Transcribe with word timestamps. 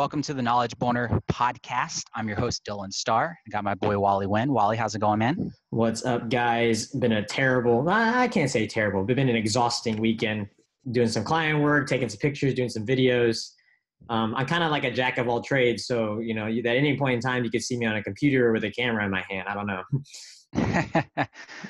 welcome 0.00 0.22
to 0.22 0.32
the 0.32 0.40
Knowledge 0.40 0.74
Boner 0.78 1.20
podcast. 1.30 2.04
I'm 2.14 2.26
your 2.26 2.38
host, 2.38 2.64
Dylan 2.64 2.90
Starr. 2.90 3.36
I 3.46 3.50
got 3.50 3.64
my 3.64 3.74
boy 3.74 3.98
Wally 3.98 4.26
Wynn. 4.26 4.50
Wally, 4.50 4.78
how's 4.78 4.94
it 4.94 4.98
going, 4.98 5.18
man? 5.18 5.52
What's 5.68 6.06
up, 6.06 6.30
guys? 6.30 6.86
Been 6.86 7.12
a 7.12 7.22
terrible, 7.22 7.86
I 7.86 8.26
can't 8.28 8.50
say 8.50 8.66
terrible, 8.66 9.04
but 9.04 9.14
been 9.14 9.28
an 9.28 9.36
exhausting 9.36 9.98
weekend 9.98 10.46
doing 10.90 11.08
some 11.08 11.22
client 11.22 11.60
work, 11.60 11.86
taking 11.86 12.08
some 12.08 12.16
pictures, 12.16 12.54
doing 12.54 12.70
some 12.70 12.86
videos. 12.86 13.50
Um, 14.08 14.34
I'm 14.36 14.46
kind 14.46 14.64
of 14.64 14.70
like 14.70 14.84
a 14.84 14.90
jack 14.90 15.18
of 15.18 15.28
all 15.28 15.42
trades. 15.42 15.84
So, 15.84 16.18
you 16.20 16.32
know, 16.32 16.46
at 16.46 16.64
any 16.64 16.96
point 16.96 17.16
in 17.16 17.20
time, 17.20 17.44
you 17.44 17.50
could 17.50 17.62
see 17.62 17.76
me 17.76 17.84
on 17.84 17.96
a 17.96 18.02
computer 18.02 18.52
with 18.52 18.64
a 18.64 18.70
camera 18.70 19.04
in 19.04 19.10
my 19.10 19.22
hand. 19.28 19.48
I 19.50 19.54
don't 19.54 19.66
know. 19.66 19.82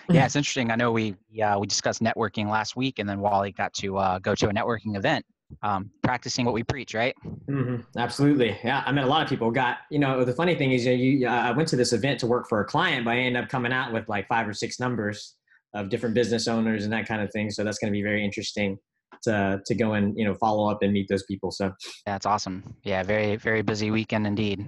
yeah, 0.09 0.25
it's 0.25 0.37
interesting. 0.37 0.71
I 0.71 0.77
know 0.77 0.93
we 0.93 1.17
yeah 1.33 1.57
we 1.57 1.67
discussed 1.67 2.01
networking 2.01 2.49
last 2.49 2.77
week, 2.77 3.01
and 3.01 3.09
then 3.09 3.19
Wally 3.19 3.51
got 3.51 3.75
to 3.75 3.99
uh, 3.99 4.19
go 4.21 4.37
to 4.37 4.49
a 4.49 4.53
networking 4.53 4.97
event, 4.97 5.27
um, 5.63 5.91
practicing 6.03 6.45
what 6.45 6.55
we 6.55 6.63
preach, 6.63 6.95
right? 6.95 7.15
Mm-hmm. 7.49 7.99
Absolutely. 7.99 8.59
Yeah, 8.65 8.83
I 8.87 8.93
met 8.93 9.05
a 9.05 9.09
lot 9.09 9.23
of 9.23 9.29
people. 9.29 9.51
Got 9.51 9.79
you 9.91 9.99
know 9.99 10.25
the 10.25 10.33
funny 10.33 10.55
thing 10.55 10.73
is 10.73 10.85
you, 10.85 10.91
know, 10.91 10.97
you 10.97 11.29
uh, 11.29 11.49
I 11.49 11.51
went 11.53 11.69
to 11.71 11.77
this 11.77 11.93
event 11.93 12.21
to 12.21 12.27
work 12.27 12.49
for 12.49 12.61
a 12.61 12.65
client, 12.65 13.05
but 13.05 13.13
I 13.13 13.19
ended 13.19 13.43
up 13.43 13.49
coming 13.49 13.73
out 13.73 13.93
with 13.93 14.09
like 14.09 14.29
five 14.29 14.49
or 14.49 14.53
six 14.53 14.81
numbers 14.81 15.37
of 15.75 15.89
different 15.89 16.15
business 16.15 16.49
owners 16.49 16.85
and 16.85 16.93
that 16.93 17.07
kind 17.07 17.23
of 17.23 17.31
thing. 17.33 17.51
So 17.51 17.63
that's 17.65 17.79
going 17.79 17.93
to 17.93 17.97
be 17.97 18.03
very 18.03 18.25
interesting 18.25 18.79
to 19.23 19.61
to 19.65 19.75
go 19.75 19.95
and 19.95 20.17
you 20.17 20.25
know 20.25 20.35
follow 20.35 20.71
up 20.71 20.83
and 20.83 20.93
meet 20.93 21.07
those 21.09 21.25
people. 21.25 21.51
So 21.51 21.73
that's 22.07 22.27
awesome. 22.27 22.75
Yeah, 22.83 23.03
very 23.03 23.37
very 23.37 23.63
busy 23.63 23.91
weekend 23.91 24.27
indeed. 24.27 24.67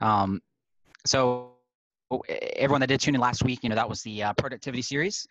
Um, 0.00 0.40
so 1.06 1.52
everyone 2.56 2.80
that 2.80 2.86
did 2.86 3.00
tune 3.00 3.14
in 3.14 3.20
last 3.20 3.44
week, 3.44 3.60
you 3.62 3.68
know 3.68 3.76
that 3.76 3.88
was 3.88 4.02
the 4.02 4.22
uh, 4.22 4.32
productivity 4.34 4.82
series. 4.82 5.26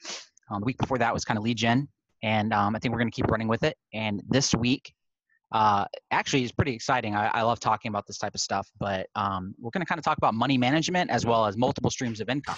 Um, 0.52 0.62
the 0.62 0.66
week 0.66 0.78
before 0.78 0.98
that 0.98 1.14
was 1.14 1.26
kind 1.26 1.38
of 1.38 1.44
lead 1.44 1.58
gen, 1.58 1.88
and 2.24 2.54
um, 2.54 2.76
I 2.76 2.80
think 2.80 2.94
we're 2.94 3.00
going 3.00 3.12
to 3.12 3.16
keep 3.16 3.28
running 3.28 3.48
with 3.48 3.64
it. 3.64 3.76
And 3.94 4.22
this 4.28 4.54
week, 4.56 4.94
uh, 5.52 5.86
actually, 6.12 6.44
is 6.44 6.52
pretty 6.52 6.74
exciting. 6.74 7.16
I, 7.16 7.28
I, 7.28 7.42
love 7.44 7.60
talking 7.60 7.88
about 7.90 8.06
this 8.06 8.18
type 8.18 8.36
of 8.36 8.42
stuff, 8.42 8.70
but 8.80 9.08
um, 9.16 9.56
we're 9.58 9.72
going 9.72 9.82
to 9.82 9.86
kind 9.86 9.98
of 9.98 10.04
talk 10.04 10.18
about 10.18 10.34
money 10.34 10.58
management 10.58 11.10
as 11.10 11.26
well 11.26 11.46
as 11.46 11.56
multiple 11.56 11.90
streams 11.90 12.20
of 12.20 12.28
income. 12.28 12.58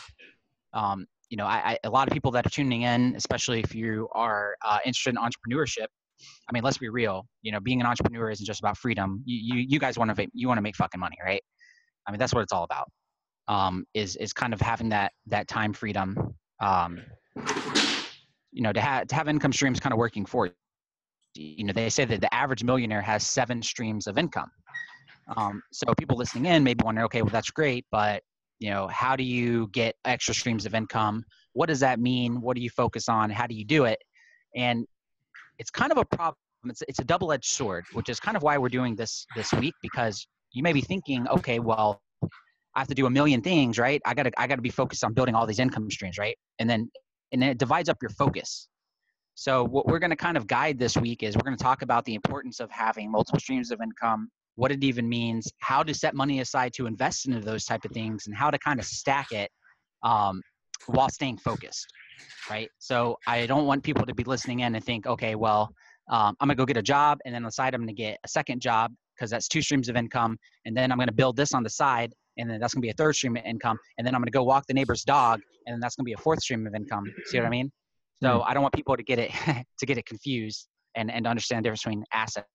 Um, 0.73 1.05
you 1.29 1.37
know, 1.37 1.45
I, 1.45 1.73
I, 1.73 1.77
a 1.83 1.89
lot 1.89 2.07
of 2.07 2.13
people 2.13 2.31
that 2.31 2.47
are 2.47 2.49
tuning 2.49 2.81
in, 2.81 3.13
especially 3.15 3.59
if 3.59 3.75
you 3.75 4.09
are 4.13 4.55
uh, 4.65 4.79
interested 4.85 5.11
in 5.11 5.17
entrepreneurship, 5.17 5.85
I 6.49 6.53
mean, 6.53 6.63
let's 6.63 6.79
be 6.79 6.89
real. 6.89 7.27
You 7.43 7.51
know, 7.51 7.59
being 7.59 7.79
an 7.79 7.85
entrepreneur 7.85 8.31
isn't 8.31 8.45
just 8.45 8.59
about 8.59 8.77
freedom. 8.77 9.21
You 9.25 9.55
you, 9.55 9.65
you 9.69 9.79
guys 9.79 9.97
want 9.97 10.15
to 10.15 10.27
you 10.33 10.47
want 10.47 10.57
to 10.57 10.61
make 10.61 10.75
fucking 10.75 10.99
money, 10.99 11.15
right? 11.23 11.41
I 12.07 12.11
mean, 12.11 12.19
that's 12.19 12.33
what 12.33 12.41
it's 12.41 12.51
all 12.51 12.63
about. 12.63 12.89
Um, 13.47 13.85
is 13.93 14.15
is 14.15 14.33
kind 14.33 14.53
of 14.53 14.61
having 14.61 14.89
that 14.89 15.11
that 15.27 15.47
time 15.47 15.73
freedom. 15.73 16.35
Um, 16.59 16.99
you 18.51 18.63
know, 18.63 18.73
to 18.73 18.81
have 18.81 19.07
to 19.07 19.15
have 19.15 19.27
income 19.27 19.53
streams 19.53 19.79
kind 19.79 19.93
of 19.93 19.99
working 19.99 20.25
for 20.25 20.49
you. 21.35 21.63
Know, 21.63 21.73
they 21.73 21.89
say 21.89 22.05
that 22.05 22.21
the 22.21 22.33
average 22.33 22.63
millionaire 22.63 23.01
has 23.01 23.27
seven 23.27 23.61
streams 23.61 24.07
of 24.07 24.17
income. 24.17 24.49
Um, 25.37 25.61
so 25.71 25.93
people 25.97 26.17
listening 26.17 26.45
in 26.45 26.63
may 26.63 26.73
be 26.73 26.83
wondering 26.83 27.05
okay, 27.05 27.21
well 27.21 27.31
that's 27.31 27.51
great, 27.51 27.85
but 27.91 28.23
you 28.59 28.69
know, 28.69 28.87
how 28.87 29.15
do 29.15 29.23
you 29.23 29.67
get 29.71 29.95
extra 30.05 30.33
streams 30.33 30.65
of 30.65 30.75
income? 30.75 31.23
What 31.53 31.67
does 31.67 31.79
that 31.79 31.99
mean? 31.99 32.41
What 32.41 32.55
do 32.55 32.61
you 32.61 32.69
focus 32.69 33.07
on? 33.07 33.29
How 33.29 33.47
do 33.47 33.55
you 33.55 33.65
do 33.65 33.85
it? 33.85 33.99
And 34.55 34.85
it's 35.59 35.69
kind 35.69 35.91
of 35.91 35.97
a 35.97 36.05
problem. 36.05 36.35
It's, 36.65 36.83
it's 36.87 36.99
a 36.99 37.05
double-edged 37.05 37.49
sword, 37.49 37.85
which 37.93 38.09
is 38.09 38.19
kind 38.19 38.35
of 38.35 38.43
why 38.43 38.57
we're 38.57 38.69
doing 38.69 38.95
this 38.95 39.25
this 39.35 39.53
week 39.53 39.73
because 39.81 40.27
you 40.51 40.61
may 40.61 40.73
be 40.73 40.81
thinking, 40.81 41.27
okay, 41.29 41.59
well, 41.59 42.01
I 42.75 42.79
have 42.79 42.87
to 42.89 42.95
do 42.95 43.05
a 43.05 43.09
million 43.09 43.41
things, 43.41 43.77
right? 43.77 44.01
I 44.05 44.13
gotta 44.13 44.31
I 44.37 44.47
gotta 44.47 44.61
be 44.61 44.69
focused 44.69 45.03
on 45.03 45.13
building 45.13 45.35
all 45.35 45.45
these 45.45 45.59
income 45.59 45.89
streams, 45.89 46.17
right? 46.17 46.37
And 46.59 46.69
then 46.69 46.89
and 47.31 47.41
then 47.41 47.49
it 47.49 47.57
divides 47.57 47.89
up 47.89 47.97
your 48.01 48.11
focus. 48.11 48.67
So 49.39 49.63
what 49.63 49.87
we're 49.87 49.99
going 49.99 50.09
to 50.09 50.17
kind 50.17 50.35
of 50.35 50.47
guide 50.47 50.77
this 50.77 50.97
week 50.97 51.23
is 51.23 51.35
we're 51.35 51.43
going 51.43 51.55
to 51.55 51.63
talk 51.63 51.81
about 51.81 52.03
the 52.03 52.13
importance 52.13 52.59
of 52.59 52.69
having 52.69 53.09
multiple 53.09 53.39
streams 53.39 53.71
of 53.71 53.79
income, 53.81 54.29
what 54.55 54.69
it 54.69 54.83
even 54.83 55.07
means, 55.07 55.49
how 55.59 55.81
to 55.81 55.93
set 55.93 56.13
money 56.13 56.41
aside 56.41 56.73
to 56.73 56.87
invest 56.87 57.25
into 57.25 57.39
those 57.39 57.63
type 57.63 57.85
of 57.85 57.91
things, 57.91 58.27
and 58.27 58.35
how 58.35 58.51
to 58.51 58.59
kind 58.59 58.79
of 58.79 58.85
stack 58.85 59.31
it 59.31 59.49
um, 60.03 60.41
while 60.87 61.07
staying 61.09 61.37
focused 61.37 61.87
right? 62.49 62.69
So 62.79 63.17
I 63.27 63.45
don't 63.45 63.65
want 63.65 63.83
people 63.83 64.05
to 64.05 64.13
be 64.13 64.23
listening 64.23 64.61
in 64.61 64.75
and 64.75 64.83
think, 64.83 65.07
okay, 65.07 65.35
well, 65.35 65.71
um, 66.09 66.35
I'm 66.39 66.47
gonna 66.47 66.55
go 66.55 66.65
get 66.65 66.77
a 66.77 66.81
job, 66.81 67.19
and 67.25 67.33
then 67.33 67.43
on 67.43 67.47
the 67.47 67.51
side 67.51 67.73
I'm 67.73 67.81
gonna 67.81 67.93
get 67.93 68.17
a 68.23 68.27
second 68.27 68.61
job 68.61 68.91
because 69.15 69.29
that's 69.29 69.47
two 69.47 69.61
streams 69.61 69.89
of 69.89 69.95
income, 69.95 70.37
and 70.65 70.75
then 70.75 70.91
I'm 70.91 70.97
gonna 70.97 71.11
build 71.11 71.35
this 71.35 71.53
on 71.53 71.63
the 71.63 71.69
side, 71.69 72.13
and 72.37 72.49
then 72.49 72.59
that's 72.59 72.73
gonna 72.73 72.81
be 72.81 72.89
a 72.89 72.93
third 72.93 73.15
stream 73.15 73.37
of 73.37 73.43
income, 73.45 73.77
and 73.97 74.05
then 74.05 74.15
I'm 74.15 74.21
gonna 74.21 74.31
go 74.31 74.43
walk 74.43 74.65
the 74.67 74.73
neighbor's 74.73 75.03
dog, 75.03 75.39
and 75.65 75.73
then 75.73 75.79
that's 75.79 75.95
gonna 75.95 76.05
be 76.05 76.13
a 76.13 76.17
fourth 76.17 76.41
stream 76.41 76.65
of 76.65 76.73
income. 76.73 77.05
See 77.25 77.37
what 77.37 77.45
I 77.45 77.49
mean? 77.49 77.71
So 78.21 78.37
hmm. 78.37 78.43
I 78.45 78.53
don't 78.53 78.61
want 78.61 78.73
people 78.73 78.95
to 78.97 79.03
get 79.03 79.19
it 79.19 79.31
to 79.79 79.85
get 79.85 79.97
it 79.97 80.05
confused 80.05 80.67
and 80.95 81.11
and 81.11 81.27
understand 81.27 81.63
the 81.63 81.69
difference 81.69 81.83
between 81.83 82.03
assets. 82.13 82.47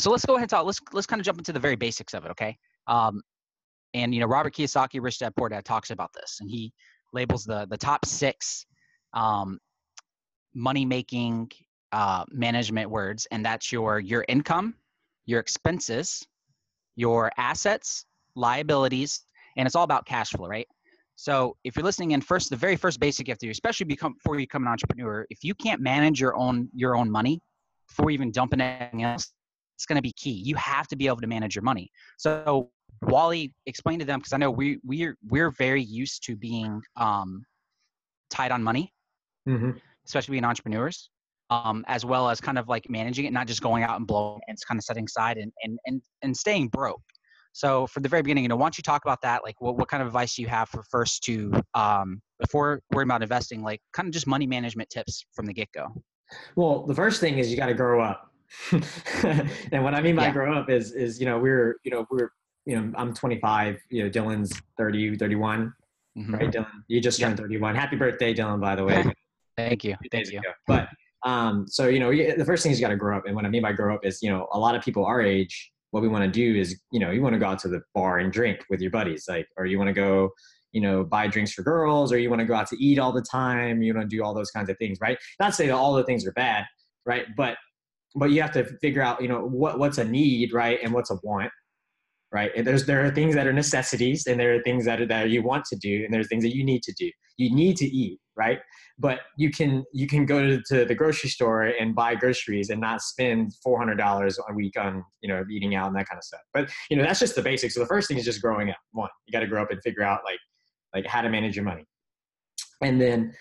So 0.00 0.10
let's 0.10 0.24
go 0.24 0.34
ahead 0.34 0.44
and 0.44 0.50
talk. 0.50 0.64
Let's 0.64 0.80
let's 0.92 1.06
kind 1.06 1.20
of 1.20 1.26
jump 1.26 1.38
into 1.38 1.52
the 1.52 1.60
very 1.60 1.76
basics 1.76 2.14
of 2.14 2.24
it, 2.24 2.30
okay? 2.30 2.56
Um, 2.86 3.22
and 3.94 4.14
you 4.14 4.20
know, 4.20 4.26
Robert 4.26 4.54
Kiyosaki, 4.54 5.02
Rich 5.02 5.18
Dad 5.18 5.34
Poor 5.36 5.48
Dad 5.48 5.64
talks 5.64 5.90
about 5.90 6.10
this, 6.14 6.38
and 6.40 6.50
he 6.50 6.72
labels 7.12 7.44
the 7.44 7.66
the 7.68 7.76
top 7.76 8.04
six 8.06 8.66
um, 9.12 9.58
money 10.54 10.84
making 10.84 11.50
uh, 11.92 12.24
management 12.30 12.90
words, 12.90 13.26
and 13.30 13.44
that's 13.44 13.70
your 13.70 14.00
your 14.00 14.24
income, 14.28 14.74
your 15.26 15.40
expenses, 15.40 16.26
your 16.96 17.30
assets, 17.36 18.06
liabilities, 18.34 19.22
and 19.56 19.66
it's 19.66 19.76
all 19.76 19.84
about 19.84 20.06
cash 20.06 20.30
flow, 20.30 20.46
right? 20.48 20.66
So 21.16 21.56
if 21.64 21.76
you're 21.76 21.84
listening 21.84 22.12
in 22.12 22.20
first, 22.20 22.50
the 22.50 22.56
very 22.56 22.76
first 22.76 22.98
basic 22.98 23.28
you 23.28 23.32
have 23.32 23.38
to 23.38 23.46
do, 23.46 23.50
especially 23.50 23.84
become 23.84 24.14
before 24.14 24.34
you 24.34 24.42
become 24.42 24.62
an 24.62 24.68
entrepreneur, 24.68 25.26
if 25.30 25.44
you 25.44 25.54
can't 25.54 25.80
manage 25.80 26.20
your 26.20 26.36
own 26.36 26.68
your 26.74 26.96
own 26.96 27.10
money 27.10 27.40
before 27.88 28.10
even 28.10 28.30
dumping 28.30 28.60
anything 28.60 29.02
else, 29.02 29.32
it's 29.76 29.86
going 29.86 29.96
to 29.96 30.02
be 30.02 30.12
key. 30.12 30.42
You 30.44 30.56
have 30.56 30.88
to 30.88 30.96
be 30.96 31.06
able 31.06 31.20
to 31.20 31.26
manage 31.26 31.54
your 31.54 31.62
money. 31.62 31.90
So 32.16 32.70
Wally, 33.02 33.52
explain 33.66 33.98
to 33.98 34.04
them 34.04 34.20
because 34.20 34.32
I 34.32 34.36
know 34.36 34.50
we 34.50 34.78
we're 34.84 35.16
we're 35.28 35.50
very 35.50 35.82
used 35.82 36.24
to 36.24 36.36
being 36.36 36.80
um, 36.96 37.44
tied 38.30 38.52
on 38.52 38.62
money, 38.62 38.92
mm-hmm. 39.48 39.72
especially 40.06 40.32
being 40.32 40.44
entrepreneurs, 40.44 41.10
um, 41.50 41.84
as 41.88 42.04
well 42.04 42.30
as 42.30 42.40
kind 42.40 42.58
of 42.58 42.68
like 42.68 42.88
managing 42.88 43.24
it, 43.26 43.32
not 43.32 43.46
just 43.46 43.60
going 43.60 43.82
out 43.82 43.96
and 43.96 44.06
blowing 44.06 44.40
and 44.48 44.54
it's 44.54 44.64
kind 44.64 44.78
of 44.78 44.84
setting 44.84 45.04
aside 45.04 45.36
and 45.36 45.52
and 45.62 45.78
and 45.86 46.02
and 46.22 46.36
staying 46.36 46.68
broke. 46.68 47.02
So 47.52 47.86
for 47.86 48.00
the 48.00 48.08
very 48.08 48.22
beginning, 48.22 48.44
you 48.44 48.48
know, 48.48 48.56
why 48.56 48.64
don't 48.64 48.78
you 48.78 48.82
talk 48.82 49.04
about 49.04 49.20
that? 49.22 49.42
Like, 49.44 49.60
what 49.60 49.76
what 49.76 49.88
kind 49.88 50.02
of 50.02 50.06
advice 50.06 50.36
do 50.36 50.42
you 50.42 50.48
have 50.48 50.68
for 50.68 50.82
first 50.90 51.22
to 51.24 51.52
um, 51.74 52.20
before 52.40 52.80
worrying 52.92 53.08
about 53.08 53.22
investing, 53.22 53.62
like 53.62 53.80
kind 53.92 54.06
of 54.08 54.12
just 54.12 54.26
money 54.26 54.46
management 54.46 54.90
tips 54.90 55.24
from 55.34 55.46
the 55.46 55.52
get 55.52 55.68
go? 55.72 55.88
Well, 56.56 56.86
the 56.86 56.94
first 56.94 57.20
thing 57.20 57.38
is 57.38 57.50
you 57.50 57.56
got 57.56 57.66
to 57.66 57.74
grow 57.74 58.02
up. 58.02 58.30
and 58.72 59.82
what 59.82 59.94
I 59.94 60.02
mean 60.02 60.16
by 60.16 60.26
yeah. 60.26 60.32
grow 60.32 60.54
up 60.54 60.68
is 60.68 60.92
is 60.92 61.18
you 61.18 61.26
know 61.26 61.38
we're 61.38 61.76
you 61.84 61.90
know 61.90 62.06
we're 62.10 62.30
you 62.64 62.76
know, 62.76 62.92
I'm 62.96 63.12
25, 63.12 63.80
you 63.90 64.04
know, 64.04 64.10
Dylan's 64.10 64.52
30, 64.78 65.16
31, 65.16 65.72
mm-hmm. 66.16 66.34
right? 66.34 66.50
Dylan, 66.50 66.66
you 66.88 67.00
just 67.00 67.20
turned 67.20 67.36
31. 67.36 67.74
Happy 67.74 67.96
birthday, 67.96 68.34
Dylan, 68.34 68.60
by 68.60 68.76
the 68.76 68.84
way. 68.84 69.04
Thank 69.56 69.84
you. 69.84 69.96
Thank 70.10 70.30
you. 70.30 70.38
Ago. 70.38 70.50
But, 70.66 70.88
um, 71.24 71.66
so, 71.68 71.88
you 71.88 72.00
know, 72.00 72.10
the 72.10 72.44
first 72.44 72.62
thing 72.62 72.72
is 72.72 72.80
you 72.80 72.86
got 72.86 72.90
to 72.90 72.96
grow 72.96 73.16
up. 73.16 73.26
And 73.26 73.34
what 73.34 73.44
I 73.44 73.48
mean 73.48 73.62
by 73.62 73.72
grow 73.72 73.94
up 73.94 74.04
is, 74.04 74.22
you 74.22 74.30
know, 74.30 74.48
a 74.52 74.58
lot 74.58 74.74
of 74.74 74.82
people 74.82 75.04
our 75.04 75.20
age, 75.20 75.72
what 75.92 76.02
we 76.02 76.08
want 76.08 76.24
to 76.24 76.30
do 76.30 76.58
is, 76.58 76.80
you 76.90 76.98
know, 76.98 77.10
you 77.10 77.22
want 77.22 77.34
to 77.34 77.38
go 77.38 77.46
out 77.46 77.58
to 77.60 77.68
the 77.68 77.80
bar 77.94 78.18
and 78.18 78.32
drink 78.32 78.64
with 78.68 78.80
your 78.80 78.90
buddies, 78.90 79.26
like, 79.28 79.46
or 79.56 79.66
you 79.66 79.78
want 79.78 79.88
to 79.88 79.94
go, 79.94 80.30
you 80.72 80.80
know, 80.80 81.04
buy 81.04 81.26
drinks 81.28 81.52
for 81.52 81.62
girls, 81.62 82.12
or 82.12 82.18
you 82.18 82.30
want 82.30 82.40
to 82.40 82.46
go 82.46 82.54
out 82.54 82.66
to 82.68 82.82
eat 82.82 82.98
all 82.98 83.12
the 83.12 83.22
time. 83.22 83.82
You 83.82 83.94
want 83.94 84.10
to 84.10 84.16
do 84.16 84.24
all 84.24 84.34
those 84.34 84.50
kinds 84.50 84.70
of 84.70 84.78
things, 84.78 84.98
right? 85.00 85.18
Not 85.38 85.54
say 85.54 85.66
that 85.66 85.74
all 85.74 85.92
the 85.92 86.04
things 86.04 86.26
are 86.26 86.32
bad, 86.32 86.64
right? 87.04 87.26
But, 87.36 87.56
but 88.14 88.30
you 88.30 88.40
have 88.40 88.52
to 88.52 88.64
figure 88.80 89.02
out, 89.02 89.20
you 89.20 89.28
know, 89.28 89.40
what, 89.46 89.78
what's 89.78 89.98
a 89.98 90.04
need, 90.04 90.52
right? 90.52 90.78
And 90.82 90.92
what's 90.92 91.10
a 91.10 91.18
want 91.22 91.52
right? 92.32 92.50
And 92.56 92.66
there's 92.66 92.86
there 92.86 93.04
are 93.04 93.10
things 93.10 93.34
that 93.34 93.46
are 93.46 93.52
necessities, 93.52 94.26
and 94.26 94.40
there 94.40 94.54
are 94.54 94.62
things 94.62 94.84
that 94.86 95.00
are, 95.00 95.06
that 95.06 95.30
you 95.30 95.42
want 95.42 95.64
to 95.66 95.76
do, 95.76 96.02
and 96.04 96.12
there's 96.12 96.28
things 96.28 96.42
that 96.44 96.56
you 96.56 96.64
need 96.64 96.82
to 96.84 96.92
do. 96.92 97.10
You 97.36 97.54
need 97.54 97.76
to 97.76 97.86
eat, 97.86 98.18
right? 98.36 98.58
But 98.98 99.20
you 99.36 99.50
can 99.50 99.84
you 99.92 100.06
can 100.06 100.24
go 100.24 100.42
to, 100.42 100.62
to 100.68 100.84
the 100.84 100.94
grocery 100.94 101.30
store 101.30 101.62
and 101.64 101.94
buy 101.94 102.14
groceries 102.14 102.70
and 102.70 102.80
not 102.80 103.02
spend 103.02 103.52
four 103.62 103.78
hundred 103.78 103.98
dollars 103.98 104.38
a 104.48 104.54
week 104.54 104.78
on 104.78 105.04
you 105.20 105.28
know 105.28 105.44
eating 105.50 105.74
out 105.74 105.88
and 105.88 105.96
that 105.96 106.08
kind 106.08 106.18
of 106.18 106.24
stuff. 106.24 106.40
But 106.54 106.70
you 106.90 106.96
know 106.96 107.02
that's 107.02 107.20
just 107.20 107.34
the 107.34 107.42
basics. 107.42 107.74
So 107.74 107.80
the 107.80 107.86
first 107.86 108.08
thing 108.08 108.16
is 108.16 108.24
just 108.24 108.40
growing 108.40 108.70
up. 108.70 108.76
One, 108.92 109.10
you 109.26 109.32
got 109.32 109.40
to 109.40 109.46
grow 109.46 109.62
up 109.62 109.70
and 109.70 109.80
figure 109.82 110.02
out 110.02 110.20
like 110.24 110.38
like 110.94 111.06
how 111.06 111.20
to 111.20 111.28
manage 111.28 111.54
your 111.54 111.64
money, 111.64 111.84
and 112.82 113.00
then 113.00 113.34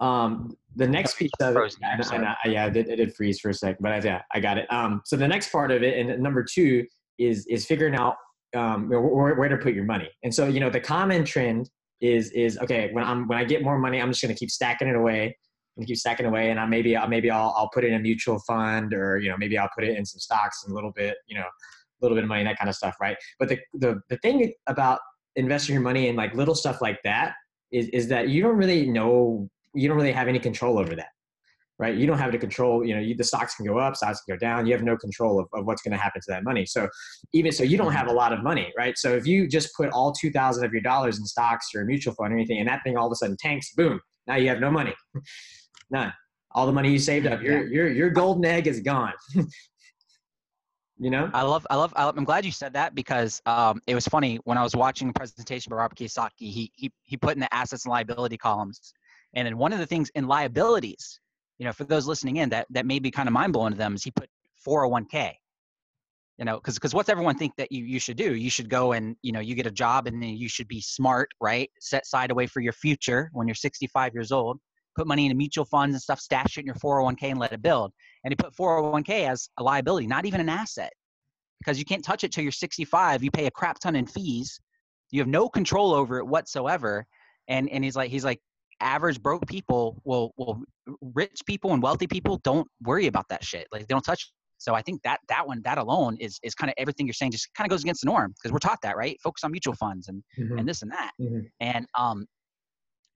um, 0.00 0.56
the 0.74 0.88
next 0.88 1.16
piece 1.16 1.30
of 1.40 1.54
it, 1.56 1.76
and, 1.80 2.24
I, 2.24 2.36
yeah, 2.46 2.66
it 2.66 2.72
did, 2.72 2.88
it 2.88 2.96
did 2.96 3.14
freeze 3.14 3.38
for 3.38 3.50
a 3.50 3.54
second, 3.54 3.78
but 3.80 3.92
I, 3.92 3.98
yeah, 3.98 4.22
I 4.32 4.40
got 4.40 4.58
it. 4.58 4.66
Um, 4.72 5.00
so 5.04 5.16
the 5.16 5.28
next 5.28 5.52
part 5.52 5.70
of 5.70 5.84
it, 5.84 5.96
and 5.96 6.20
number 6.20 6.42
two 6.42 6.84
is 7.18 7.46
is 7.46 7.66
figuring 7.66 7.94
out 7.94 8.16
um, 8.54 8.88
where, 8.88 9.34
where 9.34 9.48
to 9.48 9.56
put 9.56 9.74
your 9.74 9.84
money. 9.84 10.10
And 10.22 10.34
so, 10.34 10.46
you 10.46 10.60
know, 10.60 10.70
the 10.70 10.80
common 10.80 11.24
trend 11.24 11.70
is 12.00 12.30
is 12.32 12.58
okay 12.58 12.90
when 12.92 13.04
I'm 13.04 13.28
when 13.28 13.38
I 13.38 13.44
get 13.44 13.62
more 13.62 13.78
money, 13.78 14.00
I'm 14.00 14.10
just 14.10 14.22
going 14.22 14.34
to 14.34 14.38
keep 14.38 14.50
stacking 14.50 14.88
it 14.88 14.96
away 14.96 15.36
and 15.76 15.86
keep 15.86 15.96
stacking 15.96 16.26
away, 16.26 16.50
and 16.50 16.60
I 16.60 16.66
maybe 16.66 16.96
I'll, 16.96 17.08
maybe 17.08 17.30
I'll 17.30 17.54
I'll 17.56 17.70
put 17.72 17.84
it 17.84 17.88
in 17.88 17.94
a 17.94 18.00
mutual 18.00 18.40
fund 18.40 18.92
or 18.92 19.18
you 19.18 19.30
know 19.30 19.36
maybe 19.36 19.56
I'll 19.56 19.70
put 19.74 19.84
it 19.84 19.96
in 19.96 20.04
some 20.04 20.18
stocks 20.18 20.64
and 20.64 20.72
a 20.72 20.74
little 20.74 20.92
bit 20.92 21.16
you 21.26 21.36
know 21.36 21.44
a 21.44 22.00
little 22.00 22.16
bit 22.16 22.24
of 22.24 22.28
money 22.28 22.44
that 22.44 22.58
kind 22.58 22.68
of 22.68 22.74
stuff, 22.74 22.96
right? 23.00 23.16
But 23.38 23.48
the 23.48 23.58
the 23.74 24.00
the 24.10 24.16
thing 24.18 24.52
about 24.66 24.98
investing 25.36 25.74
your 25.74 25.82
money 25.82 26.08
in 26.08 26.16
like 26.16 26.34
little 26.34 26.54
stuff 26.54 26.82
like 26.82 26.98
that 27.04 27.34
is 27.70 27.88
is 27.88 28.08
that 28.08 28.28
you 28.28 28.42
don't 28.42 28.56
really 28.56 28.86
know 28.86 29.48
you 29.74 29.88
don't 29.88 29.96
really 29.96 30.12
have 30.12 30.28
any 30.28 30.38
control 30.38 30.78
over 30.78 30.94
that 30.94 31.08
right? 31.78 31.96
You 31.96 32.06
don't 32.06 32.18
have 32.18 32.32
to 32.32 32.38
control, 32.38 32.84
you 32.84 32.94
know, 32.94 33.00
you, 33.00 33.14
the 33.14 33.24
stocks 33.24 33.54
can 33.54 33.66
go 33.66 33.78
up, 33.78 33.96
stocks 33.96 34.20
can 34.22 34.36
go 34.36 34.38
down. 34.38 34.66
You 34.66 34.72
have 34.72 34.82
no 34.82 34.96
control 34.96 35.40
of, 35.40 35.48
of 35.52 35.66
what's 35.66 35.82
going 35.82 35.92
to 35.92 35.98
happen 35.98 36.20
to 36.20 36.26
that 36.28 36.44
money. 36.44 36.66
So 36.66 36.88
even 37.32 37.52
so, 37.52 37.64
you 37.64 37.76
don't 37.76 37.92
have 37.92 38.08
a 38.08 38.12
lot 38.12 38.32
of 38.32 38.42
money, 38.42 38.72
right? 38.76 38.96
So 38.96 39.14
if 39.14 39.26
you 39.26 39.48
just 39.48 39.74
put 39.76 39.90
all 39.90 40.12
2000 40.12 40.64
of 40.64 40.72
your 40.72 40.82
dollars 40.82 41.18
in 41.18 41.24
stocks 41.24 41.68
or 41.74 41.82
a 41.82 41.84
mutual 41.84 42.14
fund 42.14 42.32
or 42.32 42.36
anything, 42.36 42.58
and 42.58 42.68
that 42.68 42.82
thing 42.84 42.96
all 42.96 43.06
of 43.06 43.12
a 43.12 43.16
sudden 43.16 43.36
tanks, 43.38 43.72
boom, 43.74 44.00
now 44.26 44.36
you 44.36 44.48
have 44.48 44.60
no 44.60 44.70
money, 44.70 44.94
none. 45.90 46.12
All 46.54 46.66
the 46.66 46.72
money 46.72 46.90
you 46.90 46.98
saved 46.98 47.26
up, 47.26 47.40
your, 47.40 47.66
your, 47.66 47.88
your 47.88 48.10
golden 48.10 48.44
egg 48.44 48.66
is 48.66 48.80
gone. 48.80 49.14
you 50.98 51.10
know 51.10 51.28
i 51.34 51.42
love 51.42 51.66
i 51.70 51.74
love 51.74 51.92
i'm 51.96 52.22
glad 52.22 52.44
you 52.44 52.52
said 52.52 52.72
that 52.74 52.94
because 52.94 53.42
um, 53.46 53.80
it 53.88 53.94
was 53.94 54.06
funny 54.06 54.38
when 54.44 54.56
i 54.56 54.62
was 54.62 54.76
watching 54.76 55.08
a 55.08 55.12
presentation 55.12 55.70
by 55.70 55.76
robert 55.76 55.96
kiyosaki 55.98 56.30
he, 56.38 56.70
he 56.76 56.92
he 57.02 57.16
put 57.16 57.34
in 57.34 57.40
the 57.40 57.52
assets 57.52 57.84
and 57.84 57.90
liability 57.90 58.36
columns 58.36 58.92
and 59.34 59.46
then 59.46 59.58
one 59.58 59.72
of 59.72 59.80
the 59.80 59.86
things 59.86 60.10
in 60.14 60.28
liabilities 60.28 61.18
you 61.62 61.68
know 61.68 61.72
for 61.72 61.84
those 61.84 62.06
listening 62.06 62.36
in 62.36 62.48
that 62.48 62.66
that 62.70 62.86
may 62.86 62.98
be 62.98 63.10
kind 63.10 63.28
of 63.28 63.32
mind-blowing 63.32 63.72
to 63.72 63.78
them 63.78 63.94
is 63.94 64.02
he 64.02 64.10
put 64.10 64.28
401k 64.66 65.32
you 66.38 66.44
know 66.44 66.56
because 66.56 66.74
because 66.74 66.92
what's 66.92 67.08
everyone 67.08 67.36
think 67.36 67.52
that 67.56 67.70
you, 67.70 67.84
you 67.84 68.00
should 68.00 68.16
do 68.16 68.34
you 68.34 68.50
should 68.50 68.68
go 68.68 68.92
and 68.92 69.16
you 69.22 69.30
know 69.30 69.40
you 69.40 69.54
get 69.54 69.66
a 69.66 69.70
job 69.70 70.06
and 70.08 70.20
then 70.20 70.30
you 70.30 70.48
should 70.48 70.66
be 70.66 70.80
smart 70.80 71.28
right 71.40 71.70
set 71.80 72.04
side 72.04 72.32
away 72.32 72.46
for 72.46 72.60
your 72.60 72.72
future 72.72 73.30
when 73.32 73.46
you're 73.46 73.54
65 73.54 74.12
years 74.12 74.32
old 74.32 74.58
put 74.96 75.06
money 75.06 75.26
into 75.26 75.36
mutual 75.36 75.64
funds 75.64 75.94
and 75.94 76.02
stuff 76.02 76.20
stash 76.20 76.58
it 76.58 76.60
in 76.60 76.66
your 76.66 76.74
401k 76.74 77.30
and 77.30 77.38
let 77.38 77.52
it 77.52 77.62
build 77.62 77.92
and 78.24 78.32
he 78.32 78.36
put 78.36 78.54
401k 78.54 79.28
as 79.28 79.48
a 79.58 79.62
liability, 79.62 80.06
not 80.06 80.26
even 80.26 80.40
an 80.40 80.48
asset, 80.48 80.92
because 81.60 81.78
you 81.78 81.84
can't 81.84 82.04
touch 82.04 82.24
it 82.24 82.32
till 82.32 82.42
you're 82.42 82.52
65. 82.52 83.22
You 83.22 83.30
pay 83.30 83.46
a 83.46 83.50
crap 83.50 83.78
ton 83.78 83.96
in 83.96 84.06
fees. 84.06 84.60
You 85.10 85.20
have 85.20 85.28
no 85.28 85.48
control 85.48 85.92
over 85.92 86.18
it 86.18 86.26
whatsoever. 86.26 87.06
And 87.48 87.68
and 87.70 87.82
he's 87.82 87.96
like 87.96 88.10
he's 88.10 88.24
like 88.24 88.40
average 88.82 89.22
broke 89.22 89.46
people 89.46 90.00
will 90.04 90.32
will 90.36 90.62
rich 91.14 91.40
people 91.46 91.72
and 91.72 91.82
wealthy 91.82 92.06
people 92.06 92.40
don't 92.44 92.68
worry 92.82 93.06
about 93.06 93.28
that 93.28 93.44
shit. 93.44 93.66
Like 93.72 93.82
they 93.82 93.94
don't 93.94 94.02
touch. 94.02 94.22
It. 94.22 94.28
So 94.58 94.74
I 94.74 94.82
think 94.82 95.02
that 95.02 95.20
that 95.28 95.46
one 95.46 95.60
that 95.64 95.78
alone 95.78 96.16
is 96.20 96.38
is 96.42 96.54
kind 96.54 96.70
of 96.70 96.74
everything 96.78 97.06
you're 97.06 97.14
saying 97.14 97.32
just 97.32 97.52
kind 97.54 97.66
of 97.66 97.70
goes 97.70 97.82
against 97.82 98.02
the 98.02 98.10
norm 98.10 98.32
because 98.32 98.52
we're 98.52 98.58
taught 98.58 98.78
that 98.82 98.96
right. 98.96 99.18
Focus 99.22 99.44
on 99.44 99.50
mutual 99.52 99.74
funds 99.74 100.08
and 100.08 100.22
mm-hmm. 100.38 100.58
and 100.58 100.68
this 100.68 100.82
and 100.82 100.92
that. 100.92 101.12
Mm-hmm. 101.20 101.40
And 101.60 101.86
um 101.98 102.26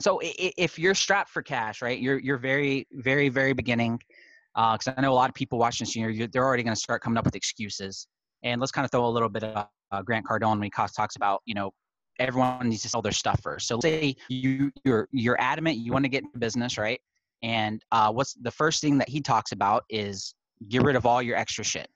so 0.01 0.21
if 0.23 0.79
you're 0.79 0.95
strapped 0.95 1.31
for 1.31 1.43
cash, 1.43 1.81
right? 1.83 1.99
You're 1.99 2.19
you're 2.19 2.39
very 2.39 2.87
very 2.93 3.29
very 3.29 3.53
beginning 3.53 3.99
because 4.57 4.89
uh, 4.89 4.95
I 4.97 5.01
know 5.03 5.13
a 5.13 5.15
lot 5.15 5.29
of 5.29 5.35
people 5.35 5.59
watching 5.59 5.85
this, 5.85 5.95
you 5.95 6.07
know, 6.07 6.27
they're 6.33 6.45
already 6.45 6.63
going 6.63 6.75
to 6.75 6.81
start 6.81 7.03
coming 7.03 7.19
up 7.19 7.27
with 7.27 7.37
excuses. 7.37 8.07
And 8.43 8.61
let's 8.61 8.73
kind 8.73 8.85
of 8.85 8.91
throw 8.91 9.07
a 9.07 9.09
little 9.09 9.29
bit 9.29 9.45
of 9.45 9.67
uh, 9.93 10.03
Grant 10.03 10.27
Cardone 10.27 10.59
when 10.59 10.63
he 10.63 10.71
talks 10.71 11.17
about, 11.17 11.43
you 11.45 11.55
know, 11.55 11.73
everyone 12.19 12.69
needs 12.69 12.83
to 12.83 12.89
sell 12.89 13.03
their 13.03 13.13
stuff 13.13 13.41
first. 13.43 13.69
So 13.69 13.77
let's 13.77 13.85
say 13.85 14.17
you 14.29 14.73
you're 14.85 15.09
you're 15.13 15.41
adamant 15.41 15.79
you 15.79 15.93
want 15.93 16.05
to 16.05 16.09
get 16.09 16.25
into 16.25 16.39
business, 16.39 16.79
right? 16.79 17.01
And 17.43 17.83
uh, 17.93 18.13
what's 18.13 18.35
the 18.35 18.51
first 18.51 18.81
thing 18.81 18.99
that 18.99 19.09
he 19.09 19.21
talks 19.21 19.53
about 19.53 19.85
is 19.91 20.35
get 20.69 20.83
rid 20.83 20.97
of 20.97 21.07
all 21.07 21.23
your 21.23 21.37
extra 21.37 21.65
shit, 21.65 21.89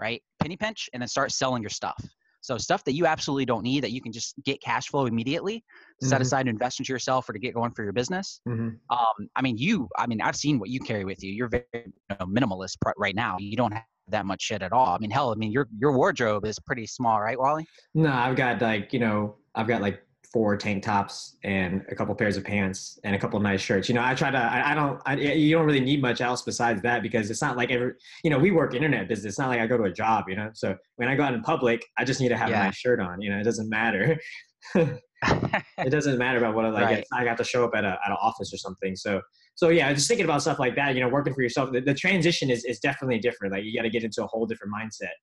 right? 0.00 0.22
Penny 0.40 0.56
pinch 0.56 0.88
and 0.92 1.02
then 1.02 1.08
start 1.08 1.32
selling 1.32 1.62
your 1.62 1.70
stuff. 1.70 2.02
So 2.40 2.58
stuff 2.58 2.84
that 2.84 2.92
you 2.92 3.06
absolutely 3.06 3.46
don't 3.46 3.62
need 3.62 3.84
that 3.84 3.92
you 3.92 4.02
can 4.02 4.12
just 4.12 4.34
get 4.44 4.60
cash 4.60 4.88
flow 4.88 5.06
immediately, 5.06 5.56
mm-hmm. 5.56 6.08
set 6.08 6.20
aside 6.20 6.42
to 6.42 6.50
invest 6.50 6.78
into 6.78 6.92
yourself 6.92 7.26
or 7.28 7.32
to 7.32 7.38
get 7.38 7.54
going 7.54 7.70
for 7.70 7.84
your 7.84 7.94
business. 7.94 8.42
Mm-hmm. 8.46 8.68
Um, 8.90 9.28
I 9.34 9.40
mean, 9.40 9.56
you, 9.56 9.88
I 9.96 10.06
mean, 10.06 10.20
I've 10.20 10.36
seen 10.36 10.58
what 10.58 10.68
you 10.68 10.78
carry 10.78 11.06
with 11.06 11.24
you. 11.24 11.32
You're 11.32 11.48
very 11.48 11.64
you 11.72 11.92
know, 12.10 12.26
minimalist 12.26 12.76
right 12.98 13.14
now. 13.14 13.36
You 13.38 13.56
don't 13.56 13.72
have 13.72 13.84
that 14.08 14.26
much 14.26 14.42
shit 14.42 14.62
at 14.62 14.72
all. 14.72 14.88
I 14.88 14.98
mean, 14.98 15.10
hell, 15.10 15.32
I 15.32 15.36
mean, 15.36 15.52
your 15.52 15.68
your 15.78 15.92
wardrobe 15.92 16.44
is 16.44 16.58
pretty 16.58 16.86
small, 16.86 17.18
right, 17.18 17.38
Wally? 17.38 17.66
No, 17.94 18.12
I've 18.12 18.36
got 18.36 18.60
like 18.60 18.92
you 18.92 18.98
know, 18.98 19.36
I've 19.54 19.68
got 19.68 19.80
like 19.80 20.00
four 20.34 20.56
tank 20.56 20.82
tops 20.82 21.36
and 21.44 21.84
a 21.90 21.94
couple 21.94 22.12
pairs 22.12 22.36
of 22.36 22.42
pants 22.42 22.98
and 23.04 23.14
a 23.14 23.18
couple 23.18 23.38
nice 23.38 23.60
shirts. 23.60 23.88
You 23.88 23.94
know, 23.94 24.02
I 24.02 24.16
try 24.16 24.32
to, 24.32 24.36
I, 24.36 24.72
I 24.72 24.74
don't, 24.74 25.00
I, 25.06 25.14
you 25.14 25.56
don't 25.56 25.64
really 25.64 25.78
need 25.78 26.02
much 26.02 26.20
else 26.20 26.42
besides 26.42 26.82
that 26.82 27.02
because 27.02 27.30
it's 27.30 27.40
not 27.40 27.56
like 27.56 27.70
every, 27.70 27.92
you 28.24 28.30
know, 28.30 28.38
we 28.38 28.50
work 28.50 28.74
internet 28.74 29.08
business. 29.08 29.30
It's 29.30 29.38
not 29.38 29.48
like 29.48 29.60
I 29.60 29.68
go 29.68 29.76
to 29.76 29.84
a 29.84 29.92
job, 29.92 30.24
you 30.28 30.34
know? 30.34 30.50
So 30.52 30.76
when 30.96 31.08
I 31.08 31.14
go 31.14 31.22
out 31.22 31.34
in 31.34 31.42
public, 31.42 31.84
I 31.98 32.04
just 32.04 32.20
need 32.20 32.30
to 32.30 32.36
have 32.36 32.50
yeah. 32.50 32.62
a 32.62 32.64
nice 32.64 32.76
shirt 32.76 32.98
on, 32.98 33.20
you 33.20 33.30
know, 33.30 33.38
it 33.38 33.44
doesn't 33.44 33.68
matter. 33.68 34.18
it 34.74 35.90
doesn't 35.90 36.18
matter 36.18 36.38
about 36.38 36.56
what 36.56 36.64
I 36.64 36.70
like. 36.70 36.84
Right. 36.84 37.04
I 37.12 37.24
got 37.24 37.38
to 37.38 37.44
show 37.44 37.64
up 37.64 37.70
at 37.76 37.84
a, 37.84 37.96
at 38.04 38.10
an 38.10 38.16
office 38.20 38.52
or 38.52 38.56
something. 38.56 38.96
So, 38.96 39.20
so 39.54 39.68
yeah, 39.68 39.92
just 39.92 40.08
thinking 40.08 40.24
about 40.24 40.42
stuff 40.42 40.58
like 40.58 40.74
that, 40.74 40.96
you 40.96 41.00
know, 41.00 41.08
working 41.08 41.32
for 41.32 41.42
yourself, 41.42 41.70
the, 41.72 41.80
the 41.80 41.94
transition 41.94 42.50
is, 42.50 42.64
is 42.64 42.80
definitely 42.80 43.20
different. 43.20 43.54
Like 43.54 43.62
you 43.62 43.72
got 43.72 43.84
to 43.84 43.90
get 43.90 44.02
into 44.02 44.24
a 44.24 44.26
whole 44.26 44.46
different 44.46 44.72
mindset. 44.74 45.14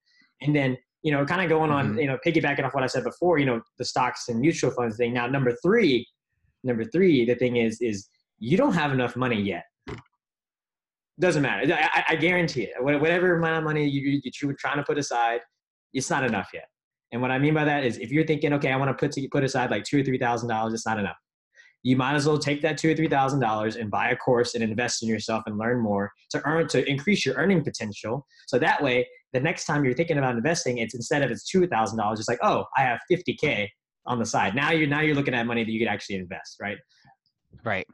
And 0.42 0.56
then 0.56 0.78
you 1.04 1.12
know, 1.12 1.26
kind 1.26 1.42
of 1.42 1.50
going 1.50 1.72
on, 1.72 1.90
mm-hmm. 1.90 2.00
you 2.00 2.08
know, 2.08 2.18
piggybacking 2.26 2.64
off 2.64 2.74
what 2.74 2.84
I 2.84 2.88
said 2.88 3.04
before, 3.04 3.40
you 3.40 3.46
know, 3.46 3.62
the 3.78 3.86
stocks 3.86 4.30
and 4.30 4.40
mutual 4.40 4.72
funds 4.72 4.98
thing. 4.98 5.14
Now, 5.14 5.28
number 5.28 5.56
three, 5.64 6.08
number 6.64 6.84
three, 6.86 7.26
the 7.26 7.36
thing 7.36 7.58
is, 7.58 7.82
is 7.82 8.08
you 8.40 8.58
don't 8.58 8.74
have 8.74 8.92
enough 8.92 9.16
money 9.16 9.42
yet. 9.42 9.64
Doesn't 11.20 11.42
matter. 11.42 11.74
I, 11.74 12.04
I 12.10 12.16
guarantee 12.16 12.64
it. 12.64 12.72
Whatever 12.80 13.36
amount 13.36 13.58
of 13.58 13.64
money 13.64 13.88
you, 13.88 14.22
you 14.24 14.48
were 14.48 14.56
trying 14.60 14.78
to 14.78 14.84
put 14.84 14.98
aside, 14.98 15.42
it's 15.94 16.10
not 16.10 16.24
enough 16.24 16.50
yet. 16.54 16.66
And 17.12 17.22
what 17.22 17.32
I 17.32 17.40
mean 17.40 17.54
by 17.54 17.66
that 17.66 17.84
is, 17.84 17.98
if 17.98 18.12
you're 18.12 18.26
thinking, 18.26 18.54
okay, 18.54 18.72
I 18.72 18.78
want 18.78 18.90
to 18.90 18.94
put 18.94 19.12
to, 19.14 19.28
put 19.30 19.44
aside 19.44 19.70
like 19.70 19.84
two 19.84 20.00
or 20.00 20.04
three 20.04 20.18
thousand 20.18 20.50
dollars, 20.50 20.74
it's 20.74 20.86
not 20.86 20.98
enough. 20.98 21.18
You 21.84 21.98
might 21.98 22.14
as 22.14 22.26
well 22.26 22.38
take 22.38 22.62
that 22.62 22.78
two 22.78 22.92
or 22.92 22.96
three 22.96 23.10
thousand 23.10 23.40
dollars 23.40 23.76
and 23.76 23.92
buy 23.92 24.12
a 24.12 24.16
course 24.16 24.56
and 24.56 24.64
invest 24.64 25.04
in 25.04 25.10
yourself 25.10 25.44
and 25.46 25.58
learn 25.58 25.82
more 25.82 26.12
to 26.30 26.42
earn 26.46 26.68
to 26.70 26.88
increase 26.90 27.26
your 27.26 27.36
earning 27.36 27.64
potential. 27.64 28.26
So 28.48 28.58
that 28.60 28.82
way, 28.82 29.08
the 29.34 29.40
next 29.40 29.66
time 29.66 29.84
you're 29.86 29.94
thinking 29.94 30.18
about 30.18 30.36
investing, 30.36 30.80
it's 30.80 30.94
instead 30.94 31.22
of 31.24 31.32
it's 31.32 31.50
two 31.50 31.68
thousand 31.68 31.98
dollars, 31.98 32.20
it's 32.20 32.30
like, 32.30 32.40
oh, 32.42 32.66
I 32.78 32.82
have 32.82 33.00
fifty 33.08 33.34
k 33.34 33.70
on 34.06 34.20
the 34.20 34.26
side. 34.26 34.56
Now 34.56 34.72
you're 34.72 34.88
now 34.88 35.02
you're 35.02 35.16
looking 35.16 35.34
at 35.34 35.46
money 35.46 35.64
that 35.64 35.72
you 35.72 35.80
could 35.80 35.88
actually 35.88 36.16
invest, 36.16 36.58
right? 36.62 36.78
Right. 37.64 37.88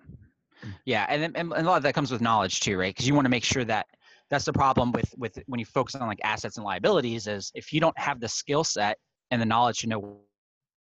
Yeah, 0.85 1.05
and 1.09 1.35
and 1.37 1.53
a 1.53 1.63
lot 1.63 1.77
of 1.77 1.83
that 1.83 1.93
comes 1.93 2.11
with 2.11 2.21
knowledge 2.21 2.61
too, 2.61 2.77
right? 2.77 2.93
Because 2.93 3.07
you 3.07 3.13
want 3.13 3.25
to 3.25 3.29
make 3.29 3.43
sure 3.43 3.63
that 3.65 3.85
that's 4.29 4.45
the 4.45 4.53
problem 4.53 4.91
with 4.91 5.13
with 5.17 5.39
when 5.45 5.59
you 5.59 5.65
focus 5.65 5.95
on 5.95 6.07
like 6.07 6.19
assets 6.23 6.57
and 6.57 6.65
liabilities 6.65 7.27
is 7.27 7.51
if 7.55 7.71
you 7.71 7.79
don't 7.79 7.97
have 7.97 8.19
the 8.19 8.27
skill 8.27 8.63
set 8.63 8.97
and 9.31 9.41
the 9.41 9.45
knowledge 9.45 9.79
to 9.79 9.87
know 9.87 10.19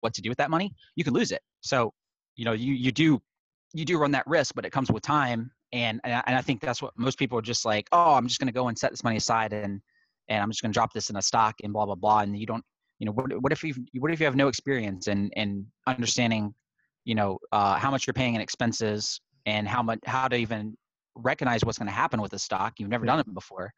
what 0.01 0.15
to 0.15 0.23
do 0.23 0.29
with 0.29 0.39
that 0.39 0.51
money, 0.51 0.73
you 0.97 1.05
can 1.05 1.15
lose 1.15 1.31
it. 1.31 1.43
So, 1.61 1.93
you 2.37 2.45
know, 2.45 2.53
you 2.53 2.75
you 2.75 2.91
do 2.91 3.21
you 3.73 3.85
do 3.85 3.99
run 3.99 4.11
that 4.13 4.27
risk, 4.27 4.55
but 4.55 4.65
it 4.65 4.71
comes 4.71 4.91
with 4.91 5.03
time. 5.03 5.51
And 5.73 6.01
and 6.05 6.15
I, 6.15 6.23
and 6.27 6.37
I 6.37 6.43
think 6.43 6.61
that's 6.61 6.83
what 6.83 6.93
most 6.97 7.19
people 7.19 7.39
are 7.39 7.43
just 7.43 7.65
like, 7.65 7.89
oh, 7.93 8.15
I'm 8.15 8.27
just 8.27 8.41
going 8.41 8.49
to 8.49 8.53
go 8.53 8.69
and 8.69 8.77
set 8.77 8.91
this 8.91 9.05
money 9.05 9.17
aside 9.17 9.53
and 9.53 9.81
and 10.31 10.43
I'm 10.43 10.49
just 10.51 10.63
going 10.63 10.73
to 10.73 10.75
drop 10.75 10.93
this 10.95 11.11
in 11.11 11.17
a 11.17 11.23
stock 11.23 11.57
and 11.63 11.73
blah 11.73 11.85
blah 11.85 11.97
blah. 11.97 12.21
And 12.21 12.39
you 12.39 12.47
don't, 12.47 12.65
you 12.99 13.07
know, 13.07 13.13
what, 13.13 13.43
what 13.43 13.53
if 13.53 13.63
you 13.63 13.75
what 13.99 14.11
if 14.13 14.21
you 14.21 14.27
have 14.27 14.37
no 14.37 14.49
experience 14.49 15.09
and 15.09 15.31
and 15.37 15.67
understanding, 15.87 16.55
you 17.05 17.15
know, 17.15 17.39
uh, 17.53 17.75
how 17.75 17.91
much 17.91 18.07
you're 18.07 18.15
paying 18.15 18.37
in 18.37 18.41
expenses 18.41 19.21
and 19.45 19.69
how 19.69 19.83
much 19.83 19.99
how 20.07 20.29
to 20.29 20.37
even 20.37 20.77
recognize 21.17 21.65
what's 21.65 21.77
going 21.77 21.89
to 21.89 21.93
happen 21.93 22.23
with 22.23 22.33
a 22.33 22.39
stock. 22.39 22.75
You've 22.79 22.89
never 22.89 23.05
done 23.05 23.19
it 23.19 23.35
before. 23.35 23.73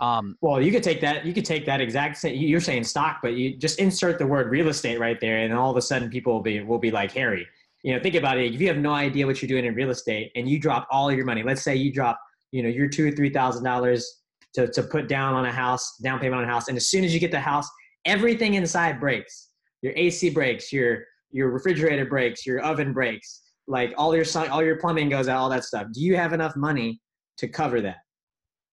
Um, 0.00 0.36
well, 0.40 0.62
you 0.62 0.72
could 0.72 0.82
take 0.82 1.02
that. 1.02 1.26
You 1.26 1.34
could 1.34 1.44
take 1.44 1.66
that 1.66 1.80
exact. 1.80 2.16
Same, 2.16 2.34
you're 2.34 2.60
saying 2.60 2.84
stock, 2.84 3.18
but 3.22 3.34
you 3.34 3.56
just 3.56 3.78
insert 3.78 4.18
the 4.18 4.26
word 4.26 4.50
real 4.50 4.68
estate 4.68 4.98
right 4.98 5.20
there, 5.20 5.38
and 5.38 5.52
all 5.52 5.70
of 5.70 5.76
a 5.76 5.82
sudden 5.82 6.08
people 6.08 6.32
will 6.32 6.40
be 6.40 6.62
will 6.62 6.78
be 6.78 6.90
like 6.90 7.12
Harry. 7.12 7.46
You 7.82 7.94
know, 7.94 8.02
think 8.02 8.14
about 8.14 8.38
it. 8.38 8.54
If 8.54 8.60
you 8.60 8.68
have 8.68 8.78
no 8.78 8.92
idea 8.92 9.26
what 9.26 9.40
you're 9.42 9.48
doing 9.48 9.66
in 9.66 9.74
real 9.74 9.90
estate, 9.90 10.32
and 10.36 10.48
you 10.48 10.58
drop 10.58 10.88
all 10.90 11.12
your 11.12 11.26
money, 11.26 11.42
let's 11.42 11.62
say 11.62 11.76
you 11.76 11.92
drop, 11.92 12.18
you 12.50 12.62
know, 12.62 12.68
your 12.70 12.88
two 12.88 13.08
or 13.08 13.10
three 13.10 13.30
thousand 13.30 13.62
dollars 13.62 14.19
to, 14.54 14.68
to 14.68 14.82
put 14.82 15.08
down 15.08 15.34
on 15.34 15.44
a 15.46 15.52
house, 15.52 15.96
down 16.02 16.18
payment 16.18 16.42
on 16.42 16.48
a 16.48 16.52
house. 16.52 16.68
And 16.68 16.76
as 16.76 16.88
soon 16.88 17.04
as 17.04 17.14
you 17.14 17.20
get 17.20 17.30
the 17.30 17.40
house, 17.40 17.68
everything 18.04 18.54
inside 18.54 19.00
breaks. 19.00 19.48
Your 19.82 19.92
AC 19.96 20.30
breaks, 20.30 20.72
your 20.72 21.04
your 21.32 21.50
refrigerator 21.50 22.04
breaks, 22.04 22.44
your 22.44 22.60
oven 22.60 22.92
breaks, 22.92 23.42
like 23.66 23.94
all 23.96 24.14
your 24.14 24.24
all 24.50 24.62
your 24.62 24.76
plumbing 24.76 25.08
goes 25.08 25.28
out, 25.28 25.38
all 25.38 25.48
that 25.48 25.64
stuff. 25.64 25.86
Do 25.92 26.00
you 26.00 26.16
have 26.16 26.32
enough 26.32 26.56
money 26.56 27.00
to 27.38 27.48
cover 27.48 27.80
that? 27.80 27.98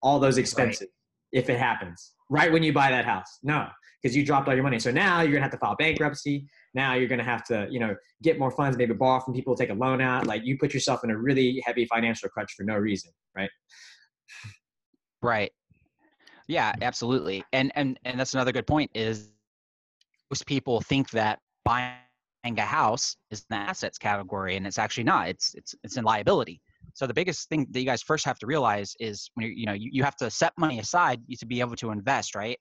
All 0.02 0.18
those 0.18 0.38
expenses 0.38 0.82
right. 0.82 0.88
if 1.40 1.48
it 1.48 1.58
happens 1.58 2.12
right 2.30 2.52
when 2.52 2.62
you 2.62 2.72
buy 2.72 2.90
that 2.90 3.04
house. 3.04 3.38
No, 3.42 3.66
because 4.02 4.16
you 4.16 4.24
dropped 4.24 4.48
all 4.48 4.54
your 4.54 4.62
money. 4.62 4.78
So 4.78 4.90
now 4.90 5.22
you're 5.22 5.32
gonna 5.32 5.42
have 5.42 5.52
to 5.52 5.58
file 5.58 5.76
bankruptcy. 5.76 6.48
Now 6.74 6.94
you're 6.94 7.08
gonna 7.08 7.24
have 7.24 7.44
to, 7.46 7.66
you 7.70 7.80
know, 7.80 7.96
get 8.22 8.38
more 8.38 8.50
funds, 8.50 8.76
maybe 8.76 8.94
borrow 8.94 9.20
from 9.20 9.34
people, 9.34 9.56
take 9.56 9.70
a 9.70 9.74
loan 9.74 10.00
out. 10.00 10.26
Like 10.26 10.44
you 10.44 10.58
put 10.58 10.74
yourself 10.74 11.04
in 11.04 11.10
a 11.10 11.16
really 11.16 11.62
heavy 11.64 11.86
financial 11.86 12.28
crutch 12.28 12.52
for 12.56 12.64
no 12.64 12.74
reason, 12.74 13.10
right? 13.36 13.50
Right. 15.22 15.50
Yeah, 16.48 16.72
absolutely. 16.80 17.44
And 17.52 17.70
and 17.76 17.98
and 18.04 18.18
that's 18.18 18.34
another 18.34 18.52
good 18.52 18.66
point 18.66 18.90
is 18.94 19.30
most 20.30 20.46
people 20.46 20.80
think 20.80 21.10
that 21.10 21.40
buying 21.64 21.96
a 22.44 22.62
house 22.62 23.16
is 23.30 23.44
an 23.50 23.56
assets 23.58 23.98
category 23.98 24.56
and 24.56 24.66
it's 24.66 24.78
actually 24.78 25.04
not. 25.04 25.28
It's 25.28 25.54
it's 25.54 25.74
it's 25.84 25.96
in 25.96 26.04
liability. 26.04 26.60
So 26.94 27.06
the 27.06 27.14
biggest 27.14 27.48
thing 27.48 27.66
that 27.70 27.80
you 27.80 27.86
guys 27.86 28.02
first 28.02 28.24
have 28.24 28.38
to 28.40 28.46
realize 28.46 28.94
is 29.00 29.30
when 29.34 29.46
you 29.46 29.52
you 29.52 29.66
know 29.66 29.74
you, 29.74 29.90
you 29.92 30.04
have 30.04 30.16
to 30.16 30.30
set 30.30 30.52
money 30.58 30.78
aside 30.78 31.20
to 31.38 31.46
be 31.46 31.60
able 31.60 31.76
to 31.76 31.90
invest, 31.90 32.34
right? 32.34 32.58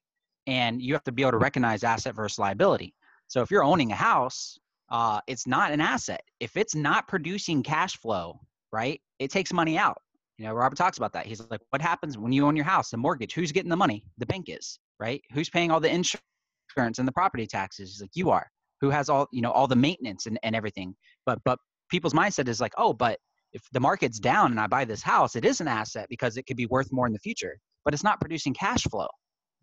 And 0.47 0.81
you 0.81 0.93
have 0.93 1.03
to 1.05 1.11
be 1.11 1.21
able 1.23 1.31
to 1.33 1.37
recognize 1.37 1.83
asset 1.83 2.15
versus 2.15 2.39
liability. 2.39 2.93
So 3.27 3.41
if 3.41 3.51
you're 3.51 3.63
owning 3.63 3.91
a 3.91 3.95
house, 3.95 4.57
uh, 4.89 5.19
it's 5.27 5.47
not 5.47 5.71
an 5.71 5.81
asset. 5.81 6.21
If 6.39 6.55
it's 6.57 6.75
not 6.75 7.07
producing 7.07 7.63
cash 7.63 7.97
flow, 7.97 8.39
right, 8.71 9.01
it 9.19 9.31
takes 9.31 9.51
money 9.53 9.77
out. 9.77 9.97
You 10.37 10.45
know, 10.45 10.53
Robert 10.53 10.75
talks 10.75 10.97
about 10.97 11.13
that. 11.13 11.25
He's 11.25 11.41
like, 11.49 11.61
what 11.71 11.81
happens 11.81 12.17
when 12.17 12.31
you 12.31 12.45
own 12.45 12.55
your 12.55 12.65
house, 12.65 12.91
the 12.91 12.97
mortgage? 12.97 13.33
Who's 13.33 13.51
getting 13.51 13.69
the 13.69 13.75
money? 13.75 14.05
The 14.19 14.25
bank 14.25 14.45
is, 14.49 14.79
right? 14.99 15.21
Who's 15.33 15.49
paying 15.49 15.71
all 15.71 15.79
the 15.79 15.89
insurance 15.89 16.99
and 16.99 17.07
the 17.07 17.11
property 17.11 17.47
taxes? 17.47 17.91
He's 17.91 18.01
like, 18.01 18.11
you 18.13 18.29
are. 18.29 18.47
Who 18.81 18.91
has 18.91 19.09
all, 19.09 19.27
you 19.31 19.41
know, 19.41 19.51
all 19.51 19.67
the 19.67 19.75
maintenance 19.75 20.27
and, 20.27 20.39
and 20.43 20.55
everything. 20.55 20.95
But 21.25 21.39
but 21.43 21.57
people's 21.89 22.13
mindset 22.13 22.47
is 22.47 22.61
like, 22.61 22.73
oh, 22.77 22.93
but 22.93 23.17
if 23.53 23.63
the 23.71 23.79
market's 23.79 24.19
down 24.19 24.51
and 24.51 24.59
I 24.59 24.67
buy 24.67 24.85
this 24.85 25.01
house, 25.01 25.35
it 25.35 25.43
is 25.43 25.61
an 25.61 25.67
asset 25.67 26.07
because 26.09 26.37
it 26.37 26.43
could 26.43 26.57
be 26.57 26.67
worth 26.67 26.91
more 26.91 27.07
in 27.07 27.13
the 27.13 27.19
future, 27.19 27.57
but 27.83 27.95
it's 27.95 28.03
not 28.03 28.19
producing 28.19 28.53
cash 28.53 28.83
flow. 28.83 29.07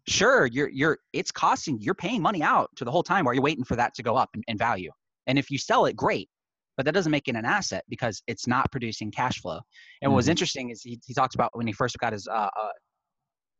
Sure, 0.09 0.47
you're 0.47 0.69
you're 0.69 0.99
it's 1.13 1.31
costing 1.31 1.79
you're 1.81 1.95
paying 1.95 2.21
money 2.21 2.43
out 2.43 2.69
to 2.77 2.85
the 2.85 2.91
whole 2.91 3.05
time 3.05 3.25
while 3.25 3.35
you're 3.35 3.43
waiting 3.43 3.65
for 3.65 3.77
that 3.77 3.95
to 3.95 4.03
go 4.03 4.17
up 4.17 4.31
in, 4.35 4.43
in 4.49 4.59
value. 4.59 4.91
And 5.29 5.39
if 5.39 5.51
you 5.51 5.59
sell 5.59 5.87
it, 5.87 5.95
great. 5.95 6.29
But 6.77 6.87
that 6.87 6.93
doesn't 6.93 7.13
make 7.13 7.29
it 7.29 7.37
an 7.37 7.45
asset 7.45 7.85
because 7.89 8.23
it's 8.27 8.47
not 8.47 8.71
producing 8.73 9.11
cash 9.11 9.41
flow. 9.41 9.53
And 9.53 9.63
mm-hmm. 9.63 10.11
what 10.11 10.17
was 10.17 10.25
mm-hmm. 10.27 10.31
interesting 10.33 10.71
is 10.71 10.83
he, 10.83 11.01
he 11.07 11.15
talks 11.15 11.35
about 11.35 11.51
when 11.53 11.67
he 11.67 11.73
first 11.73 11.97
got 11.99 12.13
his 12.13 12.27
uh, 12.27 12.33
uh, 12.35 12.69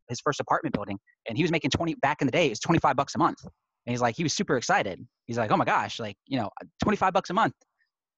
his 0.09 0.21
first 0.21 0.41
apartment 0.41 0.75
building 0.75 0.99
and 1.27 1.39
he 1.39 1.43
was 1.43 1.51
making 1.51 1.71
20 1.71 1.95
back 2.03 2.21
in 2.21 2.27
the 2.27 2.33
day, 2.33 2.47
it 2.47 2.51
was 2.51 2.61
25 2.61 2.95
bucks 2.95 3.15
a 3.15 3.19
month. 3.19 3.39
And 3.43 3.93
he's 3.93 4.03
like, 4.03 4.17
he 4.17 4.23
was 4.23 4.35
super 4.35 4.57
excited. 4.57 5.01
He's 5.27 5.39
like, 5.39 5.51
oh 5.51 5.57
my 5.57 5.65
gosh, 5.65 5.99
like, 5.99 6.17
you 6.27 6.39
know, 6.39 6.51
25 6.83 7.13
bucks 7.13 7.31
a 7.31 7.35
month 7.35 7.55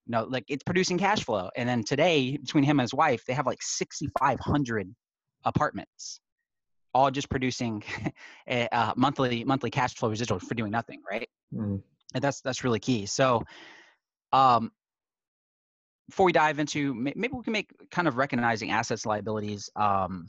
you 0.07 0.13
know, 0.13 0.25
like 0.25 0.45
it's 0.49 0.63
producing 0.63 0.99
cash 0.99 1.25
flow. 1.25 1.51
And 1.57 1.69
then 1.69 1.83
today, 1.83 2.37
between 2.37 2.65
him 2.65 2.79
and 2.79 2.85
his 2.85 2.95
wife, 2.95 3.25
they 3.27 3.35
have 3.35 3.47
like 3.47 3.59
6,500 3.61 4.95
apartments, 5.45 6.21
all 6.95 7.11
just 7.11 7.29
producing 7.29 7.83
a, 8.49 8.69
uh, 8.75 8.95
monthly 8.97 9.45
monthly 9.45 9.71
cash 9.71 9.95
flow 9.95 10.09
residual 10.09 10.39
for 10.39 10.55
doing 10.55 10.71
nothing, 10.71 11.03
right? 11.11 11.29
Mm. 11.53 11.83
And 12.15 12.25
that's 12.25 12.41
that's 12.41 12.63
really 12.63 12.79
key. 12.79 13.07
So, 13.07 13.43
um, 14.33 14.71
before 16.09 16.27
we 16.27 16.33
dive 16.33 16.59
into, 16.59 16.95
maybe 16.95 17.31
we 17.33 17.43
can 17.43 17.53
make 17.53 17.71
kind 17.91 18.07
of 18.07 18.17
recognizing 18.17 18.71
assets 18.71 19.07
liabilities 19.07 19.71
um, 19.77 20.29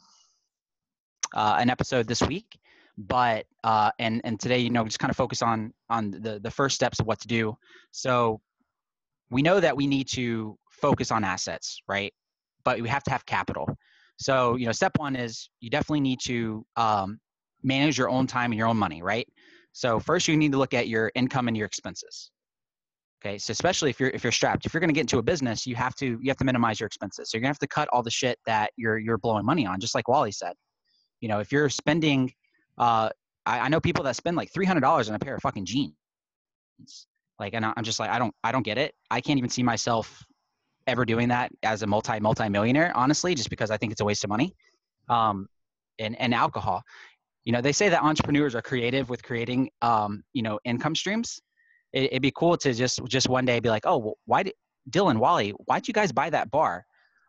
uh, 1.36 1.58
an 1.60 1.70
episode 1.70 2.08
this 2.08 2.22
week. 2.22 2.58
But 2.98 3.46
uh, 3.64 3.92
and 4.00 4.22
and 4.24 4.40
today, 4.40 4.58
you 4.58 4.72
know, 4.72 4.84
just 4.84 4.98
kind 4.98 5.12
of 5.12 5.18
focus 5.18 5.44
on 5.44 5.72
on 5.88 6.10
the 6.10 6.40
the 6.40 6.50
first 6.50 6.76
steps 6.76 7.00
of 7.00 7.06
what 7.06 7.20
to 7.22 7.28
do. 7.28 7.56
So 7.92 8.42
we 9.30 9.44
know 9.44 9.60
that 9.60 9.78
we 9.78 9.86
need 9.86 10.08
to 10.10 10.58
focus 10.72 11.12
on 11.12 11.24
assets, 11.24 11.80
right? 11.88 12.14
But 12.64 12.82
we 12.82 12.90
have 12.90 13.04
to 13.04 13.12
have 13.12 13.26
capital. 13.26 13.68
So, 14.18 14.56
you 14.56 14.66
know, 14.66 14.72
step 14.72 14.98
one 14.98 15.16
is 15.16 15.50
you 15.60 15.70
definitely 15.70 16.02
need 16.02 16.20
to 16.22 16.66
um, 16.76 17.20
manage 17.62 17.98
your 17.98 18.10
own 18.10 18.26
time 18.26 18.52
and 18.52 18.58
your 18.58 18.68
own 18.68 18.78
money, 18.78 19.04
right? 19.04 19.28
So 19.74 20.00
first, 20.00 20.28
you 20.28 20.36
need 20.36 20.54
to 20.54 20.58
look 20.58 20.74
at 20.74 20.88
your 20.88 21.12
income 21.14 21.48
and 21.48 21.56
your 21.56 21.68
expenses. 21.68 22.32
Okay, 23.20 23.38
so 23.38 23.52
especially 23.52 23.90
if 23.90 24.00
you're 24.00 24.10
if 24.10 24.24
you're 24.24 24.32
strapped, 24.32 24.66
if 24.66 24.74
you're 24.74 24.80
going 24.80 24.90
to 24.90 24.94
get 24.94 25.02
into 25.02 25.18
a 25.18 25.24
business, 25.24 25.66
you 25.66 25.76
have 25.76 25.96
to 25.96 26.20
you 26.22 26.28
have 26.30 26.38
to 26.38 26.46
minimize 26.46 26.80
your 26.80 26.88
expenses. 26.88 27.30
So 27.30 27.38
you're 27.38 27.42
gonna 27.42 27.50
have 27.50 27.60
to 27.60 27.68
cut 27.68 27.90
all 27.92 28.04
the 28.04 28.12
shit 28.12 28.38
that 28.46 28.72
you're 28.78 28.98
you're 28.98 29.18
blowing 29.18 29.46
money 29.46 29.66
on, 29.66 29.80
just 29.80 29.96
like 29.96 30.08
Wally 30.08 30.32
said. 30.32 30.54
You 31.20 31.30
know, 31.30 31.40
if 31.40 31.52
you're 31.52 31.70
spending, 31.70 32.32
uh, 32.78 33.10
I, 33.46 33.60
I 33.62 33.68
know 33.70 33.80
people 33.80 34.04
that 34.04 34.16
spend 34.16 34.38
like 34.38 34.54
three 34.54 34.66
hundred 34.66 34.82
dollars 34.82 35.10
on 35.10 35.16
a 35.16 35.20
pair 35.20 35.36
of 35.36 35.42
fucking 35.42 35.66
jeans 35.66 35.94
like, 37.40 37.54
and 37.54 37.66
I'm 37.66 37.84
just 37.84 38.00
like, 38.00 38.10
I 38.10 38.20
don't, 38.20 38.34
I 38.44 38.52
don't 38.52 38.64
get 38.64 38.78
it. 38.78 38.94
I 39.12 39.22
can't 39.22 39.38
even 39.38 39.50
see 39.50 39.64
myself 39.64 40.24
ever 40.88 41.06
doing 41.06 41.28
that 41.30 41.52
as 41.64 41.84
a 41.84 41.88
multi 41.88 42.20
multi 42.20 42.50
millionaire, 42.50 42.92
honestly, 42.96 43.36
just 43.36 43.50
because 43.50 43.72
I 43.72 43.78
think 43.78 43.92
it's 43.92 44.02
a 44.02 44.06
waste 44.06 44.24
of 44.24 44.30
money. 44.30 44.56
Um, 45.10 45.48
and 46.00 46.20
and 46.20 46.34
alcohol, 46.34 46.84
you 47.46 47.52
know, 47.52 47.62
they 47.62 47.72
say 47.72 47.90
that 47.90 48.04
entrepreneurs 48.04 48.56
are 48.56 48.62
creative 48.62 49.10
with 49.10 49.24
creating, 49.24 49.70
um, 49.82 50.24
you 50.34 50.42
know, 50.42 50.60
income 50.66 50.96
streams. 50.96 51.40
It, 51.94 52.12
would 52.14 52.22
be 52.22 52.32
cool 52.36 52.58
to 52.58 52.74
just 52.74 53.00
just 53.06 53.30
one 53.30 53.46
day 53.46 53.60
be 53.60 53.70
like, 53.70 53.86
oh, 53.86 54.16
why 54.26 54.44
did 54.44 54.54
Dylan 54.90 55.18
Wally? 55.18 55.52
Why'd 55.66 55.88
you 55.88 55.94
guys 55.94 56.12
buy 56.12 56.30
that 56.30 56.52
bar? 56.52 56.86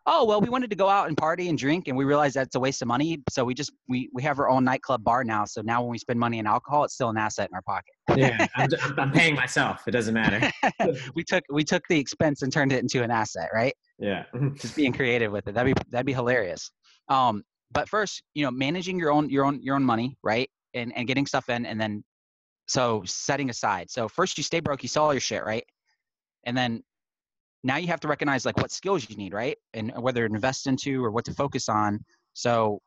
oh 0.09 0.25
well 0.25 0.41
we 0.41 0.49
wanted 0.49 0.71
to 0.71 0.77
go 0.77 0.89
out 0.89 1.07
and 1.07 1.17
party 1.17 1.49
and 1.49 1.59
drink 1.59 1.87
and 1.87 1.97
we 1.97 2.05
realized 2.05 2.35
that's 2.35 2.57
a 2.57 2.61
waste 2.61 2.83
of 2.83 2.89
money 2.89 3.19
so 3.31 3.45
we 3.45 3.55
just 3.55 3.71
we 3.89 4.09
we 4.13 4.23
have 4.23 4.39
our 4.39 4.49
own 4.49 4.65
nightclub 4.65 5.05
bar 5.05 5.23
now 5.23 5.45
so 5.45 5.61
now 5.61 5.83
when 5.83 5.91
we 5.91 5.99
spend 5.99 6.19
money 6.19 6.39
on 6.39 6.47
alcohol 6.47 6.83
it's 6.83 6.95
still 6.95 7.11
an 7.11 7.17
asset 7.17 7.49
in 7.51 7.55
our 7.55 7.63
pocket. 7.63 7.93
Yeah 8.17 8.47
I'm, 8.57 8.69
I'm 8.97 9.13
paying 9.13 9.35
myself 9.35 9.87
it 9.87 9.93
doesn't 9.93 10.15
matter. 10.15 10.51
We 11.15 11.23
took 11.23 11.45
we 11.51 11.65
took 11.65 11.83
the 11.89 11.99
expense 11.99 12.43
and 12.43 12.53
turned 12.53 12.73
it 12.73 12.81
into 12.81 13.03
an 13.03 13.11
asset 13.11 13.51
right? 13.53 13.75
Yeah. 13.99 14.25
Just 14.55 14.75
being 14.75 14.93
creative 14.93 15.31
with 15.31 15.47
it 15.47 15.55
that'd 15.55 15.75
be 15.75 15.81
that'd 15.91 16.07
be 16.07 16.15
hilarious. 16.15 16.71
Um 17.09 17.45
but 17.71 17.89
first 17.89 18.23
you 18.35 18.45
know 18.45 18.51
managing 18.51 18.99
your 18.99 19.13
own 19.13 19.29
your 19.29 19.45
own 19.45 19.61
your 19.63 19.77
own 19.77 19.85
money 19.85 20.17
right? 20.23 20.49
And 20.75 20.93
and 20.97 21.07
getting 21.07 21.27
stuff 21.27 21.49
in 21.51 21.67
and 21.67 21.79
then 21.81 22.03
so 22.69 23.03
setting 23.05 23.51
aside 23.51 23.91
so 23.91 24.09
first 24.09 24.37
you 24.39 24.45
stay 24.45 24.61
broke 24.61 24.83
you 24.83 24.89
sell 24.89 25.05
all 25.05 25.15
your 25.15 25.21
shit 25.21 25.45
right? 25.45 25.65
And 26.45 26.57
then 26.57 26.83
now 27.65 27.77
you 27.77 27.89
have 27.89 28.01
to 28.01 28.09
recognize 28.09 28.47
like 28.47 28.57
what 28.57 28.71
skills 28.71 29.09
you 29.09 29.17
need 29.17 29.35
right? 29.35 29.57
And 29.75 29.93
whether 29.97 30.27
to 30.27 30.35
invest 30.35 30.67
into 30.67 31.05
or 31.05 31.11
what 31.11 31.25
to 31.27 31.35
focus 31.35 31.69
on. 31.69 32.05
So 32.35 32.81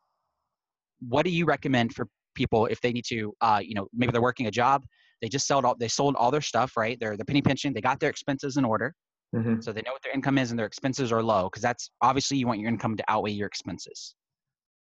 what 0.99 1.25
do 1.25 1.31
you 1.31 1.45
recommend 1.45 1.93
for 1.93 2.07
people 2.35 2.65
if 2.67 2.79
they 2.81 2.93
need 2.93 3.05
to 3.09 3.33
uh, 3.41 3.59
you 3.61 3.75
know 3.75 3.87
maybe 3.93 4.11
they're 4.11 4.21
working 4.21 4.47
a 4.47 4.51
job 4.51 4.85
they 5.21 5.27
just 5.27 5.45
sold 5.45 5.65
all 5.65 5.75
they 5.75 5.89
sold 5.89 6.15
all 6.15 6.31
their 6.31 6.41
stuff 6.41 6.77
right? 6.77 6.97
They're 6.99 7.17
the 7.17 7.25
penny 7.25 7.41
pinching 7.41 7.73
they 7.73 7.81
got 7.81 7.99
their 7.99 8.09
expenses 8.09 8.57
in 8.57 8.65
order. 8.65 8.93
Mm-hmm. 9.33 9.61
so 9.61 9.71
they 9.71 9.81
know 9.85 9.93
what 9.93 10.01
their 10.03 10.11
income 10.11 10.37
is 10.37 10.51
and 10.51 10.59
their 10.59 10.65
expenses 10.65 11.09
are 11.09 11.23
low 11.23 11.45
because 11.45 11.61
that's 11.61 11.89
obviously 12.01 12.37
you 12.37 12.47
want 12.47 12.59
your 12.59 12.67
income 12.67 12.97
to 12.97 13.03
outweigh 13.07 13.31
your 13.31 13.47
expenses. 13.47 14.13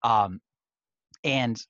Um, 0.01 0.39
and 1.24 1.62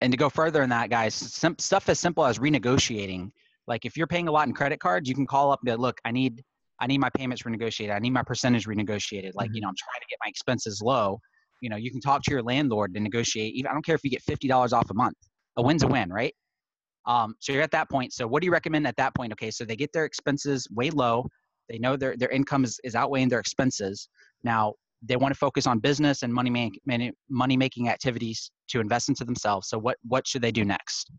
and 0.00 0.12
to 0.12 0.16
go 0.16 0.28
further 0.28 0.62
in 0.62 0.70
that 0.70 0.90
guys 0.90 1.14
sim- 1.14 1.58
stuff 1.58 1.88
as 1.88 1.98
simple 1.98 2.24
as 2.24 2.38
renegotiating 2.38 3.30
like 3.66 3.84
if 3.84 3.96
you're 3.96 4.06
paying 4.06 4.28
a 4.28 4.32
lot 4.32 4.46
in 4.46 4.54
credit 4.54 4.80
cards 4.80 5.08
you 5.08 5.14
can 5.14 5.26
call 5.26 5.50
up 5.50 5.60
and 5.60 5.66
be 5.66 5.72
like, 5.72 5.80
look 5.80 6.00
i 6.04 6.10
need 6.10 6.42
I 6.80 6.86
need 6.86 6.98
my 6.98 7.10
payments 7.10 7.42
renegotiated. 7.42 7.94
I 7.94 7.98
need 7.98 8.12
my 8.12 8.22
percentage 8.22 8.66
renegotiated. 8.66 9.32
Like, 9.34 9.48
mm-hmm. 9.48 9.56
you 9.56 9.60
know, 9.62 9.68
I'm 9.68 9.74
trying 9.76 10.00
to 10.00 10.06
get 10.08 10.18
my 10.22 10.28
expenses 10.28 10.80
low. 10.82 11.20
You 11.60 11.70
know, 11.70 11.76
you 11.76 11.90
can 11.90 12.00
talk 12.00 12.22
to 12.22 12.30
your 12.30 12.42
landlord 12.42 12.94
to 12.94 13.00
negotiate. 13.00 13.54
Even 13.54 13.70
I 13.70 13.72
don't 13.72 13.84
care 13.84 13.96
if 13.96 14.04
you 14.04 14.10
get 14.10 14.22
fifty 14.22 14.46
dollars 14.46 14.72
off 14.72 14.90
a 14.90 14.94
month. 14.94 15.16
A 15.56 15.62
win's 15.62 15.82
a 15.82 15.88
win, 15.88 16.08
right? 16.10 16.34
Um, 17.06 17.34
so 17.40 17.52
you're 17.52 17.62
at 17.62 17.72
that 17.72 17.90
point. 17.90 18.12
So 18.12 18.28
what 18.28 18.42
do 18.42 18.46
you 18.46 18.52
recommend 18.52 18.86
at 18.86 18.96
that 18.96 19.14
point? 19.14 19.32
Okay, 19.32 19.50
so 19.50 19.64
they 19.64 19.74
get 19.74 19.92
their 19.92 20.04
expenses 20.04 20.68
way 20.70 20.90
low. 20.90 21.26
They 21.68 21.78
know 21.78 21.96
their 21.96 22.16
their 22.16 22.28
income 22.28 22.62
is, 22.62 22.78
is 22.84 22.94
outweighing 22.94 23.28
their 23.28 23.40
expenses. 23.40 24.08
Now 24.44 24.74
they 25.02 25.16
want 25.16 25.32
to 25.32 25.38
focus 25.38 25.66
on 25.66 25.78
business 25.78 26.22
and 26.22 26.32
money 26.32 26.50
make, 26.50 26.80
money 27.30 27.56
making 27.56 27.88
activities 27.88 28.50
to 28.68 28.80
invest 28.80 29.08
into 29.08 29.24
themselves. 29.24 29.68
So 29.68 29.78
what 29.78 29.96
what 30.06 30.26
should 30.26 30.42
they 30.42 30.52
do 30.52 30.64
next? 30.64 31.10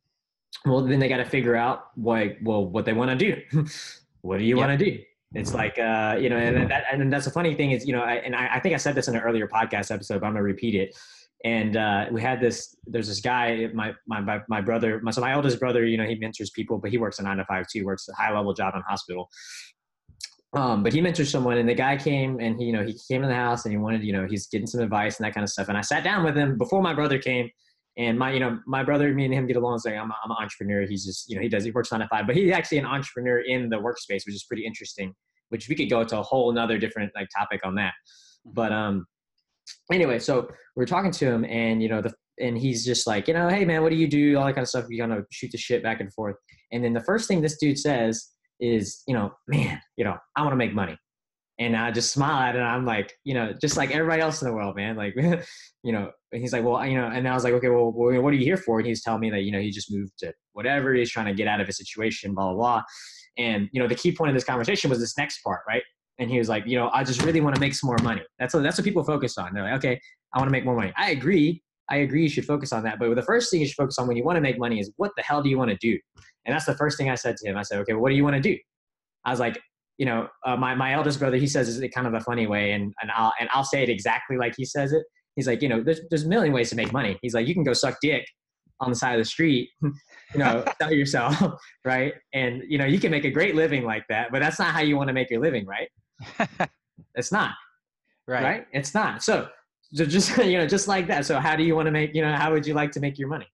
Well, 0.65 0.81
then 0.81 0.99
they 0.99 1.07
got 1.07 1.17
to 1.17 1.25
figure 1.25 1.55
out 1.55 1.85
what 1.95 2.35
well 2.43 2.65
what 2.65 2.85
they 2.85 2.93
want 2.93 3.17
to 3.17 3.17
do. 3.17 3.41
what 4.21 4.37
do 4.37 4.43
you 4.43 4.57
yep. 4.57 4.67
want 4.67 4.79
to 4.79 4.85
do? 4.85 4.99
It's 5.35 5.53
like, 5.53 5.77
uh, 5.77 6.17
you 6.19 6.27
know, 6.27 6.37
and, 6.37 6.71
that, 6.71 6.85
and 6.91 7.13
that's 7.13 7.25
the 7.25 7.31
funny 7.31 7.53
thing 7.53 7.69
is, 7.69 7.85
you 7.85 7.93
know, 7.93 8.01
I, 8.01 8.15
and 8.15 8.35
I, 8.35 8.55
I 8.55 8.59
think 8.59 8.73
I 8.73 8.77
said 8.77 8.95
this 8.95 9.07
in 9.07 9.15
an 9.15 9.21
earlier 9.21 9.47
podcast 9.47 9.91
episode, 9.91 10.21
but 10.21 10.25
I'm 10.25 10.33
gonna 10.33 10.43
repeat 10.43 10.73
it. 10.73 10.97
And 11.45 11.77
uh, 11.77 12.07
we 12.11 12.21
had 12.21 12.41
this. 12.41 12.75
There's 12.85 13.07
this 13.07 13.21
guy, 13.21 13.69
my 13.73 13.93
my 14.07 14.41
my 14.49 14.59
brother, 14.59 14.99
my 15.01 15.11
so 15.11 15.21
my 15.21 15.35
oldest 15.35 15.59
brother. 15.59 15.85
You 15.85 15.97
know, 15.97 16.03
he 16.03 16.15
mentors 16.15 16.49
people, 16.49 16.79
but 16.79 16.91
he 16.91 16.97
works 16.97 17.19
a 17.19 17.23
nine 17.23 17.37
to 17.37 17.45
five 17.45 17.65
too. 17.71 17.85
Works 17.85 18.09
a 18.09 18.13
high 18.13 18.35
level 18.35 18.53
job 18.53 18.73
in 18.75 18.81
hospital. 18.81 19.29
Um, 20.53 20.81
but 20.81 20.93
he 20.93 21.01
mentored 21.01 21.27
someone, 21.27 21.57
and 21.57 21.69
the 21.69 21.75
guy 21.75 21.95
came, 21.95 22.39
and 22.39 22.59
he, 22.59 22.65
you 22.65 22.73
know, 22.73 22.83
he 22.83 22.97
came 23.07 23.21
in 23.21 23.29
the 23.29 23.35
house, 23.35 23.65
and 23.65 23.71
he 23.71 23.77
wanted, 23.77 24.03
you 24.03 24.13
know, 24.13 24.25
he's 24.27 24.47
getting 24.47 24.65
some 24.65 24.81
advice 24.81 25.19
and 25.19 25.25
that 25.25 25.33
kind 25.33 25.43
of 25.43 25.49
stuff. 25.49 25.69
And 25.69 25.77
I 25.77 25.81
sat 25.81 26.03
down 26.03 26.23
with 26.23 26.35
him 26.35 26.57
before 26.57 26.81
my 26.81 26.93
brother 26.93 27.19
came, 27.19 27.49
and 27.97 28.17
my, 28.17 28.31
you 28.31 28.39
know, 28.39 28.59
my 28.65 28.83
brother, 28.83 29.13
me 29.13 29.25
and 29.25 29.33
him 29.33 29.45
get 29.45 29.57
along. 29.57 29.75
It's 29.75 29.85
like 29.85 29.95
I'm, 29.95 30.11
I'm 30.11 30.31
an 30.31 30.37
entrepreneur. 30.39 30.87
He's 30.87 31.05
just, 31.05 31.29
you 31.29 31.35
know, 31.35 31.41
he 31.41 31.49
does, 31.49 31.63
he 31.63 31.71
works 31.71 31.91
nine 31.91 32.01
to 32.01 32.07
five, 32.07 32.25
but 32.25 32.35
he's 32.35 32.51
actually 32.51 32.79
an 32.79 32.85
entrepreneur 32.85 33.39
in 33.39 33.69
the 33.69 33.77
workspace, 33.77 34.25
which 34.25 34.35
is 34.35 34.45
pretty 34.45 34.65
interesting 34.65 35.13
which 35.49 35.67
we 35.67 35.75
could 35.75 35.89
go 35.89 36.03
to 36.03 36.19
a 36.19 36.23
whole 36.23 36.49
another 36.49 36.77
different 36.77 37.11
like 37.15 37.27
topic 37.37 37.61
on 37.63 37.75
that. 37.75 37.93
Mm-hmm. 38.47 38.53
But 38.53 38.71
um, 38.71 39.05
anyway, 39.91 40.19
so 40.19 40.47
we're 40.75 40.85
talking 40.85 41.11
to 41.11 41.25
him, 41.25 41.43
and 41.45 41.83
you 41.83 41.89
know 41.89 42.01
the 42.01 42.13
and 42.39 42.57
he's 42.57 42.85
just 42.85 43.05
like, 43.05 43.27
you 43.27 43.33
know, 43.33 43.49
hey 43.49 43.65
man, 43.65 43.81
what 43.81 43.89
do 43.89 43.97
you 43.97 44.07
do? 44.07 44.37
All 44.37 44.45
that 44.45 44.53
kind 44.53 44.63
of 44.63 44.69
stuff. 44.69 44.85
We 44.87 44.99
kind 44.99 45.11
of 45.11 45.25
shoot 45.31 45.51
the 45.51 45.57
shit 45.57 45.83
back 45.83 45.99
and 45.99 46.13
forth. 46.13 46.37
And 46.71 46.83
then 46.83 46.93
the 46.93 47.03
first 47.03 47.27
thing 47.27 47.41
this 47.41 47.57
dude 47.57 47.77
says 47.77 48.29
is, 48.59 49.03
you 49.07 49.13
know, 49.13 49.31
man, 49.47 49.81
you 49.97 50.03
know, 50.03 50.17
I 50.35 50.41
want 50.41 50.51
to 50.53 50.57
make 50.57 50.73
money. 50.73 50.97
And 51.59 51.75
I 51.75 51.91
just 51.91 52.13
smile 52.13 52.39
at 52.39 52.55
it. 52.55 52.59
And 52.59 52.67
I'm 52.67 52.85
like, 52.85 53.13
you 53.25 53.33
know, 53.33 53.53
just 53.59 53.75
like 53.75 53.91
everybody 53.91 54.21
else 54.21 54.41
in 54.41 54.47
the 54.47 54.53
world, 54.53 54.77
man. 54.77 54.95
Like, 54.95 55.13
you 55.83 55.91
know, 55.91 56.09
and 56.31 56.41
he's 56.41 56.53
like, 56.53 56.63
well, 56.63 56.85
you 56.85 56.95
know, 56.95 57.07
and 57.07 57.27
I 57.27 57.33
was 57.33 57.43
like, 57.43 57.53
okay, 57.53 57.67
well, 57.67 57.91
what 57.91 58.13
are 58.13 58.37
you 58.37 58.45
here 58.45 58.55
for? 58.55 58.79
And 58.79 58.87
he's 58.87 59.03
telling 59.03 59.19
me 59.19 59.29
that, 59.31 59.41
you 59.41 59.51
know, 59.51 59.59
he 59.59 59.69
just 59.69 59.91
moved 59.91 60.13
to 60.19 60.33
whatever. 60.53 60.93
He's 60.93 61.11
trying 61.11 61.25
to 61.25 61.33
get 61.33 61.47
out 61.47 61.59
of 61.59 61.67
a 61.67 61.73
situation, 61.73 62.33
blah, 62.33 62.53
blah, 62.53 62.55
blah. 62.55 62.83
And 63.37 63.69
you 63.71 63.81
know, 63.81 63.87
the 63.87 63.95
key 63.95 64.11
point 64.11 64.29
of 64.29 64.35
this 64.35 64.43
conversation 64.43 64.89
was 64.89 64.99
this 64.99 65.17
next 65.17 65.41
part, 65.43 65.61
right? 65.67 65.83
And 66.19 66.29
he 66.29 66.37
was 66.37 66.49
like, 66.49 66.65
you 66.65 66.77
know, 66.77 66.89
I 66.93 67.03
just 67.03 67.23
really 67.23 67.41
want 67.41 67.55
to 67.55 67.61
make 67.61 67.73
some 67.73 67.87
more 67.87 67.97
money. 68.03 68.21
That's 68.37 68.53
what 68.53 68.63
that's 68.63 68.77
what 68.77 68.83
people 68.83 69.03
focus 69.03 69.37
on. 69.37 69.53
They're 69.53 69.63
like, 69.63 69.73
okay, 69.73 69.99
I 70.33 70.37
want 70.37 70.49
to 70.49 70.51
make 70.51 70.65
more 70.65 70.75
money. 70.75 70.93
I 70.97 71.11
agree. 71.11 71.63
I 71.89 71.97
agree. 71.97 72.23
You 72.23 72.29
should 72.29 72.45
focus 72.45 72.71
on 72.71 72.83
that. 72.83 72.99
But 72.99 73.15
the 73.15 73.23
first 73.23 73.49
thing 73.49 73.61
you 73.61 73.67
should 73.67 73.77
focus 73.77 73.97
on 73.97 74.07
when 74.07 74.17
you 74.17 74.23
want 74.23 74.35
to 74.35 74.41
make 74.41 74.59
money 74.59 74.79
is 74.79 74.91
what 74.97 75.11
the 75.17 75.23
hell 75.23 75.41
do 75.41 75.49
you 75.49 75.57
want 75.57 75.71
to 75.71 75.77
do? 75.77 75.97
And 76.49 76.55
that's 76.55 76.65
the 76.65 76.75
first 76.75 76.97
thing 76.97 77.11
I 77.11 77.15
said 77.15 77.37
to 77.37 77.47
him. 77.47 77.57
I 77.57 77.61
said, 77.61 77.77
okay, 77.81 77.93
well, 77.93 78.01
what 78.01 78.09
do 78.09 78.15
you 78.15 78.23
want 78.23 78.35
to 78.35 78.41
do? 78.41 78.57
I 79.23 79.29
was 79.29 79.39
like, 79.39 79.61
you 79.99 80.05
know, 80.07 80.27
uh, 80.47 80.55
my 80.55 80.73
my 80.73 80.93
eldest 80.93 81.19
brother, 81.19 81.37
he 81.37 81.45
says 81.45 81.77
it 81.77 81.93
kind 81.93 82.07
of 82.07 82.15
a 82.15 82.21
funny 82.21 82.47
way, 82.47 82.71
and 82.71 82.91
and 83.03 83.11
I'll 83.15 83.33
and 83.39 83.47
I'll 83.53 83.63
say 83.63 83.83
it 83.83 83.89
exactly 83.89 84.35
like 84.35 84.55
he 84.57 84.65
says 84.65 84.93
it. 84.93 85.03
He's 85.35 85.45
like, 85.45 85.61
you 85.61 85.69
know, 85.69 85.83
there's 85.83 86.01
there's 86.09 86.23
a 86.23 86.27
million 86.27 86.53
ways 86.53 86.71
to 86.71 86.75
make 86.75 86.91
money. 86.91 87.19
He's 87.21 87.35
like, 87.35 87.47
you 87.47 87.53
can 87.53 87.63
go 87.63 87.73
suck 87.73 87.97
dick 88.01 88.25
on 88.79 88.89
the 88.89 88.95
side 88.95 89.13
of 89.13 89.19
the 89.19 89.25
street, 89.25 89.69
you 89.83 89.91
know, 90.37 90.65
sell 90.81 90.91
yourself, 90.91 91.37
right? 91.85 92.13
And 92.33 92.63
you 92.67 92.79
know, 92.79 92.85
you 92.85 92.99
can 92.99 93.11
make 93.11 93.25
a 93.25 93.29
great 93.29 93.53
living 93.53 93.83
like 93.83 94.05
that, 94.09 94.31
but 94.31 94.39
that's 94.39 94.57
not 94.57 94.73
how 94.73 94.79
you 94.79 94.97
want 94.97 95.09
to 95.09 95.13
make 95.13 95.29
your 95.29 95.41
living, 95.41 95.67
right? 95.67 95.89
it's 97.13 97.31
not. 97.31 97.51
Right. 98.27 98.43
Right? 98.43 98.67
It's 98.73 98.95
not. 98.95 99.21
So, 99.21 99.49
so 99.93 100.05
just 100.05 100.35
you 100.37 100.57
know, 100.57 100.65
just 100.65 100.87
like 100.87 101.05
that. 101.07 101.25
So 101.25 101.39
how 101.39 101.55
do 101.55 101.63
you 101.63 101.75
want 101.75 101.85
to 101.85 101.91
make, 101.91 102.15
you 102.15 102.21
know, 102.21 102.33
how 102.33 102.51
would 102.51 102.65
you 102.65 102.73
like 102.73 102.91
to 102.91 102.99
make 102.99 103.19
your 103.19 103.27
money? 103.27 103.47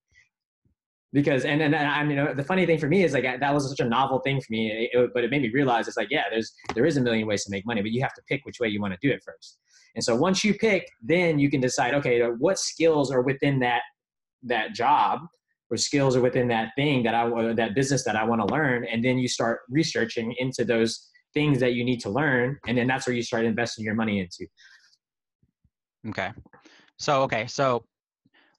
Because 1.16 1.46
and 1.46 1.62
and, 1.62 1.74
I 1.74 2.04
mean, 2.04 2.18
you 2.18 2.24
know, 2.24 2.34
the 2.34 2.44
funny 2.44 2.66
thing 2.66 2.78
for 2.78 2.90
me 2.90 3.04
is 3.04 3.14
like 3.14 3.24
that 3.24 3.54
was 3.54 3.70
such 3.70 3.80
a 3.80 3.88
novel 3.88 4.20
thing 4.20 4.42
for 4.42 4.48
me, 4.52 4.90
it, 4.92 5.12
but 5.14 5.24
it 5.24 5.32
made 5.32 5.42
me 5.42 5.50
realize 5.50 5.88
it's 5.88 5.96
like 5.96 6.10
yeah, 6.12 6.24
there's 6.30 6.54
there 6.76 6.86
is 6.86 6.98
a 6.98 7.02
million 7.02 7.26
ways 7.26 7.46
to 7.46 7.52
make 7.52 7.66
money, 7.66 7.82
but 7.82 7.92
you 7.92 8.02
have 8.02 8.14
to 8.16 8.22
pick 8.28 8.42
which 8.44 8.60
way 8.60 8.68
you 8.68 8.82
want 8.82 8.94
to 8.94 9.00
do 9.02 9.14
it 9.14 9.24
first. 9.26 9.58
And 9.96 10.04
so 10.04 10.14
once 10.14 10.44
you 10.44 10.54
pick, 10.54 10.86
then 11.02 11.40
you 11.40 11.50
can 11.50 11.62
decide 11.62 11.94
okay, 11.94 12.22
uh, 12.22 12.32
what 12.38 12.60
skills 12.60 13.14
are 13.14 13.22
within 13.22 13.60
that 13.60 13.82
that 14.44 14.74
job 14.74 15.22
or 15.72 15.78
skills 15.78 16.18
are 16.18 16.22
within 16.22 16.50
that 16.50 16.72
thing 16.76 17.02
that 17.04 17.16
I 17.16 17.54
that 17.54 17.76
business 17.76 18.04
that 18.04 18.18
I 18.18 18.26
want 18.26 18.46
to 18.46 18.54
learn, 18.54 18.86
and 18.86 19.04
then 19.04 19.18
you 19.18 19.30
start 19.30 19.62
researching 19.70 20.36
into 20.38 20.66
those 20.66 21.10
things 21.34 21.62
that 21.62 21.76
you 21.76 21.86
need 21.86 22.02
to 22.02 22.10
learn, 22.10 22.60
and 22.68 22.78
then 22.78 22.88
that's 22.88 23.08
where 23.08 23.16
you 23.16 23.24
start 23.24 23.46
investing 23.46 23.86
your 23.86 23.96
money 23.96 24.20
into. 24.20 24.46
Okay. 26.10 26.34
So 27.00 27.24
okay, 27.24 27.48
so 27.48 27.86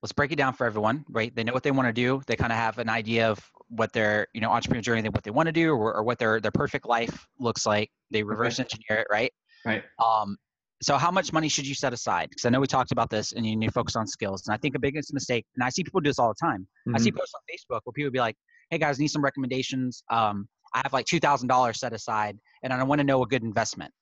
let's 0.02 0.12
break 0.12 0.32
it 0.32 0.36
down 0.36 0.52
for 0.52 0.66
everyone, 0.66 1.04
right? 1.08 1.34
They 1.34 1.44
know 1.44 1.52
what 1.52 1.62
they 1.62 1.70
want 1.70 1.88
to 1.88 1.92
do. 1.92 2.22
They 2.26 2.36
kind 2.36 2.52
of 2.52 2.58
have 2.58 2.78
an 2.78 2.88
idea 2.88 3.30
of 3.30 3.40
what 3.68 3.92
their, 3.92 4.28
you 4.34 4.40
know, 4.40 4.50
entrepreneur 4.50 4.82
journey, 4.82 5.08
what 5.08 5.24
they 5.24 5.30
want 5.30 5.46
to 5.46 5.52
do 5.52 5.70
or, 5.72 5.96
or 5.96 6.02
what 6.02 6.18
their, 6.18 6.40
their 6.40 6.50
perfect 6.50 6.86
life 6.86 7.26
looks 7.38 7.66
like. 7.66 7.90
They 8.10 8.22
reverse 8.22 8.60
okay. 8.60 8.68
engineer 8.70 9.02
it, 9.02 9.06
right? 9.10 9.32
Right. 9.64 9.82
Um, 10.04 10.36
so 10.82 10.96
how 10.98 11.10
much 11.10 11.32
money 11.32 11.48
should 11.48 11.66
you 11.66 11.74
set 11.74 11.92
aside? 11.92 12.28
Because 12.28 12.44
I 12.44 12.50
know 12.50 12.60
we 12.60 12.66
talked 12.66 12.92
about 12.92 13.10
this 13.10 13.32
and 13.32 13.46
you 13.46 13.56
need 13.56 13.66
to 13.66 13.72
focus 13.72 13.96
on 13.96 14.06
skills. 14.06 14.46
And 14.46 14.54
I 14.54 14.58
think 14.58 14.74
a 14.74 14.78
biggest 14.78 15.12
mistake, 15.14 15.46
and 15.56 15.64
I 15.64 15.70
see 15.70 15.82
people 15.82 16.00
do 16.00 16.10
this 16.10 16.18
all 16.18 16.28
the 16.28 16.46
time. 16.46 16.68
Mm-hmm. 16.86 16.96
I 16.96 16.98
see 16.98 17.10
mm-hmm. 17.10 17.18
posts 17.18 17.34
on 17.34 17.40
Facebook 17.50 17.80
where 17.84 17.92
people 17.94 18.10
be 18.10 18.18
like, 18.18 18.36
hey 18.70 18.78
guys, 18.78 18.98
need 18.98 19.08
some 19.08 19.24
recommendations. 19.24 20.02
Um, 20.10 20.46
I 20.74 20.82
have 20.84 20.92
like 20.92 21.06
$2,000 21.06 21.76
set 21.76 21.92
aside 21.92 22.38
and 22.62 22.72
I 22.72 22.76
don't 22.76 22.88
want 22.88 23.00
to 23.00 23.04
know 23.04 23.22
a 23.22 23.26
good 23.26 23.42
investment. 23.42 23.92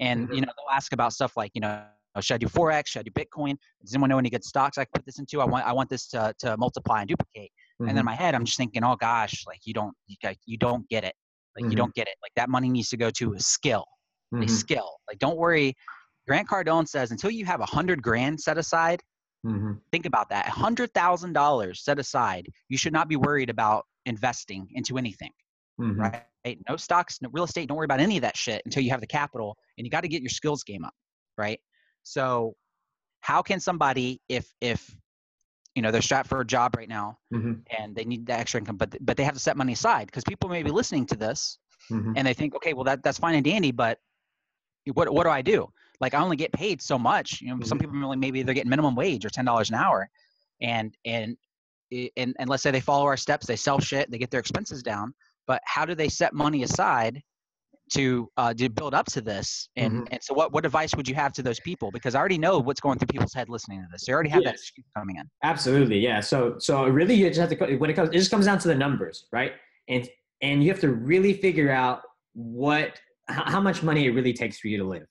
And, 0.00 0.26
mm-hmm. 0.26 0.34
you 0.34 0.40
know, 0.40 0.48
they'll 0.56 0.74
ask 0.74 0.92
about 0.92 1.12
stuff 1.12 1.36
like, 1.36 1.52
you 1.54 1.60
know, 1.60 1.84
Oh, 2.16 2.20
should 2.20 2.34
I 2.34 2.38
do 2.38 2.46
forex? 2.46 2.88
Should 2.88 3.00
I 3.00 3.02
do 3.02 3.10
Bitcoin? 3.10 3.56
Does 3.82 3.94
anyone 3.94 4.10
know 4.10 4.18
any 4.18 4.30
good 4.30 4.44
stocks 4.44 4.78
I 4.78 4.84
can 4.84 4.92
put 4.94 5.04
this 5.04 5.18
into? 5.18 5.40
I 5.40 5.44
want 5.44 5.66
I 5.66 5.72
want 5.72 5.90
this 5.90 6.06
to 6.08 6.34
to 6.40 6.56
multiply 6.56 7.00
and 7.00 7.08
duplicate. 7.08 7.50
Mm-hmm. 7.50 7.88
And 7.88 7.96
then 7.96 8.02
in 8.02 8.04
my 8.04 8.14
head, 8.14 8.34
I'm 8.34 8.44
just 8.44 8.56
thinking, 8.56 8.84
oh 8.84 8.96
gosh, 8.96 9.44
like 9.46 9.60
you 9.64 9.74
don't 9.74 9.94
you, 10.06 10.16
you 10.46 10.56
don't 10.56 10.88
get 10.88 11.04
it. 11.04 11.14
Like 11.56 11.64
mm-hmm. 11.64 11.70
you 11.72 11.76
don't 11.76 11.94
get 11.94 12.06
it. 12.06 12.14
Like 12.22 12.32
that 12.36 12.48
money 12.48 12.68
needs 12.68 12.88
to 12.90 12.96
go 12.96 13.10
to 13.10 13.34
a 13.34 13.40
skill, 13.40 13.84
mm-hmm. 14.32 14.44
a 14.44 14.48
skill. 14.48 14.90
Like 15.08 15.18
don't 15.18 15.36
worry. 15.36 15.74
Grant 16.26 16.48
Cardone 16.48 16.88
says 16.88 17.10
until 17.10 17.30
you 17.30 17.44
have 17.44 17.60
a 17.60 17.66
hundred 17.66 18.02
grand 18.02 18.40
set 18.40 18.58
aside, 18.58 19.02
mm-hmm. 19.44 19.72
think 19.92 20.06
about 20.06 20.30
that. 20.30 20.46
A 20.46 20.50
hundred 20.50 20.92
thousand 20.94 21.32
dollars 21.32 21.82
set 21.82 21.98
aside, 21.98 22.48
you 22.68 22.78
should 22.78 22.92
not 22.92 23.08
be 23.08 23.16
worried 23.16 23.50
about 23.50 23.84
investing 24.06 24.68
into 24.72 24.98
anything. 24.98 25.30
Mm-hmm. 25.80 26.00
Right? 26.00 26.58
No 26.68 26.76
stocks, 26.76 27.18
no 27.20 27.28
real 27.32 27.44
estate. 27.44 27.68
Don't 27.68 27.76
worry 27.76 27.86
about 27.86 28.00
any 28.00 28.16
of 28.16 28.22
that 28.22 28.36
shit 28.36 28.62
until 28.64 28.82
you 28.82 28.90
have 28.90 29.00
the 29.00 29.06
capital, 29.06 29.56
and 29.76 29.84
you 29.84 29.90
got 29.90 30.02
to 30.02 30.08
get 30.08 30.22
your 30.22 30.30
skills 30.30 30.62
game 30.62 30.84
up. 30.84 30.94
Right? 31.36 31.58
So 32.04 32.54
how 33.20 33.42
can 33.42 33.58
somebody 33.58 34.20
if 34.28 34.52
if 34.60 34.94
you 35.74 35.82
know 35.82 35.90
they're 35.90 36.02
strapped 36.02 36.28
for 36.28 36.40
a 36.40 36.46
job 36.46 36.76
right 36.76 36.88
now 36.88 37.18
mm-hmm. 37.32 37.54
and 37.78 37.96
they 37.96 38.04
need 38.04 38.26
the 38.26 38.32
extra 38.32 38.60
income 38.60 38.76
but 38.76 38.94
but 39.00 39.16
they 39.16 39.24
have 39.24 39.34
to 39.34 39.40
set 39.40 39.56
money 39.56 39.72
aside 39.72 40.06
because 40.06 40.24
people 40.24 40.48
may 40.48 40.62
be 40.62 40.70
listening 40.70 41.06
to 41.06 41.16
this 41.16 41.58
mm-hmm. 41.90 42.12
and 42.16 42.26
they 42.26 42.34
think 42.34 42.54
okay 42.54 42.74
well 42.74 42.84
that 42.84 43.02
that's 43.02 43.18
fine 43.18 43.34
and 43.34 43.44
dandy 43.44 43.72
but 43.72 43.98
what 44.92 45.12
what 45.12 45.24
do 45.24 45.30
I 45.30 45.42
do 45.42 45.66
like 46.00 46.14
I 46.14 46.20
only 46.20 46.36
get 46.36 46.52
paid 46.52 46.82
so 46.82 46.98
much 46.98 47.40
you 47.40 47.48
know 47.48 47.54
mm-hmm. 47.54 47.64
some 47.64 47.78
people 47.78 47.96
really 47.96 48.16
maybe 48.16 48.42
they're 48.42 48.54
getting 48.54 48.70
minimum 48.70 48.94
wage 48.94 49.24
or 49.24 49.30
ten 49.30 49.46
dollars 49.46 49.70
an 49.70 49.76
hour 49.76 50.08
and 50.60 50.94
and 51.04 51.36
and 52.16 52.36
and 52.38 52.48
let's 52.48 52.62
say 52.62 52.70
they 52.70 52.80
follow 52.80 53.04
our 53.04 53.16
steps 53.16 53.46
they 53.46 53.56
sell 53.56 53.80
shit 53.80 54.10
they 54.10 54.18
get 54.18 54.30
their 54.30 54.40
expenses 54.40 54.82
down 54.82 55.14
but 55.46 55.62
how 55.64 55.84
do 55.84 55.94
they 55.94 56.08
set 56.08 56.34
money 56.34 56.62
aside 56.62 57.22
to 57.92 58.28
uh, 58.36 58.54
to 58.54 58.68
build 58.68 58.94
up 58.94 59.06
to 59.06 59.20
this 59.20 59.68
and 59.76 59.92
mm-hmm. 59.92 60.04
and 60.12 60.22
so 60.22 60.32
what 60.32 60.52
what 60.52 60.64
advice 60.64 60.94
would 60.94 61.08
you 61.08 61.14
have 61.14 61.32
to 61.32 61.42
those 61.42 61.60
people 61.60 61.90
because 61.90 62.14
i 62.14 62.18
already 62.18 62.38
know 62.38 62.58
what's 62.58 62.80
going 62.80 62.98
through 62.98 63.06
people's 63.06 63.34
head 63.34 63.48
listening 63.48 63.80
to 63.80 63.86
this 63.92 64.06
they 64.06 64.12
already 64.12 64.30
have 64.30 64.42
yes. 64.42 64.72
that 64.76 64.82
coming 64.98 65.16
in 65.16 65.28
absolutely 65.42 65.98
yeah 65.98 66.20
so 66.20 66.54
so 66.58 66.86
really 66.86 67.14
you 67.14 67.28
just 67.28 67.38
have 67.38 67.50
to 67.50 67.76
when 67.76 67.90
it 67.90 67.94
comes 67.94 68.08
it 68.10 68.14
just 68.18 68.30
comes 68.30 68.46
down 68.46 68.58
to 68.58 68.68
the 68.68 68.74
numbers 68.74 69.26
right 69.32 69.52
and 69.88 70.08
and 70.42 70.62
you 70.62 70.70
have 70.70 70.80
to 70.80 70.92
really 70.92 71.34
figure 71.34 71.70
out 71.70 72.00
what 72.32 73.00
how 73.28 73.60
much 73.60 73.82
money 73.82 74.06
it 74.06 74.10
really 74.10 74.32
takes 74.32 74.58
for 74.58 74.68
you 74.68 74.78
to 74.78 74.84
live 74.84 75.06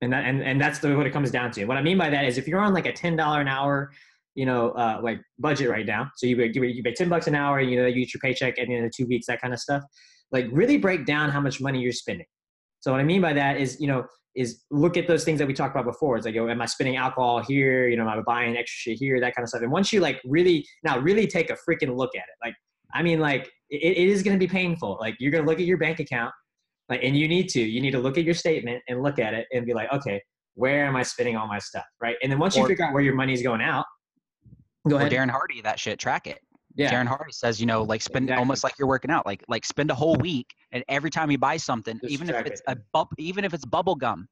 and 0.00 0.12
that 0.12 0.24
and, 0.24 0.42
and 0.42 0.60
that's 0.60 0.78
the 0.78 0.96
what 0.96 1.06
it 1.06 1.12
comes 1.12 1.30
down 1.30 1.50
to 1.50 1.64
what 1.66 1.76
i 1.76 1.82
mean 1.82 1.98
by 1.98 2.08
that 2.08 2.24
is 2.24 2.38
if 2.38 2.48
you're 2.48 2.60
on 2.60 2.72
like 2.72 2.86
a 2.86 2.92
$10 2.92 3.40
an 3.40 3.48
hour 3.48 3.90
you 4.34 4.46
know, 4.46 4.70
uh, 4.70 5.00
like 5.02 5.20
budget 5.40 5.68
right 5.68 5.84
now. 5.84 6.08
So 6.14 6.24
you 6.28 6.40
you, 6.40 6.62
you 6.62 6.80
pay 6.84 6.94
ten 6.94 7.08
bucks 7.08 7.26
an 7.26 7.34
hour. 7.34 7.60
You 7.60 7.80
know, 7.80 7.86
you 7.88 8.04
get 8.04 8.14
your 8.14 8.20
paycheck 8.20 8.56
at 8.60 8.68
the 8.68 8.76
end 8.76 8.86
of 8.86 8.92
two 8.96 9.04
weeks, 9.06 9.26
that 9.26 9.40
kind 9.40 9.52
of 9.52 9.58
stuff 9.58 9.82
like 10.32 10.46
really 10.52 10.76
break 10.76 11.06
down 11.06 11.30
how 11.30 11.40
much 11.40 11.60
money 11.60 11.80
you're 11.80 11.92
spending. 11.92 12.26
So 12.80 12.92
what 12.92 13.00
I 13.00 13.04
mean 13.04 13.20
by 13.20 13.32
that 13.32 13.58
is, 13.58 13.80
you 13.80 13.86
know, 13.86 14.04
is 14.36 14.62
look 14.70 14.96
at 14.96 15.08
those 15.08 15.24
things 15.24 15.38
that 15.40 15.48
we 15.48 15.54
talked 15.54 15.74
about 15.74 15.84
before. 15.84 16.16
It's 16.16 16.26
like, 16.26 16.36
oh, 16.36 16.48
am 16.48 16.62
I 16.62 16.66
spending 16.66 16.96
alcohol 16.96 17.42
here? 17.42 17.88
You 17.88 17.96
know, 17.96 18.08
am 18.08 18.18
I 18.18 18.22
buying 18.22 18.56
extra 18.56 18.92
shit 18.92 18.98
here? 18.98 19.20
That 19.20 19.34
kind 19.34 19.42
of 19.42 19.48
stuff. 19.48 19.62
And 19.62 19.72
once 19.72 19.92
you 19.92 20.00
like 20.00 20.20
really 20.24 20.66
now 20.84 20.98
really 20.98 21.26
take 21.26 21.50
a 21.50 21.56
freaking 21.68 21.96
look 21.96 22.14
at 22.14 22.22
it, 22.22 22.46
like 22.46 22.54
I 22.94 23.02
mean, 23.02 23.20
like 23.20 23.50
it, 23.70 23.96
it 23.96 24.08
is 24.08 24.22
going 24.22 24.38
to 24.38 24.38
be 24.38 24.50
painful. 24.50 24.96
Like 25.00 25.16
you're 25.18 25.32
going 25.32 25.44
to 25.44 25.48
look 25.48 25.58
at 25.58 25.66
your 25.66 25.78
bank 25.78 25.98
account, 25.98 26.32
like, 26.88 27.00
and 27.02 27.16
you 27.16 27.26
need 27.28 27.48
to. 27.50 27.60
You 27.60 27.80
need 27.80 27.90
to 27.92 27.98
look 27.98 28.16
at 28.16 28.24
your 28.24 28.34
statement 28.34 28.82
and 28.88 29.02
look 29.02 29.18
at 29.18 29.34
it 29.34 29.46
and 29.52 29.66
be 29.66 29.74
like, 29.74 29.92
okay, 29.92 30.22
where 30.54 30.86
am 30.86 30.96
I 30.96 31.02
spending 31.02 31.36
all 31.36 31.46
my 31.46 31.58
stuff, 31.58 31.84
right? 32.00 32.16
And 32.22 32.30
then 32.30 32.38
once 32.38 32.56
or, 32.56 32.60
you 32.60 32.66
figure 32.68 32.84
out 32.84 32.92
where 32.92 33.02
your 33.02 33.14
money 33.14 33.32
is 33.32 33.42
going 33.42 33.60
out, 33.60 33.86
go 34.88 34.96
ahead. 34.96 35.12
Darren 35.12 35.30
Hardy, 35.30 35.60
that 35.62 35.78
shit, 35.78 35.98
track 35.98 36.26
it. 36.26 36.40
Yeah. 36.78 36.92
Darren 36.92 37.06
Hardy 37.06 37.32
says, 37.32 37.60
you 37.60 37.66
know, 37.66 37.82
like 37.82 38.00
spend 38.00 38.26
exactly. 38.26 38.38
almost 38.38 38.62
like 38.62 38.78
you're 38.78 38.86
working 38.86 39.10
out, 39.10 39.26
like 39.26 39.42
like 39.48 39.64
spend 39.64 39.90
a 39.90 39.94
whole 39.94 40.14
week, 40.16 40.46
and 40.70 40.84
every 40.88 41.10
time 41.10 41.28
you 41.28 41.36
buy 41.36 41.56
something, 41.56 41.98
Just 42.00 42.12
even 42.12 42.30
if 42.30 42.46
it's 42.46 42.60
it. 42.60 42.64
a 42.68 42.76
bu- 42.94 43.14
even 43.18 43.44
if 43.44 43.52
it's 43.52 43.64
bubble 43.64 43.96
gum, 43.96 44.28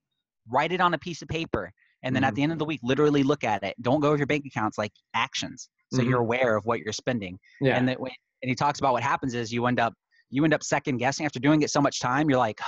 write 0.48 0.70
it 0.70 0.80
on 0.80 0.94
a 0.94 0.98
piece 0.98 1.22
of 1.22 1.28
paper, 1.28 1.72
and 2.04 2.14
then 2.14 2.22
mm-hmm. 2.22 2.28
at 2.28 2.34
the 2.36 2.42
end 2.44 2.52
of 2.52 2.58
the 2.58 2.64
week, 2.64 2.78
literally 2.84 3.24
look 3.24 3.42
at 3.42 3.64
it. 3.64 3.74
Don't 3.82 4.00
go 4.00 4.12
with 4.12 4.20
your 4.20 4.28
bank 4.28 4.44
accounts 4.46 4.78
like 4.78 4.92
actions, 5.14 5.68
so 5.92 5.98
mm-hmm. 5.98 6.08
you're 6.08 6.20
aware 6.20 6.56
of 6.56 6.64
what 6.66 6.78
you're 6.78 6.92
spending. 6.92 7.36
Yeah. 7.60 7.76
And 7.76 7.88
that 7.88 7.98
when 7.98 8.12
and 8.42 8.48
he 8.48 8.54
talks 8.54 8.78
about 8.78 8.92
what 8.92 9.02
happens 9.02 9.34
is 9.34 9.52
you 9.52 9.66
end 9.66 9.80
up 9.80 9.92
you 10.30 10.44
end 10.44 10.54
up 10.54 10.62
second 10.62 10.98
guessing 10.98 11.26
after 11.26 11.40
doing 11.40 11.62
it 11.62 11.70
so 11.70 11.80
much 11.80 11.98
time. 11.98 12.30
You're 12.30 12.38
like, 12.38 12.60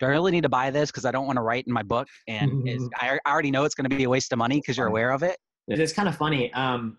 do 0.00 0.06
I 0.06 0.10
really 0.10 0.32
need 0.32 0.42
to 0.42 0.50
buy 0.50 0.70
this 0.70 0.90
because 0.90 1.06
I 1.06 1.12
don't 1.12 1.26
want 1.26 1.36
to 1.38 1.42
write 1.42 1.66
in 1.66 1.72
my 1.72 1.82
book, 1.82 2.08
and 2.28 2.52
mm-hmm. 2.52 2.86
I, 3.00 3.18
I 3.24 3.30
already 3.30 3.50
know 3.50 3.64
it's 3.64 3.74
going 3.74 3.88
to 3.88 3.96
be 3.96 4.04
a 4.04 4.10
waste 4.10 4.32
of 4.32 4.38
money 4.38 4.60
because 4.60 4.76
you're 4.76 4.86
aware 4.86 5.12
of 5.12 5.22
it. 5.22 5.38
It's 5.68 5.94
kind 5.94 6.08
of 6.08 6.16
funny. 6.16 6.52
Um, 6.52 6.98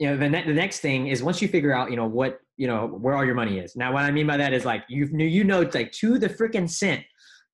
you 0.00 0.08
know, 0.08 0.16
the, 0.16 0.28
ne- 0.30 0.46
the 0.46 0.54
next 0.54 0.80
thing 0.80 1.08
is 1.08 1.22
once 1.22 1.42
you 1.42 1.46
figure 1.46 1.74
out, 1.74 1.90
you 1.90 1.96
know, 1.96 2.06
what, 2.06 2.40
you 2.56 2.66
know, 2.66 2.86
where 2.86 3.14
all 3.14 3.24
your 3.24 3.34
money 3.34 3.58
is. 3.58 3.76
Now, 3.76 3.92
what 3.92 4.02
I 4.02 4.10
mean 4.10 4.26
by 4.26 4.38
that 4.38 4.54
is 4.54 4.64
like, 4.64 4.82
you 4.88 5.06
you 5.12 5.44
know, 5.44 5.60
like 5.74 5.92
to 5.92 6.18
the 6.18 6.28
freaking 6.28 6.68
cent 6.68 7.04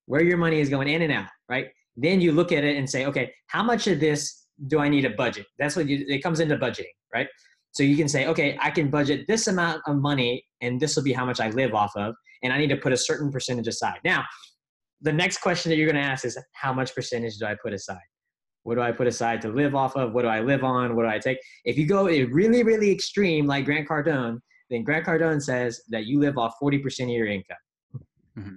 where 0.06 0.22
your 0.22 0.36
money 0.36 0.60
is 0.60 0.68
going 0.68 0.86
in 0.88 1.02
and 1.02 1.12
out, 1.12 1.26
right? 1.48 1.66
Then 1.96 2.20
you 2.20 2.30
look 2.30 2.52
at 2.52 2.62
it 2.62 2.76
and 2.76 2.88
say, 2.88 3.04
okay, 3.06 3.32
how 3.48 3.64
much 3.64 3.88
of 3.88 3.98
this 3.98 4.46
do 4.68 4.78
I 4.78 4.88
need 4.88 5.04
a 5.04 5.10
budget? 5.10 5.46
That's 5.58 5.74
what 5.74 5.88
you, 5.88 6.04
it 6.08 6.22
comes 6.22 6.38
into 6.38 6.56
budgeting, 6.56 6.94
right? 7.12 7.26
So 7.72 7.82
you 7.82 7.96
can 7.96 8.08
say, 8.08 8.26
okay, 8.28 8.56
I 8.62 8.70
can 8.70 8.90
budget 8.90 9.26
this 9.26 9.48
amount 9.48 9.82
of 9.88 9.96
money 9.96 10.46
and 10.60 10.78
this 10.80 10.94
will 10.94 11.02
be 11.02 11.12
how 11.12 11.26
much 11.26 11.40
I 11.40 11.50
live 11.50 11.74
off 11.74 11.96
of. 11.96 12.14
And 12.44 12.52
I 12.52 12.58
need 12.58 12.70
to 12.70 12.76
put 12.76 12.92
a 12.92 12.96
certain 12.96 13.32
percentage 13.32 13.66
aside. 13.66 13.98
Now, 14.04 14.24
the 15.00 15.12
next 15.12 15.38
question 15.38 15.70
that 15.70 15.76
you're 15.76 15.90
going 15.90 16.02
to 16.02 16.08
ask 16.08 16.24
is 16.24 16.38
how 16.52 16.72
much 16.72 16.94
percentage 16.94 17.38
do 17.38 17.46
I 17.46 17.56
put 17.60 17.72
aside? 17.72 17.98
What 18.66 18.74
do 18.74 18.80
I 18.80 18.90
put 18.90 19.06
aside 19.06 19.40
to 19.42 19.48
live 19.48 19.76
off 19.76 19.94
of? 19.94 20.12
What 20.12 20.22
do 20.22 20.28
I 20.28 20.40
live 20.40 20.64
on? 20.64 20.96
What 20.96 21.04
do 21.04 21.08
I 21.08 21.20
take? 21.20 21.38
If 21.64 21.78
you 21.78 21.86
go 21.86 22.06
really, 22.06 22.64
really 22.64 22.90
extreme, 22.90 23.46
like 23.46 23.64
Grant 23.64 23.88
Cardone, 23.88 24.40
then 24.70 24.82
Grant 24.82 25.06
Cardone 25.06 25.40
says 25.40 25.82
that 25.90 26.06
you 26.06 26.18
live 26.18 26.36
off 26.36 26.54
40% 26.60 27.04
of 27.04 27.08
your 27.10 27.28
income. 27.28 27.56
Mm-hmm. 28.36 28.56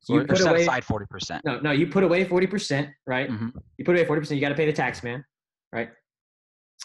So 0.00 0.14
you 0.18 0.26
put 0.26 0.42
away, 0.42 0.60
aside 0.60 0.84
40%. 0.84 1.40
No, 1.46 1.58
no, 1.60 1.70
you 1.70 1.86
put 1.86 2.04
away 2.04 2.26
40%, 2.26 2.92
right? 3.06 3.30
Mm-hmm. 3.30 3.48
You 3.78 3.84
put 3.86 3.96
away 3.96 4.04
40%, 4.04 4.34
you 4.34 4.42
got 4.42 4.50
to 4.50 4.54
pay 4.54 4.66
the 4.66 4.74
tax 4.74 5.02
man, 5.02 5.24
right? 5.72 5.88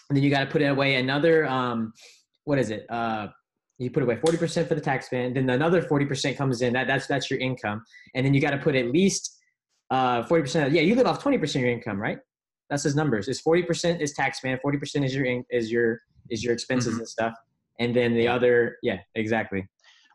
And 0.10 0.16
then 0.16 0.24
you 0.24 0.30
got 0.30 0.46
to 0.46 0.50
put 0.50 0.62
away 0.62 0.96
another, 0.96 1.46
um, 1.48 1.92
what 2.46 2.58
is 2.58 2.70
it? 2.70 2.86
Uh, 2.90 3.28
you 3.80 3.92
put 3.92 4.02
away 4.02 4.16
40% 4.16 4.70
for 4.70 4.76
the 4.76 4.82
tax 4.82 5.12
man, 5.12 5.34
then 5.34 5.50
another 5.50 5.82
40% 5.82 6.38
comes 6.38 6.62
in, 6.62 6.72
that, 6.72 6.88
that's, 6.88 7.06
that's 7.06 7.30
your 7.30 7.42
income. 7.42 7.84
And 8.16 8.26
then 8.26 8.34
you 8.34 8.40
got 8.40 8.52
to 8.52 8.60
put 8.60 8.76
at 8.76 8.94
least 8.94 9.38
uh, 9.90 10.24
40%, 10.24 10.72
yeah, 10.72 10.82
you 10.82 10.96
live 10.96 11.06
off 11.06 11.22
20% 11.22 11.44
of 11.44 11.56
your 11.56 11.70
income, 11.70 12.00
right? 12.00 12.18
That's 12.72 12.84
his 12.84 12.96
numbers. 12.96 13.28
Is 13.28 13.42
forty 13.42 13.62
percent 13.62 14.02
is 14.02 14.14
tax 14.14 14.44
man, 14.44 14.58
forty 14.62 14.80
percent 14.80 15.04
is 15.04 15.14
your 15.14 15.26
is 15.52 15.70
your 15.70 16.00
is 16.30 16.44
your 16.44 16.54
expenses 16.54 16.94
mm-hmm. 16.94 17.02
and 17.02 17.08
stuff, 17.08 17.34
and 17.80 17.94
then 17.94 18.16
the 18.16 18.30
other, 18.30 18.78
yeah, 18.82 19.00
exactly. 19.16 19.68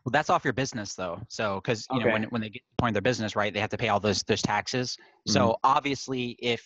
Well, 0.03 0.11
that's 0.11 0.31
off 0.31 0.43
your 0.43 0.53
business 0.53 0.95
though. 0.95 1.21
So, 1.29 1.61
because 1.63 1.85
you 1.91 1.99
okay. 1.99 2.07
know 2.07 2.13
when 2.13 2.23
when 2.23 2.41
they 2.41 2.49
get 2.49 2.59
to 2.59 2.65
the 2.71 2.81
point 2.81 2.89
of 2.91 2.93
their 2.95 3.03
business, 3.03 3.35
right, 3.35 3.53
they 3.53 3.59
have 3.59 3.69
to 3.69 3.77
pay 3.77 3.89
all 3.89 3.99
those 3.99 4.23
those 4.23 4.41
taxes. 4.41 4.97
Mm-hmm. 4.97 5.33
So 5.33 5.57
obviously, 5.63 6.31
if 6.41 6.65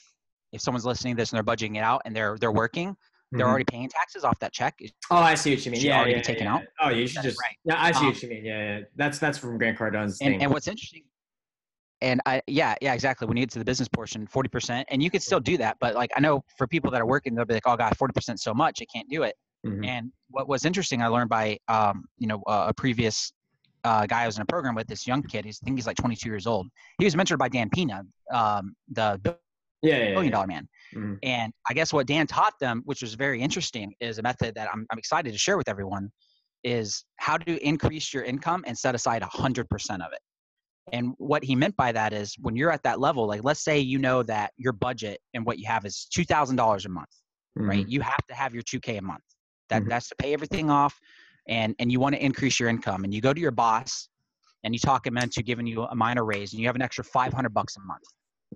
if 0.53 0.61
someone's 0.61 0.85
listening 0.85 1.15
to 1.15 1.21
this 1.21 1.33
and 1.33 1.37
they're 1.37 1.55
budgeting 1.55 1.75
it 1.75 1.83
out 1.83 2.03
and 2.05 2.15
they're 2.15 2.37
they're 2.39 2.53
working, 2.53 2.95
they're 3.33 3.41
mm-hmm. 3.41 3.49
already 3.49 3.65
paying 3.65 3.89
taxes 3.89 4.23
off 4.23 4.39
that 4.39 4.53
check. 4.53 4.79
Oh, 5.09 5.17
I 5.17 5.35
see 5.35 5.53
what 5.53 5.65
you 5.65 5.73
mean. 5.73 5.81
Yeah, 5.81 5.97
already 5.97 6.13
yeah, 6.13 6.21
taken 6.21 6.45
yeah. 6.45 6.53
out. 6.53 6.61
Oh, 6.79 6.89
you 6.89 7.05
should 7.05 7.17
that's 7.17 7.27
just. 7.27 7.39
Right. 7.41 7.55
Yeah, 7.65 7.83
I 7.83 7.91
see 7.91 7.99
um, 7.99 8.05
what 8.05 8.23
you 8.23 8.29
mean. 8.29 8.45
Yeah, 8.45 8.77
yeah, 8.77 8.83
that's 8.95 9.19
that's 9.19 9.37
from 9.37 9.57
Grant 9.57 9.77
Cardone's 9.77 10.21
and, 10.21 10.35
thing. 10.35 10.41
And 10.41 10.53
what's 10.53 10.69
interesting 10.69 11.03
and 12.01 12.21
I, 12.25 12.41
yeah, 12.47 12.75
yeah, 12.81 12.93
exactly. 12.93 13.27
When 13.27 13.37
you 13.37 13.43
get 13.43 13.51
to 13.51 13.59
the 13.59 13.65
business 13.65 13.87
portion, 13.87 14.27
40%, 14.27 14.83
and 14.89 15.03
you 15.03 15.11
could 15.11 15.21
still 15.21 15.39
do 15.39 15.57
that. 15.57 15.77
But 15.79 15.95
like, 15.95 16.11
I 16.15 16.19
know 16.19 16.43
for 16.57 16.67
people 16.67 16.89
that 16.91 17.01
are 17.01 17.05
working, 17.05 17.35
they'll 17.35 17.45
be 17.45 17.53
like, 17.53 17.67
oh 17.67 17.77
God, 17.77 17.93
40% 17.95 18.39
so 18.39 18.53
much, 18.53 18.81
I 18.81 18.85
can't 18.85 19.09
do 19.09 19.23
it. 19.23 19.35
Mm-hmm. 19.65 19.83
And 19.83 20.11
what 20.29 20.47
was 20.47 20.65
interesting, 20.65 21.01
I 21.01 21.07
learned 21.07 21.29
by, 21.29 21.57
um, 21.67 22.05
you 22.17 22.27
know, 22.27 22.41
uh, 22.47 22.65
a 22.69 22.73
previous 22.73 23.31
uh, 23.83 24.05
guy 24.07 24.23
I 24.23 24.25
was 24.25 24.37
in 24.37 24.41
a 24.41 24.45
program 24.45 24.73
with, 24.73 24.87
this 24.87 25.05
young 25.05 25.21
kid, 25.21 25.45
he's, 25.45 25.59
I 25.61 25.65
think 25.65 25.77
he's 25.77 25.87
like 25.87 25.97
22 25.97 26.27
years 26.27 26.47
old. 26.47 26.67
He 26.97 27.05
was 27.05 27.15
mentored 27.15 27.37
by 27.37 27.49
Dan 27.49 27.69
Pena, 27.69 28.03
um, 28.33 28.75
the 28.91 29.19
yeah, 29.83 29.97
yeah, 29.97 30.11
billion 30.13 30.31
dollar 30.31 30.47
man. 30.47 30.67
Mm-hmm. 30.95 31.15
And 31.23 31.53
I 31.69 31.73
guess 31.73 31.93
what 31.93 32.07
Dan 32.07 32.27
taught 32.27 32.53
them, 32.59 32.81
which 32.85 33.01
was 33.01 33.13
very 33.13 33.41
interesting, 33.41 33.93
is 33.99 34.17
a 34.17 34.21
method 34.21 34.55
that 34.55 34.69
I'm, 34.71 34.85
I'm 34.91 34.97
excited 34.97 35.31
to 35.31 35.37
share 35.37 35.57
with 35.57 35.69
everyone. 35.69 36.11
is 36.63 37.05
how 37.17 37.37
to 37.37 37.57
increase 37.65 38.13
your 38.13 38.23
income 38.23 38.63
and 38.67 38.77
set 38.77 38.93
aside 38.93 39.21
100% 39.21 39.65
of 40.05 40.13
it. 40.13 40.19
And 40.91 41.13
what 41.17 41.43
he 41.43 41.55
meant 41.55 41.75
by 41.77 41.91
that 41.93 42.11
is 42.13 42.35
when 42.39 42.55
you're 42.55 42.71
at 42.71 42.83
that 42.83 42.99
level, 42.99 43.25
like 43.25 43.43
let's 43.43 43.63
say 43.63 43.79
you 43.79 43.97
know 43.97 44.23
that 44.23 44.51
your 44.57 44.73
budget 44.73 45.21
and 45.33 45.45
what 45.45 45.57
you 45.57 45.65
have 45.65 45.85
is 45.85 46.07
$2,000 46.15 46.85
a 46.85 46.89
month, 46.89 47.07
mm-hmm. 47.57 47.69
right? 47.69 47.87
You 47.87 48.01
have 48.01 48.25
to 48.27 48.35
have 48.35 48.53
your 48.53 48.63
2K 48.63 48.99
a 48.99 49.01
month. 49.01 49.23
That, 49.69 49.81
mm-hmm. 49.81 49.89
That's 49.89 50.09
to 50.09 50.15
pay 50.15 50.33
everything 50.33 50.69
off 50.69 50.99
and, 51.47 51.75
and 51.79 51.91
you 51.91 51.99
want 51.99 52.15
to 52.15 52.23
increase 52.23 52.59
your 52.59 52.67
income. 52.67 53.05
And 53.05 53.13
you 53.13 53.21
go 53.21 53.33
to 53.33 53.39
your 53.39 53.51
boss 53.51 54.09
and 54.63 54.73
you 54.75 54.79
talk 54.79 55.07
him 55.07 55.17
into 55.17 55.41
giving 55.41 55.65
you 55.65 55.83
a 55.83 55.95
minor 55.95 56.25
raise 56.25 56.51
and 56.51 56.59
you 56.59 56.67
have 56.67 56.75
an 56.75 56.81
extra 56.81 57.03
500 57.03 57.53
bucks 57.53 57.77
a 57.77 57.79
month. 57.79 58.03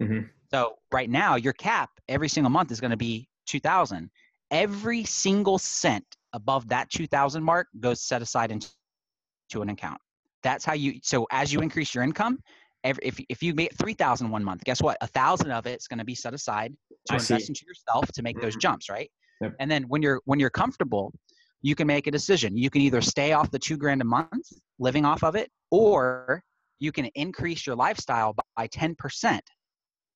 Mm-hmm. 0.02 0.28
So 0.52 0.76
right 0.92 1.10
now 1.10 1.36
your 1.36 1.54
cap 1.54 1.90
every 2.10 2.28
single 2.28 2.52
month 2.52 2.72
is 2.72 2.82
going 2.82 2.92
to 2.92 2.98
be 2.98 3.30
2000. 3.48 4.10
Every 4.52 5.04
single 5.06 5.58
cent 5.58 6.06
above 6.34 6.68
that 6.68 6.90
2000 6.92 7.42
mark 7.42 7.68
goes 7.80 8.02
set 8.02 8.22
aside 8.22 8.52
into 8.52 8.68
an 9.62 9.70
account. 9.70 10.00
That's 10.46 10.64
how 10.64 10.74
you 10.74 11.00
so 11.02 11.26
as 11.32 11.52
you 11.52 11.60
increase 11.62 11.96
your 11.96 12.04
income, 12.04 12.38
every, 12.84 13.04
if 13.04 13.20
if 13.30 13.42
you 13.42 13.56
make 13.56 13.74
3000 13.74 14.30
one 14.30 14.44
month, 14.44 14.64
guess 14.64 14.80
what? 14.80 14.96
A 15.02 15.08
thousand 15.08 15.50
of 15.50 15.66
it's 15.66 15.88
going 15.88 15.98
to 15.98 16.06
be 16.06 16.14
set 16.14 16.36
aside 16.36 16.72
to 17.08 17.14
I 17.14 17.16
invest 17.16 17.28
see. 17.28 17.50
into 17.50 17.66
yourself 17.66 18.06
to 18.14 18.22
make 18.22 18.36
mm-hmm. 18.36 18.46
those 18.46 18.56
jumps, 18.56 18.88
right? 18.88 19.10
Yep. 19.42 19.56
And 19.60 19.70
then 19.72 19.84
when 19.88 20.04
you're 20.04 20.22
when 20.26 20.40
you're 20.40 20.52
comfortable, 20.52 21.12
you 21.64 21.74
can 21.74 21.88
make 21.88 22.06
a 22.06 22.12
decision. 22.12 22.56
You 22.56 22.70
can 22.70 22.82
either 22.82 23.02
stay 23.02 23.34
off 23.34 23.50
the 23.50 23.58
2 23.58 23.76
grand 23.76 24.02
a 24.04 24.06
month 24.06 24.48
living 24.78 25.04
off 25.04 25.24
of 25.24 25.36
it 25.36 25.50
or 25.72 26.44
you 26.80 26.92
can 26.92 27.06
increase 27.16 27.66
your 27.66 27.76
lifestyle 27.76 28.36
by 28.56 28.68
10% 28.68 29.40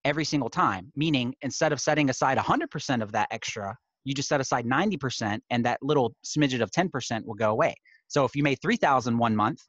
every 0.06 0.26
single 0.26 0.50
time, 0.50 0.92
meaning 0.96 1.34
instead 1.42 1.72
of 1.72 1.82
setting 1.82 2.10
aside 2.12 2.38
100% 2.38 3.02
of 3.02 3.12
that 3.14 3.28
extra, 3.32 3.76
you 4.04 4.14
just 4.14 4.30
set 4.30 4.42
aside 4.42 4.66
90% 4.66 5.40
and 5.50 5.66
that 5.66 5.80
little 5.82 6.14
smidget 6.24 6.62
of 6.62 6.70
10% 6.72 7.26
will 7.26 7.34
go 7.34 7.50
away. 7.50 7.74
So 8.08 8.26
if 8.26 8.36
you 8.36 8.44
made 8.44 8.60
3000 8.62 9.18
one 9.18 9.36
month, 9.36 9.62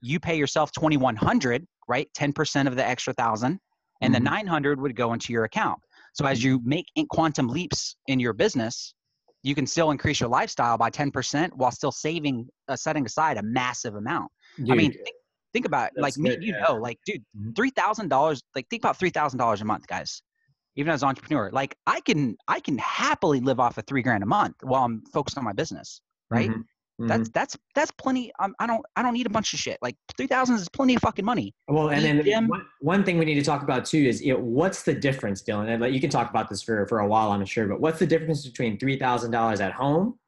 you 0.00 0.20
pay 0.20 0.36
yourself 0.36 0.72
2100, 0.72 1.66
right? 1.88 2.08
10% 2.16 2.66
of 2.66 2.76
the 2.76 2.86
extra 2.86 3.12
1000 3.16 3.58
and 4.02 4.14
mm-hmm. 4.14 4.24
the 4.24 4.30
900 4.30 4.80
would 4.80 4.96
go 4.96 5.12
into 5.12 5.32
your 5.32 5.44
account. 5.44 5.78
So 6.14 6.26
as 6.26 6.42
you 6.42 6.60
make 6.64 6.86
quantum 7.10 7.48
leaps 7.48 7.96
in 8.08 8.18
your 8.18 8.32
business, 8.32 8.94
you 9.42 9.54
can 9.54 9.66
still 9.66 9.90
increase 9.90 10.20
your 10.20 10.28
lifestyle 10.28 10.76
by 10.76 10.90
10% 10.90 11.50
while 11.54 11.70
still 11.70 11.92
saving 11.92 12.48
uh, 12.68 12.76
setting 12.76 13.06
aside 13.06 13.38
a 13.38 13.42
massive 13.42 13.94
amount. 13.94 14.30
Dude, 14.58 14.70
I 14.70 14.74
mean, 14.74 14.92
think, 14.92 15.16
think 15.52 15.66
about 15.66 15.92
it. 15.94 16.00
like 16.00 16.16
me, 16.18 16.36
you 16.40 16.54
yeah. 16.54 16.64
know, 16.68 16.74
like 16.74 16.98
dude, 17.06 17.22
mm-hmm. 17.36 17.52
three 17.52 17.70
thousand 17.70 18.08
dollars. 18.08 18.42
Like 18.54 18.66
think 18.68 18.82
about 18.82 18.98
three 18.98 19.10
thousand 19.10 19.38
dollars 19.38 19.60
a 19.60 19.64
month, 19.64 19.86
guys. 19.86 20.22
Even 20.76 20.92
as 20.92 21.02
an 21.02 21.08
entrepreneur, 21.08 21.50
like 21.52 21.74
I 21.86 22.00
can 22.00 22.36
I 22.48 22.60
can 22.60 22.78
happily 22.78 23.40
live 23.40 23.60
off 23.60 23.78
of 23.78 23.86
three 23.86 24.02
grand 24.02 24.22
a 24.22 24.26
month 24.26 24.56
while 24.62 24.84
I'm 24.84 25.02
focused 25.12 25.38
on 25.38 25.44
my 25.44 25.52
business, 25.52 26.00
right? 26.30 26.50
Mm-hmm. 26.50 26.60
Mm-hmm. 27.00 27.08
That's 27.08 27.28
that's 27.30 27.56
that's 27.74 27.90
plenty. 27.92 28.30
Um, 28.40 28.54
I 28.60 28.66
don't 28.66 28.84
I 28.94 29.02
don't 29.02 29.14
need 29.14 29.24
a 29.24 29.30
bunch 29.30 29.54
of 29.54 29.58
shit. 29.58 29.78
Like 29.80 29.96
three 30.18 30.26
thousand 30.26 30.56
is 30.56 30.68
plenty 30.68 30.94
of 30.94 31.00
fucking 31.00 31.24
money. 31.24 31.54
Well, 31.66 31.88
and 31.88 32.04
then 32.04 32.46
one, 32.46 32.66
one 32.80 33.04
thing 33.04 33.16
we 33.16 33.24
need 33.24 33.36
to 33.36 33.42
talk 33.42 33.62
about 33.62 33.86
too 33.86 33.96
is 33.96 34.20
you 34.20 34.34
know, 34.34 34.40
what's 34.40 34.82
the 34.82 34.92
difference, 34.92 35.42
Dylan? 35.42 35.70
And 35.70 35.80
like, 35.80 35.94
you 35.94 36.00
can 36.00 36.10
talk 36.10 36.28
about 36.28 36.50
this 36.50 36.62
for 36.62 36.86
for 36.88 36.98
a 36.98 37.06
while, 37.06 37.32
I'm 37.32 37.42
sure. 37.46 37.66
But 37.66 37.80
what's 37.80 37.98
the 37.98 38.06
difference 38.06 38.46
between 38.46 38.78
three 38.78 38.98
thousand 38.98 39.30
dollars 39.30 39.62
at 39.62 39.72
home 39.72 40.18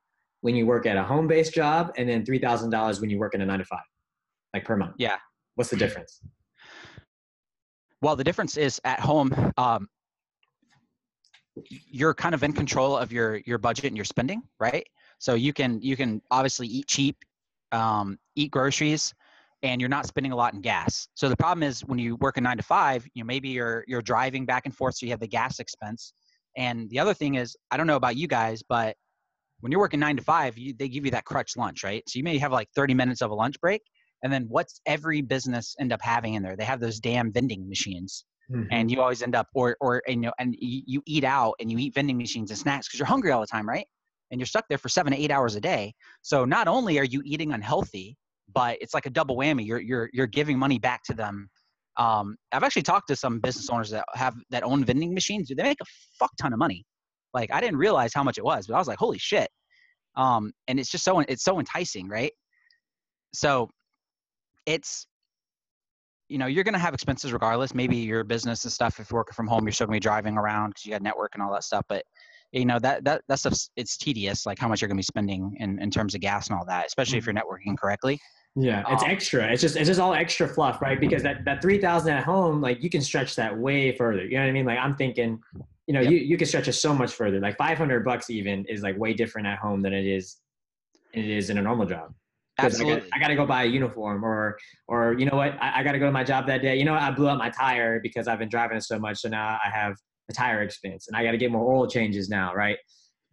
when 0.40 0.56
you 0.56 0.64
work 0.64 0.86
at 0.86 0.96
a 0.96 1.02
home 1.02 1.28
based 1.28 1.52
job, 1.52 1.92
and 1.98 2.08
then 2.08 2.24
three 2.24 2.38
thousand 2.38 2.70
dollars 2.70 3.02
when 3.02 3.10
you 3.10 3.18
work 3.18 3.34
in 3.34 3.42
a 3.42 3.46
nine 3.46 3.58
to 3.58 3.66
five, 3.66 3.80
like 4.54 4.64
per 4.64 4.74
month? 4.74 4.94
Yeah. 4.96 5.16
What's 5.56 5.68
the 5.68 5.76
difference? 5.76 6.22
Well, 8.00 8.16
the 8.16 8.24
difference 8.24 8.56
is 8.56 8.80
at 8.84 8.98
home. 8.98 9.52
Um, 9.58 9.88
you're 11.68 12.14
kind 12.14 12.34
of 12.34 12.42
in 12.42 12.54
control 12.54 12.96
of 12.96 13.12
your 13.12 13.42
your 13.44 13.58
budget 13.58 13.84
and 13.84 13.96
your 13.96 14.06
spending, 14.06 14.42
right? 14.58 14.86
So 15.22 15.34
you 15.34 15.52
can 15.52 15.80
you 15.80 15.96
can 15.96 16.20
obviously 16.32 16.66
eat 16.66 16.88
cheap, 16.88 17.16
um, 17.70 18.18
eat 18.34 18.50
groceries, 18.50 19.14
and 19.62 19.80
you're 19.80 19.88
not 19.88 20.04
spending 20.04 20.32
a 20.32 20.36
lot 20.36 20.52
in 20.52 20.60
gas. 20.60 21.06
So 21.14 21.28
the 21.28 21.36
problem 21.36 21.62
is 21.62 21.82
when 21.82 22.00
you 22.00 22.16
work 22.16 22.38
a 22.38 22.40
nine 22.40 22.56
to 22.56 22.62
five, 22.64 23.06
you 23.14 23.22
know 23.22 23.26
maybe 23.26 23.50
you're 23.50 23.84
you're 23.86 24.02
driving 24.02 24.46
back 24.46 24.66
and 24.66 24.76
forth, 24.76 24.96
so 24.96 25.06
you 25.06 25.12
have 25.12 25.20
the 25.20 25.28
gas 25.28 25.60
expense. 25.60 26.12
And 26.56 26.90
the 26.90 26.98
other 26.98 27.14
thing 27.14 27.36
is, 27.36 27.56
I 27.70 27.76
don't 27.76 27.86
know 27.86 27.94
about 27.94 28.16
you 28.16 28.26
guys, 28.26 28.64
but 28.68 28.96
when 29.60 29.70
you're 29.70 29.80
working 29.80 30.00
nine 30.00 30.16
to 30.16 30.24
five, 30.24 30.58
you, 30.58 30.74
they 30.76 30.88
give 30.88 31.04
you 31.04 31.12
that 31.12 31.24
crutch 31.24 31.56
lunch, 31.56 31.84
right? 31.84 32.02
So 32.08 32.18
you 32.18 32.24
may 32.24 32.36
have 32.38 32.50
like 32.50 32.68
30 32.74 32.94
minutes 32.94 33.22
of 33.22 33.30
a 33.30 33.34
lunch 33.34 33.60
break, 33.60 33.82
and 34.24 34.32
then 34.32 34.46
what's 34.48 34.80
every 34.86 35.20
business 35.20 35.76
end 35.78 35.92
up 35.92 36.02
having 36.02 36.34
in 36.34 36.42
there? 36.42 36.56
They 36.56 36.64
have 36.64 36.80
those 36.80 36.98
damn 36.98 37.32
vending 37.32 37.68
machines. 37.68 38.24
Mm-hmm. 38.50 38.72
And 38.72 38.90
you 38.90 39.00
always 39.00 39.22
end 39.22 39.36
up, 39.36 39.46
or 39.54 39.76
or 39.80 40.02
and, 40.08 40.16
you 40.16 40.22
know, 40.22 40.32
and 40.40 40.56
you 40.58 41.00
eat 41.06 41.22
out 41.22 41.54
and 41.60 41.70
you 41.70 41.78
eat 41.78 41.94
vending 41.94 42.18
machines 42.18 42.50
and 42.50 42.58
snacks 42.58 42.88
because 42.88 42.98
you're 42.98 43.06
hungry 43.06 43.30
all 43.30 43.40
the 43.40 43.46
time, 43.46 43.68
right? 43.68 43.86
And 44.32 44.40
you're 44.40 44.46
stuck 44.46 44.64
there 44.68 44.78
for 44.78 44.88
seven 44.88 45.12
to 45.12 45.18
eight 45.18 45.30
hours 45.30 45.54
a 45.54 45.60
day. 45.60 45.94
So 46.22 46.44
not 46.44 46.66
only 46.66 46.98
are 46.98 47.04
you 47.04 47.22
eating 47.24 47.52
unhealthy, 47.52 48.16
but 48.52 48.78
it's 48.80 48.94
like 48.94 49.06
a 49.06 49.10
double 49.10 49.36
whammy. 49.36 49.64
You're 49.64 49.80
you're 49.80 50.10
you're 50.12 50.26
giving 50.26 50.58
money 50.58 50.78
back 50.78 51.02
to 51.04 51.14
them. 51.14 51.48
Um, 51.98 52.36
I've 52.50 52.64
actually 52.64 52.82
talked 52.82 53.08
to 53.08 53.16
some 53.16 53.38
business 53.38 53.68
owners 53.70 53.90
that 53.90 54.04
have 54.14 54.34
that 54.50 54.64
own 54.64 54.84
vending 54.84 55.14
machines. 55.14 55.48
Do 55.48 55.54
they 55.54 55.62
make 55.62 55.80
a 55.80 55.84
fuck 56.18 56.30
ton 56.40 56.52
of 56.52 56.58
money. 56.58 56.84
Like 57.34 57.52
I 57.52 57.60
didn't 57.60 57.76
realize 57.76 58.12
how 58.14 58.24
much 58.24 58.38
it 58.38 58.44
was, 58.44 58.66
but 58.66 58.74
I 58.74 58.78
was 58.78 58.88
like, 58.88 58.98
holy 58.98 59.18
shit. 59.18 59.48
Um, 60.16 60.52
and 60.66 60.80
it's 60.80 60.90
just 60.90 61.04
so 61.04 61.20
it's 61.20 61.44
so 61.44 61.60
enticing, 61.60 62.08
right? 62.08 62.32
So 63.34 63.68
it's 64.66 65.06
you 66.28 66.38
know 66.38 66.46
you're 66.46 66.64
going 66.64 66.74
to 66.74 66.80
have 66.80 66.94
expenses 66.94 67.32
regardless 67.32 67.74
maybe 67.74 67.96
your 67.96 68.24
business 68.24 68.64
and 68.64 68.72
stuff 68.72 69.00
if 69.00 69.10
you're 69.10 69.20
working 69.20 69.34
from 69.34 69.46
home 69.46 69.64
you're 69.64 69.72
still 69.72 69.86
going 69.86 69.96
to 69.96 70.00
be 70.00 70.08
driving 70.08 70.38
around 70.38 70.70
because 70.70 70.86
you 70.86 70.92
got 70.92 71.02
network 71.02 71.32
and 71.34 71.42
all 71.42 71.52
that 71.52 71.64
stuff 71.64 71.84
but 71.88 72.04
you 72.52 72.66
know 72.66 72.78
that 72.78 73.04
that 73.04 73.22
that 73.28 73.38
stuff 73.38 73.54
it's 73.76 73.96
tedious 73.96 74.46
like 74.46 74.58
how 74.58 74.68
much 74.68 74.80
you're 74.80 74.88
going 74.88 74.96
to 74.96 75.00
be 75.00 75.02
spending 75.02 75.56
in, 75.58 75.78
in 75.80 75.90
terms 75.90 76.14
of 76.14 76.20
gas 76.20 76.48
and 76.48 76.58
all 76.58 76.64
that 76.64 76.86
especially 76.86 77.18
if 77.18 77.26
you're 77.26 77.34
mm-hmm. 77.34 77.70
networking 77.70 77.76
correctly 77.76 78.20
yeah 78.54 78.84
it's 78.90 79.02
um, 79.02 79.10
extra 79.10 79.50
it's 79.50 79.62
just 79.62 79.76
it's 79.76 79.88
just 79.88 79.98
all 79.98 80.12
extra 80.12 80.46
fluff 80.46 80.82
right 80.82 81.00
because 81.00 81.22
that 81.22 81.44
that 81.44 81.62
3000 81.62 82.12
at 82.12 82.22
home 82.22 82.60
like 82.60 82.82
you 82.82 82.90
can 82.90 83.00
stretch 83.00 83.34
that 83.34 83.56
way 83.56 83.96
further 83.96 84.24
you 84.24 84.34
know 84.34 84.42
what 84.42 84.48
i 84.48 84.52
mean 84.52 84.66
like 84.66 84.78
i'm 84.78 84.94
thinking 84.94 85.40
you 85.86 85.94
know 85.94 86.00
yep. 86.00 86.12
you, 86.12 86.18
you 86.18 86.36
can 86.36 86.46
stretch 86.46 86.68
it 86.68 86.74
so 86.74 86.94
much 86.94 87.12
further 87.12 87.40
like 87.40 87.56
500 87.56 88.04
bucks 88.04 88.28
even 88.28 88.64
is 88.66 88.82
like 88.82 88.98
way 88.98 89.14
different 89.14 89.46
at 89.46 89.58
home 89.58 89.80
than 89.80 89.94
it 89.94 90.04
is 90.04 90.36
it 91.14 91.24
is 91.24 91.50
in 91.50 91.58
a 91.58 91.62
normal 91.62 91.86
job 91.86 92.12
Absolutely. 92.58 93.08
I 93.14 93.18
got, 93.18 93.28
to 93.28 93.34
go 93.34 93.46
buy 93.46 93.62
a 93.62 93.66
uniform 93.66 94.22
or, 94.24 94.58
or 94.86 95.16
you 95.18 95.24
know 95.24 95.36
what, 95.36 95.56
I, 95.60 95.80
I 95.80 95.82
got 95.82 95.92
to 95.92 95.98
go 95.98 96.04
to 96.04 96.12
my 96.12 96.22
job 96.22 96.46
that 96.48 96.60
day. 96.60 96.76
You 96.76 96.84
know, 96.84 96.94
I 96.94 97.10
blew 97.10 97.28
up 97.28 97.38
my 97.38 97.48
tire 97.48 97.98
because 97.98 98.28
I've 98.28 98.38
been 98.38 98.50
driving 98.50 98.76
it 98.76 98.82
so 98.82 98.98
much. 98.98 99.20
So 99.20 99.30
now 99.30 99.58
I 99.64 99.70
have 99.70 99.96
the 100.28 100.34
tire 100.34 100.62
expense 100.62 101.08
and 101.08 101.16
I 101.16 101.24
got 101.24 101.32
to 101.32 101.38
get 101.38 101.50
more 101.50 101.72
oil 101.72 101.86
changes 101.86 102.28
now, 102.28 102.54
right? 102.54 102.78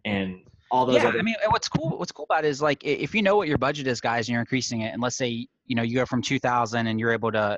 And 0.06 0.38
all 0.72 0.86
those. 0.86 0.96
Yeah, 0.96 1.10
other- 1.10 1.20
I 1.20 1.22
mean, 1.22 1.36
what's 1.50 1.68
cool? 1.68 1.98
What's 1.98 2.12
cool 2.12 2.26
about 2.30 2.46
it 2.46 2.50
is 2.50 2.62
like 2.62 2.84
if 2.84 3.14
you 3.14 3.22
know 3.22 3.38
what 3.38 3.48
your 3.48 3.58
budget 3.58 3.88
is, 3.88 4.02
guys, 4.02 4.28
and 4.28 4.34
you're 4.34 4.42
increasing 4.42 4.82
it, 4.82 4.94
and 4.94 5.02
let's 5.02 5.18
say 5.18 5.48
you 5.66 5.76
know 5.76 5.84
you 5.84 5.96
go 5.96 6.06
from 6.06 6.22
two 6.22 6.40
thousand 6.40 6.88
and 6.88 7.00
you're 7.00 7.12
able 7.12 7.32
to 7.32 7.58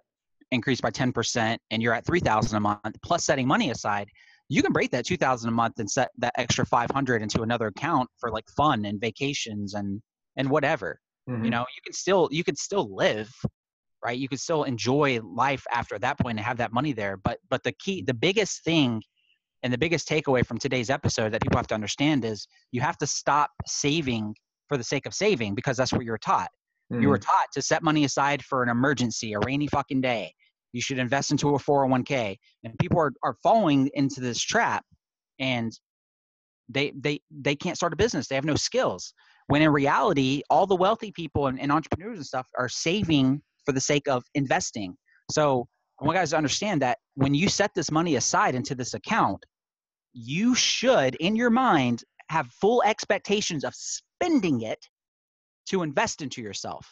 increase 0.52 0.82
by 0.82 0.90
ten 0.90 1.12
percent, 1.12 1.62
and 1.72 1.82
you're 1.82 1.94
at 1.94 2.06
three 2.06 2.20
thousand 2.20 2.58
a 2.58 2.60
month 2.60 2.96
plus 3.04 3.24
setting 3.24 3.48
money 3.48 3.72
aside. 3.72 4.08
You 4.50 4.62
can 4.62 4.74
break 4.74 4.92
that 4.92 5.06
two 5.06 5.18
thousand 5.18 5.50
a 5.50 5.54
month 5.54 5.80
and 5.80 5.90
set 5.90 6.10
that 6.18 6.34
extra 6.38 6.66
five 6.66 6.90
hundred 6.92 7.22
into 7.22 7.42
another 7.42 7.68
account 7.68 8.10
for 8.20 8.32
like 8.32 8.46
fun 8.56 8.86
and 8.86 9.00
vacations 9.00 9.74
and 9.74 10.02
and 10.38 10.50
whatever. 10.50 11.00
Mm-hmm. 11.30 11.46
You 11.46 11.52
know, 11.52 11.62
you 11.76 11.82
can 11.84 11.94
still 11.94 12.30
you 12.32 12.44
can 12.44 12.56
still 12.56 12.94
live 12.96 13.30
right 14.04 14.18
you 14.18 14.28
can 14.28 14.40
still 14.40 14.64
enjoy 14.64 15.20
life 15.22 15.64
after 15.72 16.00
that 16.00 16.18
point 16.18 16.40
and 16.40 16.44
have 16.44 16.58
that 16.58 16.74
money 16.74 16.92
there 16.92 17.18
but 17.18 17.38
but 17.52 17.62
the 17.62 17.72
key 17.74 18.02
the 18.02 18.16
biggest 18.16 18.64
thing 18.64 19.00
and 19.64 19.72
the 19.72 19.78
biggest 19.78 20.08
takeaway 20.08 20.46
from 20.46 20.58
today's 20.58 20.90
episode 20.90 21.32
that 21.34 21.42
people 21.42 21.58
have 21.58 21.68
to 21.68 21.76
understand 21.76 22.26
is 22.26 22.48
you 22.72 22.82
have 22.82 22.98
to 22.98 23.08
stop 23.08 23.52
saving 23.68 24.36
for 24.68 24.78
the 24.78 24.84
sake 24.84 25.06
of 25.06 25.14
saving 25.14 25.54
because 25.56 25.78
that's 25.78 25.94
what 25.94 26.04
you're 26.04 26.18
taught. 26.18 26.50
Mm. 26.92 27.02
You 27.02 27.10
were 27.10 27.18
mm. 27.18 27.26
taught 27.26 27.48
to 27.54 27.62
set 27.62 27.84
money 27.84 28.04
aside 28.04 28.44
for 28.44 28.64
an 28.64 28.70
emergency, 28.70 29.34
a 29.34 29.40
rainy 29.46 29.68
fucking 29.68 30.02
day. 30.02 30.34
You 30.74 30.82
should 30.82 31.00
invest 31.00 31.32
into 31.32 31.50
a 31.50 31.60
401k. 31.60 32.38
And 32.64 32.74
people 32.80 33.00
are, 33.00 33.12
are 33.24 33.36
falling 33.44 33.90
into 33.94 34.22
this 34.22 34.42
trap 34.42 34.84
and 35.40 35.72
they 36.70 36.94
they 36.96 37.20
they 37.30 37.56
can't 37.56 37.76
start 37.76 37.92
a 37.92 37.98
business. 37.98 38.28
They 38.28 38.36
have 38.36 38.46
no 38.46 38.56
skills. 38.56 39.14
When 39.48 39.62
in 39.62 39.70
reality, 39.70 40.42
all 40.50 40.66
the 40.66 40.76
wealthy 40.76 41.12
people 41.12 41.48
and, 41.48 41.60
and 41.60 41.72
entrepreneurs 41.72 42.18
and 42.18 42.26
stuff 42.26 42.48
are 42.58 42.70
saving 42.70 43.42
for 43.66 43.74
the 43.74 43.82
sake 43.82 44.08
of 44.08 44.24
investing. 44.36 44.96
So 45.30 45.68
I 46.02 46.06
want 46.06 46.18
guys 46.18 46.32
to 46.32 46.38
understand 46.38 46.82
that 46.82 46.98
when 47.16 47.34
you 47.36 47.48
set 47.48 47.72
this 47.76 47.92
money 47.92 48.16
aside 48.16 48.56
into 48.56 48.74
this 48.74 48.96
account, 48.96 49.46
you 50.14 50.56
should, 50.56 51.16
in 51.16 51.36
your 51.36 51.52
mind, 51.52 52.04
have 52.30 52.48
full 52.48 52.82
expectations 52.84 53.64
of 53.64 53.74
spending 53.76 54.62
it 54.62 54.84
to 55.68 55.84
invest 55.84 56.22
into 56.22 56.42
yourself. 56.42 56.88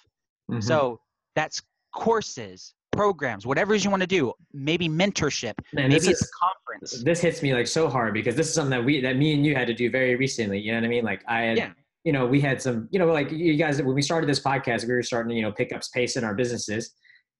Mm-hmm. 0.51 0.61
So 0.61 0.99
that's 1.35 1.61
courses, 1.93 2.73
programs, 2.91 3.47
whatever 3.47 3.73
it 3.73 3.77
is 3.77 3.83
you 3.83 3.89
want 3.89 4.01
to 4.01 4.07
do. 4.07 4.31
Maybe 4.53 4.87
mentorship. 4.87 5.53
Man, 5.73 5.89
maybe 5.89 6.07
it's 6.07 6.21
a 6.21 6.27
conference. 6.45 7.03
This 7.03 7.19
hits 7.19 7.41
me 7.41 7.53
like 7.53 7.67
so 7.67 7.89
hard 7.89 8.13
because 8.13 8.35
this 8.35 8.47
is 8.47 8.53
something 8.53 8.71
that 8.71 8.85
we 8.85 9.01
that 9.01 9.17
me 9.17 9.33
and 9.33 9.45
you 9.45 9.55
had 9.55 9.67
to 9.67 9.73
do 9.73 9.89
very 9.89 10.15
recently. 10.15 10.59
You 10.59 10.71
know 10.71 10.79
what 10.79 10.85
I 10.85 10.89
mean? 10.89 11.03
Like 11.03 11.23
I 11.27 11.41
had. 11.41 11.57
Yeah. 11.57 11.71
You 12.05 12.13
know, 12.13 12.25
we 12.25 12.39
had 12.39 12.61
some, 12.61 12.87
you 12.91 12.97
know, 12.97 13.07
like 13.07 13.29
you 13.29 13.57
guys, 13.57 13.81
when 13.81 13.93
we 13.93 14.01
started 14.01 14.29
this 14.29 14.39
podcast, 14.39 14.87
we 14.87 14.93
were 14.93 15.03
starting 15.03 15.31
to, 15.31 15.35
you 15.35 15.41
know, 15.41 15.51
pick 15.51 15.73
up 15.73 15.81
pace 15.93 16.15
in 16.15 16.23
our 16.23 16.33
businesses. 16.33 16.93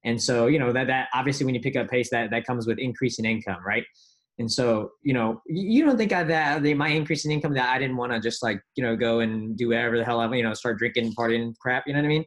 And 0.06 0.22
so, 0.22 0.48
you 0.48 0.60
know, 0.60 0.72
that, 0.72 0.88
that 0.88 1.10
obviously 1.14 1.46
when 1.46 1.56
you 1.56 1.62
pick 1.62 1.76
up 1.76 1.90
pace, 1.90 2.10
that, 2.12 2.32
that 2.32 2.46
comes 2.46 2.66
with 2.68 2.80
increasing 2.80 3.26
income, 3.26 3.60
right? 3.66 3.84
And 4.40 4.50
so, 4.50 4.92
you 5.04 5.14
know, 5.14 5.42
you 5.48 5.84
don't 5.84 5.98
think 5.98 6.14
I, 6.14 6.24
that 6.24 6.64
my 6.64 6.88
increase 6.88 7.26
in 7.26 7.32
income 7.32 7.54
that 7.56 7.70
I 7.70 7.78
didn't 7.78 7.98
want 7.98 8.14
to 8.14 8.22
just 8.22 8.42
like, 8.42 8.62
you 8.76 8.84
know, 8.84 8.96
go 8.96 9.20
and 9.20 9.58
do 9.58 9.70
whatever 9.70 9.98
the 9.98 10.06
hell 10.06 10.22
I, 10.22 10.26
want, 10.26 10.38
you 10.38 10.44
know, 10.44 10.54
start 10.54 10.78
drinking, 10.78 11.14
partying, 11.14 11.54
crap. 11.58 11.84
You 11.86 11.94
know 11.94 12.00
what 12.00 12.06
I 12.06 12.10
mean? 12.10 12.26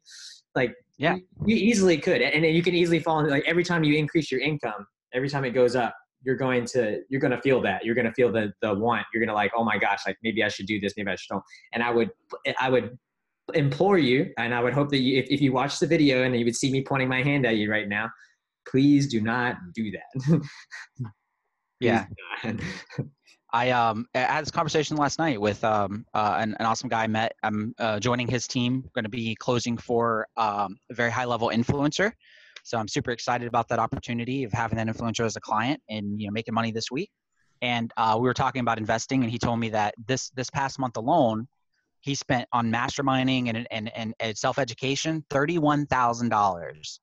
Like, 0.55 0.75
yeah, 0.99 1.15
you, 1.15 1.23
you 1.47 1.57
easily 1.57 1.97
could, 1.97 2.21
and 2.21 2.45
you 2.45 2.63
can 2.63 2.75
easily 2.75 2.99
fall 2.99 3.21
into 3.21 3.31
like 3.31 3.45
every 3.47 3.65
time 3.65 3.83
you 3.83 3.95
increase 3.95 4.31
your 4.31 4.41
income, 4.41 4.87
every 5.15 5.31
time 5.31 5.47
it 5.47 5.51
goes 5.51 5.75
up, 5.75 5.95
you're 6.23 6.37
going 6.37 6.65
to 6.67 7.01
you're 7.09 7.21
going 7.21 7.33
to 7.33 7.41
feel 7.41 7.61
that 7.63 7.85
you're 7.85 7.95
going 7.95 8.07
to 8.07 8.13
feel 8.13 8.31
the 8.31 8.53
the 8.61 8.73
want. 8.75 9.07
You're 9.13 9.21
going 9.21 9.29
to 9.29 9.35
like, 9.35 9.53
oh 9.57 9.65
my 9.65 9.79
gosh, 9.79 10.01
like 10.07 10.17
maybe 10.23 10.45
I 10.45 10.49
should 10.49 10.67
do 10.67 10.79
this, 10.79 10.93
maybe 10.97 11.11
I 11.11 11.17
should 11.17 11.31
don't. 11.31 11.43
And 11.73 11.83
I 11.83 11.91
would 11.91 12.11
I 12.61 12.71
would 12.71 12.97
implore 13.55 13.99
you, 13.99 14.33
and 14.39 14.55
I 14.55 14.63
would 14.63 14.73
hope 14.73 14.91
that 14.91 14.99
you, 14.99 15.19
if, 15.19 15.27
if 15.31 15.41
you 15.41 15.53
watch 15.53 15.79
the 15.79 15.87
video 15.87 16.25
and 16.25 16.37
you 16.37 16.45
would 16.45 16.57
see 16.57 16.71
me 16.71 16.83
pointing 16.83 17.09
my 17.09 17.23
hand 17.23 17.47
at 17.47 17.57
you 17.57 17.71
right 17.71 17.89
now, 17.89 18.11
please 18.69 19.09
do 19.09 19.21
not 19.21 19.57
do 19.75 19.91
that. 19.93 20.43
yeah. 21.81 22.07
I 23.55 23.71
um 23.71 24.07
I 24.15 24.21
had 24.21 24.43
this 24.43 24.51
conversation 24.51 24.97
last 24.97 25.19
night 25.19 25.39
with 25.39 25.63
um 25.63 26.07
uh, 26.15 26.37
an, 26.39 26.57
an 26.59 26.67
awesome 26.67 26.89
guy 26.89 27.05
I 27.05 27.07
met. 27.07 27.35
I'm 27.43 27.75
uh, 27.79 28.01
joining 28.01 28.27
his 28.27 28.47
team. 28.47 28.89
Going 28.95 29.05
to 29.05 29.11
be 29.11 29.35
closing 29.35 29.77
for 29.77 30.27
um, 30.37 30.79
a 30.91 30.95
very 30.95 31.11
high 31.11 31.27
level 31.27 31.51
influencer. 31.53 32.13
So 32.65 32.79
I'm 32.79 32.89
super 32.89 33.11
excited 33.11 33.49
about 33.49 33.69
that 33.69 33.79
opportunity 33.79 34.45
of 34.45 34.53
having 34.53 34.77
that 34.79 34.87
influencer 34.87 35.25
as 35.27 35.37
a 35.37 35.41
client 35.41 35.83
and 35.91 36.21
you 36.21 36.27
know 36.27 36.33
making 36.33 36.55
money 36.55 36.73
this 36.73 36.91
week. 36.91 37.11
And 37.61 37.93
uh, 37.97 38.17
we 38.19 38.23
were 38.23 38.35
talking 38.35 38.61
about 38.61 38.79
investing, 38.79 39.23
and 39.23 39.31
he 39.31 39.39
told 39.39 39.61
me 39.61 39.69
that 39.71 39.95
this 40.07 40.31
this 40.31 40.49
past 40.49 40.79
month 40.79 40.97
alone, 40.97 41.47
he 42.03 42.15
spent 42.15 42.49
on 42.53 42.71
masterminding 42.71 43.49
and 43.49 43.67
and 43.71 43.91
and, 43.97 44.15
and 44.21 44.37
self 44.37 44.59
education 44.59 45.25
thirty 45.31 45.59
one 45.59 45.87
thousand 45.87 46.29
dollars 46.29 47.01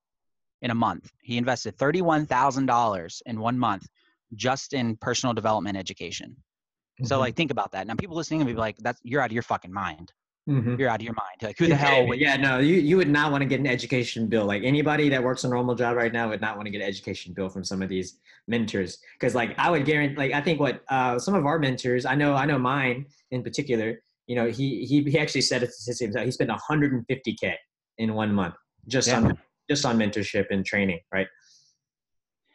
in 0.61 0.71
a 0.71 0.75
month. 0.75 1.11
He 1.21 1.37
invested 1.37 1.77
thirty 1.77 2.01
one 2.01 2.25
thousand 2.25 2.67
dollars 2.67 3.23
in 3.25 3.39
one 3.39 3.57
month 3.57 3.87
just 4.35 4.73
in 4.73 4.95
personal 4.97 5.33
development 5.33 5.77
education. 5.77 6.29
Mm-hmm. 6.29 7.05
So 7.05 7.19
like 7.19 7.35
think 7.35 7.49
about 7.49 7.71
that. 7.71 7.87
Now 7.87 7.95
people 7.95 8.15
listening 8.15 8.39
will 8.39 8.47
be 8.47 8.53
like, 8.53 8.77
"That's 8.77 8.99
you're 9.03 9.21
out 9.21 9.29
of 9.29 9.33
your 9.33 9.43
fucking 9.43 9.73
mind." 9.73 10.13
Mm-hmm. 10.49 10.79
You're 10.79 10.89
out 10.89 10.99
of 10.99 11.05
your 11.05 11.13
mind. 11.13 11.43
Like 11.43 11.57
who 11.59 11.67
the 11.67 11.75
hell? 11.75 12.07
Would- 12.07 12.19
yeah, 12.19 12.35
no, 12.35 12.57
you 12.57 12.75
you 12.75 12.97
would 12.97 13.09
not 13.09 13.31
want 13.31 13.41
to 13.41 13.45
get 13.45 13.59
an 13.59 13.67
education 13.67 14.27
bill. 14.27 14.45
Like 14.45 14.63
anybody 14.63 15.07
that 15.09 15.23
works 15.23 15.43
a 15.43 15.49
normal 15.49 15.75
job 15.75 15.95
right 15.95 16.11
now 16.11 16.27
would 16.29 16.41
not 16.41 16.55
want 16.55 16.65
to 16.65 16.71
get 16.71 16.81
an 16.81 16.87
education 16.87 17.33
bill 17.33 17.49
from 17.49 17.63
some 17.63 17.81
of 17.81 17.89
these 17.89 18.17
mentors. 18.47 18.97
Because 19.13 19.35
like 19.35 19.57
I 19.57 19.69
would 19.69 19.85
guarantee, 19.85 20.15
like 20.15 20.33
I 20.33 20.41
think 20.41 20.59
what 20.59 20.83
uh, 20.89 21.19
some 21.19 21.35
of 21.35 21.45
our 21.45 21.59
mentors, 21.59 22.05
I 22.05 22.15
know, 22.15 22.33
I 22.33 22.45
know 22.45 22.57
mine 22.57 23.05
in 23.31 23.43
particular. 23.43 24.01
You 24.29 24.35
know, 24.35 24.47
he 24.47 24.85
he 24.85 25.01
he 25.03 25.17
actually 25.17 25.41
said 25.41 25.63
it 25.63 25.71
himself. 25.85 26.23
He 26.23 26.31
spent 26.31 26.51
150k 26.51 27.55
in 27.97 28.13
one 28.13 28.31
month 28.33 28.53
just 28.87 29.07
yeah. 29.07 29.17
on 29.17 29.37
just 29.69 29.85
on 29.85 29.97
mentorship 29.97 30.45
and 30.51 30.65
training, 30.65 31.01
right? 31.11 31.27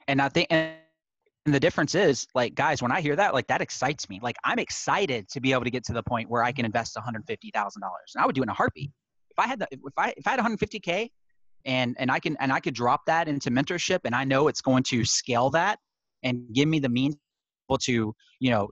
And 0.09 0.23
I 0.23 0.31
think. 0.31 0.49
And- 0.51 0.79
and 1.47 1.55
the 1.55 1.61
difference 1.61 1.95
is, 1.95 2.27
like, 2.35 2.55
guys, 2.55 2.81
when 2.81 2.91
I 2.91 3.03
hear 3.03 3.17
that, 3.17 3.35
like, 3.35 3.47
that 3.49 3.61
excites 3.61 4.09
me. 4.09 4.19
Like, 4.23 4.37
I'm 4.45 4.59
excited 4.59 5.29
to 5.29 5.41
be 5.41 5.53
able 5.53 5.65
to 5.65 5.71
get 5.71 5.85
to 5.85 5.93
the 5.93 6.03
point 6.03 6.31
where 6.31 6.43
I 6.43 6.53
can 6.53 6.65
invest 6.65 6.97
$150,000, 6.97 7.77
and 7.77 7.83
I 8.17 8.25
would 8.25 8.35
do 8.35 8.41
it 8.41 8.45
in 8.45 8.49
a 8.49 8.55
heartbeat. 8.55 8.91
If 9.31 9.39
I 9.39 9.47
had 9.47 9.59
the, 9.59 9.69
if 9.71 9.93
I 9.99 10.15
if 10.17 10.27
I 10.27 10.31
had 10.31 10.41
150k, 10.41 11.11
and 11.67 11.97
and 11.99 12.11
I 12.11 12.19
can 12.19 12.37
and 12.41 12.53
I 12.53 12.61
could 12.61 12.75
drop 12.75 13.03
that 13.07 13.29
into 13.29 13.51
mentorship, 13.51 14.01
and 14.05 14.15
I 14.15 14.25
know 14.25 14.49
it's 14.49 14.63
going 14.63 14.85
to 14.85 15.05
scale 15.05 15.51
that 15.51 15.79
and 16.23 16.47
give 16.55 16.69
me 16.69 16.79
the 16.79 16.89
means 16.89 17.17
to 17.81 18.15
you 18.41 18.51
know 18.51 18.71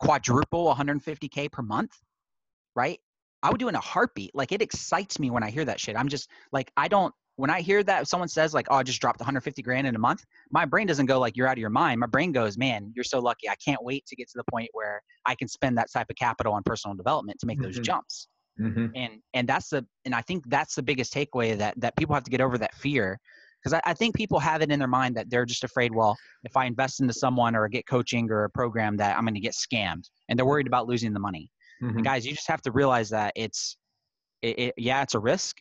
quadruple 0.00 0.72
150k 0.74 1.50
per 1.50 1.62
month, 1.62 1.90
right? 2.78 3.00
I 3.42 3.50
would 3.50 3.58
do 3.58 3.66
it 3.66 3.70
in 3.70 3.74
a 3.74 3.80
heartbeat. 3.80 4.34
Like, 4.34 4.52
it 4.52 4.62
excites 4.62 5.18
me 5.18 5.30
when 5.30 5.42
I 5.42 5.50
hear 5.50 5.64
that 5.64 5.80
shit. 5.80 5.96
I'm 5.96 6.08
just 6.08 6.28
like, 6.52 6.72
I 6.76 6.88
don't 6.88 7.14
when 7.38 7.50
I 7.50 7.60
hear 7.60 7.84
that 7.84 8.08
someone 8.08 8.28
says 8.28 8.52
like, 8.52 8.66
"Oh, 8.68 8.74
I 8.74 8.82
just 8.82 9.00
dropped 9.00 9.20
150 9.20 9.62
grand 9.62 9.86
in 9.86 9.94
a 9.94 9.98
month," 9.98 10.24
my 10.50 10.64
brain 10.64 10.88
doesn't 10.88 11.06
go 11.06 11.20
like, 11.20 11.36
"You're 11.36 11.46
out 11.46 11.52
of 11.52 11.58
your 11.58 11.70
mind." 11.70 12.00
My 12.00 12.08
brain 12.08 12.32
goes, 12.32 12.58
"Man, 12.58 12.92
you're 12.96 13.04
so 13.04 13.20
lucky. 13.20 13.48
I 13.48 13.54
can't 13.64 13.82
wait 13.84 14.04
to 14.06 14.16
get 14.16 14.28
to 14.30 14.38
the 14.38 14.44
point 14.50 14.68
where 14.72 15.00
I 15.24 15.36
can 15.36 15.46
spend 15.46 15.78
that 15.78 15.88
type 15.92 16.08
of 16.10 16.16
capital 16.16 16.52
on 16.52 16.64
personal 16.64 16.96
development 16.96 17.38
to 17.38 17.46
make 17.46 17.58
mm-hmm. 17.58 17.66
those 17.66 17.78
jumps." 17.78 18.26
Mm-hmm. 18.60 18.86
And 18.96 19.12
and 19.34 19.48
that's 19.48 19.68
the 19.68 19.86
and 20.04 20.16
I 20.16 20.22
think 20.22 20.50
that's 20.50 20.74
the 20.74 20.82
biggest 20.82 21.14
takeaway 21.14 21.56
that 21.56 21.80
that 21.80 21.96
people 21.96 22.12
have 22.14 22.24
to 22.24 22.30
get 22.30 22.40
over 22.40 22.58
that 22.58 22.74
fear 22.74 23.20
because 23.62 23.72
I, 23.72 23.90
I, 23.90 23.94
think 23.94 24.16
people 24.16 24.38
have 24.40 24.62
it 24.62 24.70
in 24.70 24.78
their 24.78 24.88
mind 24.88 25.16
that 25.16 25.30
they're 25.30 25.46
just 25.46 25.64
afraid. 25.64 25.94
Well, 25.94 26.16
if 26.44 26.56
I 26.56 26.64
invest 26.64 27.00
into 27.00 27.12
someone 27.12 27.54
or 27.54 27.68
get 27.68 27.86
coaching 27.86 28.30
or 28.30 28.44
a 28.44 28.50
program, 28.50 28.96
that 28.96 29.16
I'm 29.16 29.24
going 29.24 29.34
to 29.34 29.40
get 29.40 29.54
scammed, 29.54 30.08
and 30.28 30.36
they're 30.36 30.46
worried 30.46 30.66
about 30.66 30.88
losing 30.88 31.12
the 31.12 31.20
money. 31.20 31.50
Mm-hmm. 31.82 32.02
Guys, 32.02 32.26
you 32.26 32.32
just 32.32 32.48
have 32.48 32.62
to 32.62 32.72
realize 32.72 33.10
that 33.10 33.32
it's 33.36 33.76
it, 34.42 34.58
it, 34.58 34.74
yeah, 34.76 35.02
it's 35.02 35.14
a 35.14 35.18
risk, 35.18 35.56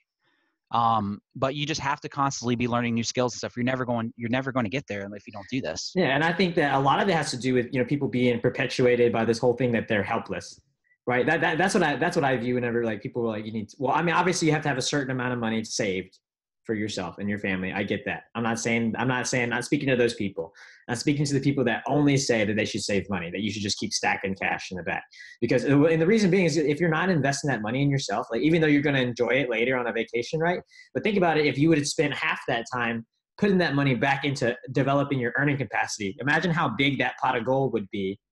um, 0.72 1.20
but 1.36 1.56
you 1.56 1.66
just 1.66 1.82
have 1.82 2.00
to 2.02 2.10
constantly 2.10 2.56
be 2.56 2.68
learning 2.68 2.94
new 2.94 3.04
skills 3.04 3.34
and 3.34 3.38
stuff. 3.38 3.54
You're 3.56 3.66
never 3.66 3.86
going 3.86 4.14
you're 4.18 4.30
never 4.30 4.52
going 4.52 4.66
to 4.66 4.70
get 4.70 4.86
there 4.88 5.08
if 5.16 5.28
you 5.28 5.34
don't 5.34 5.48
do 5.52 5.62
this. 5.62 5.92
Yeah 5.96 6.18
and 6.18 6.24
i 6.24 6.34
think 6.34 6.56
that 6.56 6.74
a 6.74 6.80
lot 6.80 7.02
of 7.02 7.08
it 7.08 7.14
has 7.14 7.30
to 7.32 7.38
do 7.38 7.54
with 7.54 7.68
you 7.72 7.80
know 7.80 7.86
people 7.86 8.08
being 8.08 8.40
perpetuated 8.40 9.12
by 9.12 9.24
this 9.24 9.38
whole 9.38 9.54
thing 9.54 9.72
that 9.72 9.88
they're 9.88 10.04
helpless 10.04 10.60
right? 11.06 11.26
That, 11.26 11.40
that 11.42 11.58
that's 11.58 11.74
what 11.74 11.84
i 11.84 11.96
that's 11.96 12.16
what 12.16 12.26
i 12.26 12.36
view 12.36 12.56
whenever 12.56 12.84
like 12.84 13.02
people 13.02 13.24
are 13.24 13.38
like 13.38 13.46
you 13.46 13.54
need 13.54 13.70
to, 13.70 13.78
well 13.80 13.94
i 13.94 14.02
mean 14.02 14.14
obviously 14.14 14.48
you 14.48 14.54
have 14.54 14.62
to 14.64 14.68
have 14.68 14.78
a 14.78 14.82
certain 14.82 15.12
amount 15.12 15.34
of 15.34 15.40
money 15.40 15.64
saved 15.64 16.20
for 16.68 16.76
yourself 16.76 17.18
and 17.18 17.30
your 17.30 17.40
family. 17.40 17.72
I 17.72 17.82
get 17.82 18.06
that. 18.06 18.24
I'm 18.36 18.44
not 18.44 18.60
saying 18.60 18.94
I'm 19.00 19.08
not 19.08 19.26
saying 19.26 19.50
not 19.50 19.64
speaking 19.64 19.88
to 19.90 19.96
those 19.96 20.14
people. 20.14 20.54
I'm 20.90 20.98
speaking 20.98 21.26
to 21.26 21.34
the 21.34 21.40
people 21.40 21.64
that 21.64 21.82
only 21.88 22.18
say 22.18 22.44
that 22.44 22.56
they 22.56 22.66
should 22.66 22.84
save 22.84 23.10
money, 23.10 23.32
that 23.32 23.40
you 23.40 23.52
should 23.52 23.64
just 23.64 23.80
keep 23.80 23.94
stacking 23.94 24.36
cash 24.36 24.70
in 24.70 24.78
the 24.78 24.84
back. 24.84 25.04
Because 25.40 25.64
uh, 25.66 25.86
and 25.86 26.02
the 26.02 26.06
reason 26.06 26.30
being 26.30 26.46
is 26.46 26.58
if 26.58 26.80
you're 26.80 26.90
not 26.90 27.10
investing 27.10 27.50
that 27.50 27.62
money 27.62 27.82
in 27.82 27.90
yourself, 27.90 28.28
like 28.30 28.42
even 28.42 28.62
though 28.62 28.68
you're 28.68 28.82
going 28.82 28.96
to 28.98 29.02
enjoy 29.02 29.30
it 29.30 29.50
later 29.50 29.78
on 29.78 29.88
a 29.88 29.94
vacation, 29.94 30.40
right? 30.42 30.60
But 30.94 31.04
think 31.04 31.18
about 31.18 31.38
it: 31.38 31.46
if 31.46 31.58
you 31.58 31.70
would 31.70 31.78
have 31.78 31.88
spent 31.88 32.14
half 32.14 32.42
that 32.50 32.66
time 32.72 33.06
putting 33.40 33.58
that 33.60 33.74
money 33.74 33.96
back 33.96 34.26
into 34.26 34.56
developing 34.74 35.20
your 35.20 35.34
earning 35.38 35.58
capacity, 35.58 36.18
imagine 36.20 36.52
how 36.52 36.70
big 36.78 37.00
that 37.00 37.18
pot 37.18 37.38
of 37.38 37.46
gold 37.46 37.74
would 37.74 37.90
be. 37.92 38.20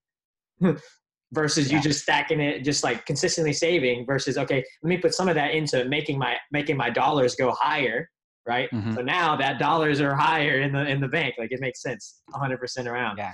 versus 1.34 1.70
yeah. 1.70 1.78
you 1.78 1.84
just 1.84 2.02
stacking 2.02 2.40
it 2.40 2.64
just 2.64 2.84
like 2.84 3.04
consistently 3.06 3.52
saving 3.52 4.06
versus 4.06 4.38
okay 4.38 4.64
let 4.84 4.90
me 4.90 4.98
put 4.98 5.14
some 5.14 5.28
of 5.28 5.34
that 5.34 5.56
into 5.56 5.84
making 5.86 6.20
my 6.20 6.36
making 6.52 6.78
my 6.78 6.90
dollars 6.90 7.36
go 7.36 7.52
higher 7.52 8.08
right? 8.48 8.70
Mm-hmm. 8.72 8.94
So 8.96 9.02
now 9.02 9.36
that 9.36 9.60
dollars 9.60 10.02
are 10.02 10.16
higher 10.16 10.62
in 10.62 10.72
the 10.72 10.88
in 10.88 11.00
the 11.02 11.08
bank. 11.08 11.36
Like 11.38 11.52
it 11.52 11.60
makes 11.60 11.82
sense 11.82 12.22
100% 12.34 12.86
around. 12.88 13.18
Yeah. 13.18 13.34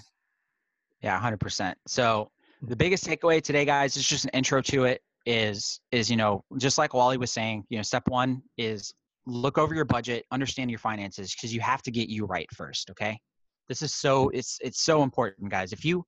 Yeah, 1.02 1.20
100%. 1.20 1.74
So 1.88 2.30
the 2.62 2.76
biggest 2.76 3.06
takeaway 3.06 3.42
today 3.42 3.66
guys 3.66 3.98
is 3.98 4.08
just 4.08 4.26
an 4.26 4.32
intro 4.34 4.62
to 4.62 4.86
it 4.86 5.02
is 5.26 5.80
is 5.92 6.10
you 6.10 6.18
know, 6.18 6.44
just 6.58 6.78
like 6.78 6.94
Wally 6.94 7.18
was 7.18 7.32
saying, 7.32 7.64
you 7.70 7.78
know, 7.78 7.84
step 7.84 8.08
1 8.08 8.42
is 8.58 8.94
look 9.26 9.58
over 9.58 9.74
your 9.76 9.86
budget, 9.86 10.26
understand 10.32 10.70
your 10.70 10.80
finances 10.80 11.34
because 11.36 11.54
you 11.54 11.62
have 11.62 11.82
to 11.84 11.92
get 11.92 12.10
you 12.10 12.26
right 12.26 12.48
first, 12.56 12.90
okay? 12.90 13.20
This 13.70 13.82
is 13.82 13.94
so 13.94 14.30
it's 14.30 14.58
it's 14.62 14.82
so 14.82 15.04
important 15.04 15.50
guys. 15.50 15.72
If 15.72 15.86
you 15.86 16.04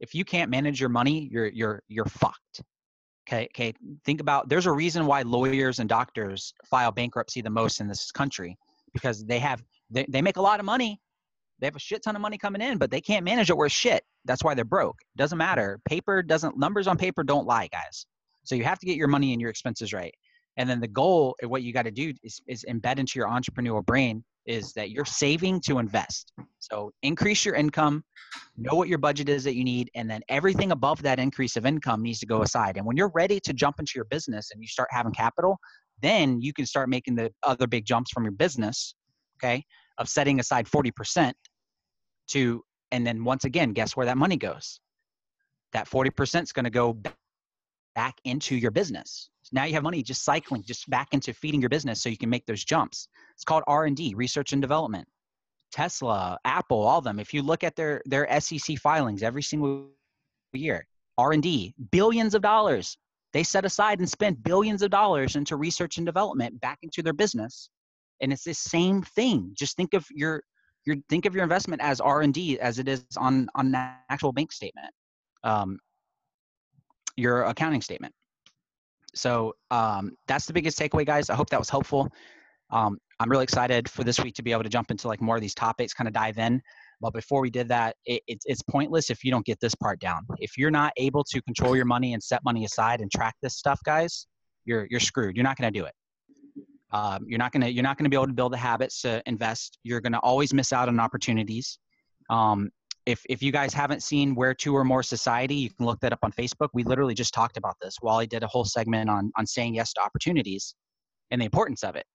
if 0.00 0.14
you 0.14 0.24
can't 0.24 0.50
manage 0.50 0.80
your 0.80 0.88
money, 0.88 1.28
you're 1.30 1.48
you're 1.48 1.82
you're 1.88 2.06
fucked. 2.06 2.62
Okay, 3.28 3.46
okay. 3.54 3.74
Think 4.06 4.20
about 4.20 4.48
there's 4.48 4.66
a 4.66 4.72
reason 4.72 5.04
why 5.04 5.22
lawyers 5.22 5.80
and 5.80 5.88
doctors 5.88 6.54
file 6.64 6.90
bankruptcy 6.90 7.42
the 7.42 7.50
most 7.50 7.80
in 7.80 7.86
this 7.86 8.10
country 8.10 8.56
because 8.94 9.24
they 9.24 9.38
have 9.38 9.62
they, 9.90 10.06
they 10.08 10.22
make 10.22 10.38
a 10.38 10.42
lot 10.42 10.60
of 10.60 10.66
money. 10.66 10.98
They 11.60 11.66
have 11.66 11.76
a 11.76 11.80
shit 11.80 12.02
ton 12.02 12.16
of 12.16 12.22
money 12.22 12.38
coming 12.38 12.62
in, 12.62 12.78
but 12.78 12.90
they 12.90 13.00
can't 13.00 13.24
manage 13.24 13.50
it 13.50 13.56
worth 13.56 13.72
shit. 13.72 14.02
That's 14.24 14.42
why 14.42 14.54
they're 14.54 14.64
broke. 14.64 14.96
Doesn't 15.16 15.36
matter. 15.36 15.78
Paper 15.86 16.22
doesn't 16.22 16.56
numbers 16.56 16.86
on 16.86 16.96
paper 16.96 17.22
don't 17.22 17.46
lie, 17.46 17.68
guys. 17.70 18.06
So 18.44 18.54
you 18.54 18.64
have 18.64 18.78
to 18.78 18.86
get 18.86 18.96
your 18.96 19.08
money 19.08 19.32
and 19.32 19.40
your 19.40 19.50
expenses 19.50 19.92
right. 19.92 20.14
And 20.56 20.68
then 20.68 20.80
the 20.80 20.88
goal, 20.88 21.36
what 21.46 21.62
you 21.62 21.72
got 21.72 21.84
to 21.84 21.90
do 21.90 22.12
is, 22.22 22.40
is 22.48 22.64
embed 22.68 22.98
into 22.98 23.12
your 23.16 23.28
entrepreneurial 23.28 23.84
brain 23.84 24.24
is 24.46 24.72
that 24.72 24.90
you're 24.90 25.04
saving 25.04 25.60
to 25.60 25.78
invest. 25.78 26.32
So 26.58 26.90
increase 27.02 27.44
your 27.44 27.54
income, 27.54 28.02
know 28.56 28.74
what 28.74 28.88
your 28.88 28.98
budget 28.98 29.28
is 29.28 29.44
that 29.44 29.54
you 29.54 29.64
need, 29.64 29.90
and 29.94 30.10
then 30.10 30.20
everything 30.28 30.72
above 30.72 31.02
that 31.02 31.18
increase 31.18 31.56
of 31.56 31.66
income 31.66 32.02
needs 32.02 32.20
to 32.20 32.26
go 32.26 32.42
aside. 32.42 32.76
And 32.76 32.86
when 32.86 32.96
you're 32.96 33.12
ready 33.14 33.40
to 33.40 33.52
jump 33.52 33.78
into 33.78 33.92
your 33.96 34.06
business 34.06 34.50
and 34.52 34.60
you 34.60 34.68
start 34.68 34.88
having 34.90 35.12
capital, 35.12 35.58
then 36.00 36.40
you 36.40 36.52
can 36.52 36.66
start 36.66 36.88
making 36.88 37.16
the 37.16 37.30
other 37.42 37.66
big 37.66 37.84
jumps 37.84 38.10
from 38.10 38.24
your 38.24 38.32
business, 38.32 38.94
okay, 39.38 39.64
of 39.98 40.08
setting 40.08 40.40
aside 40.40 40.66
40% 40.66 41.32
to, 42.28 42.62
and 42.92 43.06
then 43.06 43.24
once 43.24 43.44
again, 43.44 43.72
guess 43.72 43.96
where 43.96 44.06
that 44.06 44.18
money 44.18 44.36
goes? 44.36 44.80
That 45.72 45.88
40% 45.88 46.42
is 46.42 46.52
going 46.52 46.64
to 46.64 46.70
go 46.70 46.98
back 47.94 48.14
into 48.24 48.54
your 48.54 48.70
business. 48.70 49.28
So 49.42 49.50
now 49.54 49.64
you 49.64 49.74
have 49.74 49.82
money 49.82 50.02
just 50.02 50.24
cycling 50.24 50.62
just 50.62 50.88
back 50.88 51.08
into 51.12 51.34
feeding 51.34 51.60
your 51.60 51.68
business 51.68 52.02
so 52.02 52.08
you 52.08 52.16
can 52.16 52.30
make 52.30 52.46
those 52.46 52.64
jumps. 52.64 53.08
It's 53.34 53.44
called 53.44 53.64
R&D, 53.66 54.14
research 54.14 54.52
and 54.52 54.62
development. 54.62 55.08
Tesla, 55.72 56.38
Apple, 56.44 56.80
all 56.82 56.98
of 56.98 57.04
them. 57.04 57.18
If 57.18 57.34
you 57.34 57.42
look 57.42 57.64
at 57.64 57.76
their 57.76 58.02
their 58.06 58.40
SEC 58.40 58.78
filings 58.78 59.22
every 59.22 59.42
single 59.42 59.88
year, 60.52 60.86
R&D, 61.18 61.74
billions 61.90 62.34
of 62.34 62.42
dollars. 62.42 62.96
They 63.34 63.42
set 63.42 63.66
aside 63.66 63.98
and 63.98 64.08
spend 64.08 64.42
billions 64.42 64.82
of 64.82 64.90
dollars 64.90 65.36
into 65.36 65.56
research 65.56 65.98
and 65.98 66.06
development 66.06 66.58
back 66.60 66.78
into 66.82 67.02
their 67.02 67.12
business. 67.12 67.68
And 68.22 68.32
it's 68.32 68.44
the 68.44 68.54
same 68.54 69.02
thing. 69.02 69.50
Just 69.54 69.76
think 69.76 69.94
of 69.94 70.06
your 70.10 70.42
your 70.86 70.96
think 71.10 71.26
of 71.26 71.34
your 71.34 71.42
investment 71.42 71.82
as 71.82 72.00
R&D 72.00 72.58
as 72.60 72.78
it 72.78 72.88
is 72.88 73.04
on 73.16 73.48
on 73.54 73.74
an 73.74 73.90
actual 74.08 74.32
bank 74.32 74.52
statement. 74.52 74.90
Um, 75.44 75.78
your 77.16 77.42
accounting 77.42 77.82
statement. 77.82 78.14
So 79.14 79.54
um, 79.70 80.12
that's 80.28 80.46
the 80.46 80.52
biggest 80.52 80.78
takeaway, 80.78 81.04
guys. 81.04 81.30
I 81.30 81.34
hope 81.34 81.50
that 81.50 81.58
was 81.58 81.68
helpful. 81.68 82.10
Um, 82.70 82.98
I'm 83.20 83.30
really 83.30 83.44
excited 83.44 83.88
for 83.88 84.04
this 84.04 84.20
week 84.20 84.34
to 84.34 84.42
be 84.42 84.52
able 84.52 84.62
to 84.62 84.68
jump 84.68 84.90
into 84.90 85.08
like 85.08 85.20
more 85.20 85.36
of 85.36 85.42
these 85.42 85.54
topics, 85.54 85.94
kind 85.94 86.06
of 86.06 86.14
dive 86.14 86.38
in. 86.38 86.60
But 87.00 87.12
before 87.12 87.40
we 87.40 87.50
did 87.50 87.68
that, 87.68 87.96
it, 88.06 88.22
it's 88.26 88.62
pointless 88.62 89.10
if 89.10 89.24
you 89.24 89.30
don't 89.30 89.46
get 89.46 89.60
this 89.60 89.74
part 89.74 90.00
down. 90.00 90.26
If 90.38 90.58
you're 90.58 90.70
not 90.70 90.92
able 90.96 91.24
to 91.24 91.40
control 91.42 91.76
your 91.76 91.84
money 91.84 92.12
and 92.12 92.22
set 92.22 92.44
money 92.44 92.64
aside 92.64 93.00
and 93.00 93.10
track 93.10 93.34
this 93.42 93.56
stuff, 93.56 93.80
guys, 93.84 94.26
you're 94.64 94.86
you're 94.90 95.00
screwed. 95.00 95.36
You're 95.36 95.44
not 95.44 95.56
going 95.56 95.72
to 95.72 95.78
do 95.78 95.86
it. 95.86 95.94
Um, 96.90 97.26
you're 97.28 97.38
not 97.38 97.52
gonna 97.52 97.68
you're 97.68 97.82
not 97.82 97.98
gonna 97.98 98.08
be 98.08 98.16
able 98.16 98.28
to 98.28 98.32
build 98.32 98.52
the 98.52 98.58
habits 98.58 99.02
to 99.02 99.22
invest. 99.26 99.78
You're 99.82 100.00
gonna 100.00 100.20
always 100.20 100.54
miss 100.54 100.72
out 100.72 100.88
on 100.88 100.98
opportunities. 100.98 101.78
Um, 102.30 102.70
if 103.04 103.22
if 103.28 103.42
you 103.42 103.52
guys 103.52 103.74
haven't 103.74 104.02
seen 104.02 104.34
where 104.34 104.54
two 104.54 104.74
or 104.74 104.84
more 104.84 105.02
society, 105.02 105.54
you 105.54 105.70
can 105.70 105.84
look 105.84 106.00
that 106.00 106.12
up 106.12 106.20
on 106.22 106.32
Facebook. 106.32 106.68
We 106.72 106.84
literally 106.84 107.14
just 107.14 107.34
talked 107.34 107.58
about 107.58 107.74
this. 107.82 107.96
Wally 108.02 108.26
did 108.26 108.42
a 108.42 108.46
whole 108.46 108.64
segment 108.64 109.10
on 109.10 109.30
on 109.36 109.46
saying 109.46 109.74
yes 109.74 109.92
to 109.94 110.00
opportunities 110.00 110.74
and 111.30 111.40
the 111.40 111.44
importance 111.44 111.84
of 111.84 111.94
it, 111.94 112.06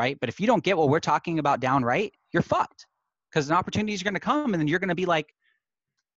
right? 0.00 0.18
But 0.18 0.28
if 0.28 0.40
you 0.40 0.46
don't 0.46 0.64
get 0.64 0.76
what 0.76 0.88
we're 0.88 1.00
talking 1.00 1.38
about 1.38 1.60
downright, 1.60 2.12
you're 2.32 2.42
fucked 2.42 2.86
because 3.30 3.50
an 3.50 3.56
opportunity 3.56 3.92
is 3.92 4.02
going 4.02 4.14
to 4.14 4.20
come, 4.20 4.54
and 4.54 4.60
then 4.60 4.66
you're 4.66 4.78
going 4.78 4.88
to 4.88 4.94
be 4.94 5.06
like, 5.06 5.32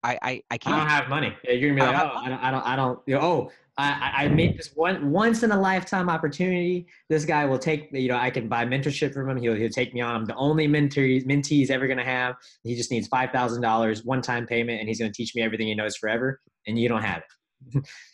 I 0.05 0.19
I, 0.23 0.43
I 0.51 0.59
can't. 0.59 0.77
I 0.77 0.79
don't 0.79 0.89
have 0.89 1.09
money. 1.09 1.37
Yeah, 1.45 1.53
you're 1.53 1.75
gonna 1.75 1.91
be 1.91 1.97
like, 1.97 2.07
oh, 2.07 2.17
I 2.17 2.29
don't, 2.29 2.43
I 2.43 2.51
don't, 2.51 2.67
I 2.67 2.77
don't. 2.77 2.99
You 3.07 3.15
know, 3.15 3.21
oh, 3.21 3.51
I, 3.79 4.13
I 4.25 4.29
made 4.29 4.59
this 4.59 4.71
one 4.75 5.11
once 5.11 5.43
in 5.43 5.51
a 5.51 5.59
lifetime 5.59 6.11
opportunity. 6.11 6.87
This 7.09 7.25
guy 7.25 7.47
will 7.47 7.59
take, 7.59 7.89
you 7.93 8.09
know, 8.09 8.17
I 8.17 8.31
can 8.31 8.47
buy 8.47 8.67
mentorship 8.67 9.15
from 9.15 9.31
him. 9.31 9.39
He'll, 9.39 9.55
he'll 9.55 9.71
take 9.71 9.95
me 9.95 10.01
on. 10.03 10.15
I'm 10.15 10.25
the 10.27 10.35
only 10.35 10.67
mentor, 10.67 11.01
mentee 11.01 11.47
he's 11.47 11.71
ever 11.71 11.87
going 11.87 11.99
to 11.99 12.05
have. 12.05 12.35
He 12.65 12.77
just 12.77 12.91
needs 12.91 13.09
$5,000 13.09 14.05
one 14.05 14.21
time 14.21 14.47
payment 14.47 14.81
and 14.81 14.89
he's 14.89 14.99
going 14.99 15.11
to 15.11 15.17
teach 15.17 15.35
me 15.35 15.43
everything 15.43 15.69
he 15.69 15.75
knows 15.75 15.97
forever. 15.97 16.41
And 16.67 16.79
you 16.79 16.89
don't 16.89 17.03
have 17.03 17.23
it. 17.75 17.89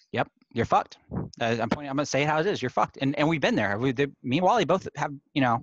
You're 0.52 0.64
fucked. 0.64 0.96
Uh, 1.40 1.56
I'm 1.60 1.68
pointing, 1.68 1.90
I'm 1.90 1.96
to 1.98 2.06
say 2.06 2.24
how 2.24 2.40
it 2.40 2.46
is. 2.46 2.62
You're 2.62 2.70
fucked. 2.70 2.98
And, 3.00 3.16
and 3.18 3.28
we've 3.28 3.40
been 3.40 3.54
there. 3.54 3.78
We, 3.78 3.92
the, 3.92 4.10
me 4.22 4.38
and 4.38 4.44
Wally 4.44 4.64
both 4.64 4.88
have, 4.96 5.12
you 5.34 5.42
know, 5.42 5.60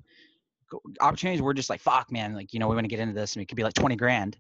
opportunities. 1.02 1.42
We're 1.42 1.54
just 1.54 1.70
like, 1.70 1.82
fuck 1.82 2.12
man. 2.12 2.34
Like, 2.34 2.54
you 2.54 2.60
know, 2.60 2.68
we 2.68 2.76
want 2.76 2.86
to 2.86 2.90
get 2.90 3.00
into 3.00 3.14
this 3.14 3.34
and 3.34 3.42
it 3.42 3.48
could 3.48 3.58
be 3.58 3.64
like 3.64 3.74
20 3.74 3.96
grand. 3.96 4.38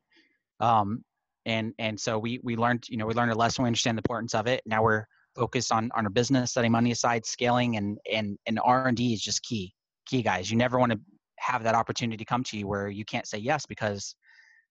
Um, 0.60 1.04
and, 1.46 1.74
and 1.80 2.00
so 2.00 2.20
we, 2.20 2.40
we 2.44 2.56
learned, 2.56 2.86
you 2.90 2.98
know, 2.98 3.06
we 3.06 3.14
learned 3.14 3.32
a 3.32 3.36
lesson. 3.36 3.64
We 3.64 3.68
understand 3.68 3.98
the 3.98 4.00
importance 4.00 4.34
of 4.34 4.48
it. 4.48 4.62
Now 4.66 4.84
we're, 4.84 5.06
focused 5.36 5.72
on 5.72 5.92
on 5.96 6.06
our 6.06 6.10
business, 6.10 6.54
setting 6.54 6.72
money 6.72 6.92
aside, 6.92 7.26
scaling, 7.26 7.78
and 7.78 7.98
and 8.12 8.38
and 8.46 8.60
R 8.64 8.88
and 8.88 8.98
D 8.98 9.14
is 9.14 9.22
just 9.22 9.44
key. 9.44 9.74
Key 10.06 10.22
guys, 10.22 10.50
you 10.50 10.58
never 10.58 10.80
want 10.80 10.92
to 10.92 11.00
have 11.38 11.64
that 11.64 11.76
opportunity 11.76 12.24
come 12.24 12.44
to 12.44 12.58
you 12.58 12.68
where 12.68 12.88
you 12.88 13.04
can't 13.06 13.28
say 13.28 13.38
yes 13.38 13.66
because 13.66 14.16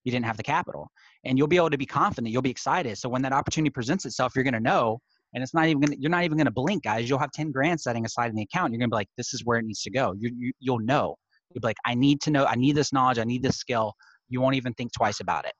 you 0.04 0.12
didn't 0.12 0.26
have 0.26 0.36
the 0.36 0.42
capital, 0.42 0.90
and 1.24 1.38
you'll 1.38 1.48
be 1.48 1.56
able 1.56 1.70
to 1.70 1.78
be 1.78 1.86
confident. 1.86 2.32
You'll 2.32 2.42
be 2.42 2.50
excited. 2.50 2.96
So 2.98 3.08
when 3.08 3.22
that 3.22 3.32
opportunity 3.32 3.70
presents 3.70 4.04
itself, 4.04 4.32
you're 4.34 4.44
going 4.44 4.54
to 4.54 4.60
know, 4.60 5.00
and 5.34 5.42
it's 5.42 5.52
not 5.52 5.66
even 5.66 5.80
gonna, 5.80 5.96
you're 5.98 6.10
not 6.10 6.24
even 6.24 6.38
going 6.38 6.46
to 6.46 6.52
blink, 6.52 6.84
guys. 6.84 7.08
You'll 7.08 7.18
have 7.18 7.32
ten 7.32 7.50
grand 7.50 7.80
setting 7.80 8.04
aside 8.04 8.30
in 8.30 8.36
the 8.36 8.42
account. 8.42 8.72
You're 8.72 8.78
going 8.78 8.90
to 8.90 8.94
be 8.94 8.98
like, 8.98 9.08
this 9.16 9.34
is 9.34 9.44
where 9.44 9.58
it 9.58 9.64
needs 9.64 9.82
to 9.82 9.90
go. 9.90 10.14
You, 10.16 10.30
you 10.36 10.52
you'll 10.60 10.78
know. 10.78 11.16
You'll 11.50 11.60
be 11.60 11.68
like, 11.68 11.76
I 11.84 11.94
need 11.94 12.20
to 12.22 12.30
know. 12.30 12.46
I 12.46 12.54
need 12.54 12.76
this 12.76 12.92
knowledge. 12.92 13.18
I 13.18 13.24
need 13.24 13.42
this 13.42 13.56
skill. 13.56 13.92
You 14.28 14.40
won't 14.40 14.54
even 14.56 14.72
think 14.74 14.92
twice 14.92 15.20
about 15.20 15.44
it 15.44 15.52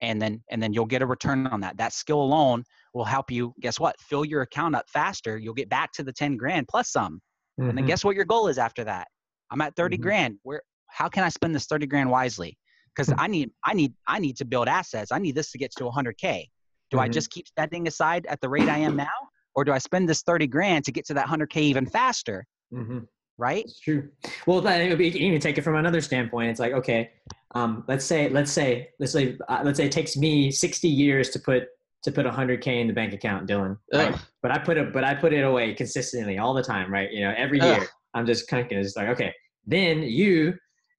and 0.00 0.20
then 0.20 0.42
and 0.50 0.62
then 0.62 0.72
you'll 0.72 0.86
get 0.86 1.02
a 1.02 1.06
return 1.06 1.46
on 1.46 1.60
that 1.60 1.76
that 1.76 1.92
skill 1.92 2.20
alone 2.20 2.64
will 2.94 3.04
help 3.04 3.30
you 3.30 3.54
guess 3.60 3.78
what 3.78 3.94
fill 4.00 4.24
your 4.24 4.42
account 4.42 4.74
up 4.74 4.84
faster 4.88 5.38
you'll 5.38 5.54
get 5.54 5.68
back 5.68 5.92
to 5.92 6.02
the 6.02 6.12
10 6.12 6.36
grand 6.36 6.66
plus 6.68 6.90
some 6.90 7.14
mm-hmm. 7.14 7.68
and 7.68 7.70
then 7.70 7.82
mm-hmm. 7.82 7.88
guess 7.88 8.04
what 8.04 8.16
your 8.16 8.24
goal 8.24 8.48
is 8.48 8.58
after 8.58 8.84
that 8.84 9.08
i'm 9.50 9.60
at 9.60 9.74
30 9.76 9.96
mm-hmm. 9.96 10.02
grand 10.02 10.38
where 10.42 10.62
how 10.86 11.08
can 11.08 11.24
i 11.24 11.28
spend 11.28 11.54
this 11.54 11.66
30 11.66 11.86
grand 11.86 12.10
wisely 12.10 12.56
because 12.94 13.08
mm-hmm. 13.08 13.20
i 13.20 13.26
need 13.26 13.50
i 13.64 13.74
need 13.74 13.92
i 14.06 14.18
need 14.18 14.36
to 14.36 14.44
build 14.44 14.68
assets 14.68 15.12
i 15.12 15.18
need 15.18 15.34
this 15.34 15.50
to 15.50 15.58
get 15.58 15.70
to 15.76 15.84
100k 15.84 16.44
do 16.90 16.98
i 16.98 17.04
mm-hmm. 17.04 17.12
just 17.12 17.30
keep 17.30 17.46
spending 17.46 17.86
aside 17.88 18.26
at 18.26 18.40
the 18.40 18.48
rate 18.48 18.68
i 18.68 18.78
am 18.78 18.96
now 18.96 19.06
or 19.54 19.64
do 19.64 19.72
i 19.72 19.78
spend 19.78 20.08
this 20.08 20.22
30 20.22 20.46
grand 20.46 20.84
to 20.84 20.92
get 20.92 21.04
to 21.06 21.14
that 21.14 21.26
100k 21.26 21.56
even 21.56 21.86
faster 21.86 22.46
mm-hmm. 22.72 23.00
right 23.38 23.64
it's 23.64 23.80
true 23.80 24.08
well 24.46 24.58
you 24.58 24.96
can 25.12 25.20
even 25.20 25.40
take 25.40 25.58
it 25.58 25.62
from 25.62 25.76
another 25.76 26.00
standpoint 26.00 26.50
it's 26.50 26.60
like 26.60 26.72
okay 26.72 27.10
um, 27.52 27.82
let's 27.88 28.04
say 28.04 28.28
let's 28.28 28.52
say 28.52 28.90
let's 29.00 29.12
say 29.12 29.36
uh, 29.48 29.60
let's 29.64 29.76
say 29.76 29.86
it 29.86 29.92
takes 29.92 30.16
me 30.16 30.52
60 30.52 30.86
years 30.88 31.30
to 31.30 31.40
put 31.40 31.64
to 32.04 32.12
put 32.12 32.24
100k 32.24 32.80
in 32.80 32.86
the 32.86 32.92
bank 32.92 33.12
account 33.12 33.48
dylan 33.48 33.76
right? 33.92 34.14
but 34.42 34.52
i 34.52 34.58
put 34.58 34.76
it 34.76 34.92
but 34.92 35.04
i 35.04 35.14
put 35.14 35.32
it 35.32 35.42
away 35.42 35.74
consistently 35.74 36.38
all 36.38 36.54
the 36.54 36.62
time 36.62 36.92
right 36.92 37.10
you 37.12 37.20
know 37.20 37.34
every 37.36 37.60
year 37.60 37.86
i'm 38.14 38.24
just 38.24 38.48
kind 38.48 38.64
of 38.64 38.82
just 38.82 38.96
like 38.96 39.08
okay 39.08 39.34
then 39.66 40.02
you 40.02 40.54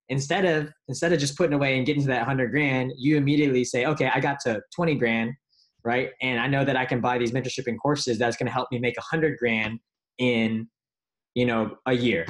instead 0.08 0.44
of 0.44 0.70
instead 0.88 1.12
of 1.12 1.18
just 1.18 1.36
putting 1.36 1.54
away 1.54 1.76
and 1.76 1.86
getting 1.86 2.02
to 2.02 2.08
that 2.08 2.20
100 2.20 2.50
grand 2.50 2.92
you 2.96 3.16
immediately 3.16 3.64
say 3.64 3.86
okay 3.86 4.10
i 4.14 4.20
got 4.20 4.38
to 4.40 4.60
20 4.76 4.94
grand 4.96 5.32
right 5.84 6.10
and 6.20 6.38
i 6.40 6.46
know 6.46 6.64
that 6.64 6.76
i 6.76 6.84
can 6.84 7.00
buy 7.00 7.18
these 7.18 7.32
mentorship 7.32 7.66
and 7.66 7.80
courses 7.80 8.18
that's 8.18 8.36
going 8.36 8.46
to 8.46 8.52
help 8.52 8.68
me 8.70 8.78
make 8.78 8.96
a 8.96 9.06
100 9.10 9.38
grand 9.38 9.78
in 10.18 10.68
you 11.34 11.46
know 11.46 11.76
a 11.86 11.92
year 11.92 12.26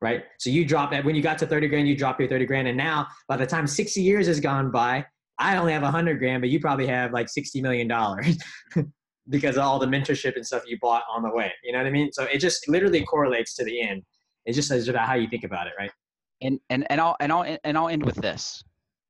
right? 0.00 0.24
So 0.38 0.50
you 0.50 0.64
drop 0.64 0.90
that 0.92 1.04
when 1.04 1.14
you 1.14 1.22
got 1.22 1.38
to 1.38 1.46
30 1.46 1.68
grand, 1.68 1.88
you 1.88 1.96
drop 1.96 2.18
your 2.18 2.28
30 2.28 2.46
grand. 2.46 2.68
And 2.68 2.76
now 2.76 3.06
by 3.28 3.36
the 3.36 3.46
time 3.46 3.66
60 3.66 4.00
years 4.00 4.26
has 4.26 4.40
gone 4.40 4.70
by, 4.70 5.04
I 5.38 5.56
only 5.56 5.72
have 5.72 5.82
a 5.82 5.86
100 5.86 6.18
grand, 6.18 6.42
but 6.42 6.50
you 6.50 6.60
probably 6.60 6.86
have 6.86 7.12
like 7.12 7.28
60 7.28 7.60
million 7.62 7.88
dollars 7.88 8.36
because 9.28 9.56
of 9.56 9.62
all 9.62 9.78
the 9.78 9.86
mentorship 9.86 10.36
and 10.36 10.46
stuff 10.46 10.62
you 10.66 10.78
bought 10.80 11.02
on 11.10 11.22
the 11.22 11.30
way. 11.30 11.52
You 11.64 11.72
know 11.72 11.78
what 11.78 11.86
I 11.86 11.90
mean? 11.90 12.12
So 12.12 12.24
it 12.24 12.38
just 12.38 12.68
literally 12.68 13.04
correlates 13.04 13.54
to 13.56 13.64
the 13.64 13.80
end. 13.80 14.02
It 14.46 14.52
just 14.52 14.68
says 14.68 14.88
about 14.88 15.06
how 15.06 15.14
you 15.14 15.28
think 15.28 15.44
about 15.44 15.66
it, 15.66 15.72
right? 15.78 15.90
And 16.42 16.58
and 16.70 16.86
and 16.90 17.00
I'll 17.00 17.16
and 17.20 17.30
I'll 17.30 17.58
and 17.64 17.78
I'll 17.78 17.88
end 17.88 18.04
with 18.04 18.16
this 18.16 18.62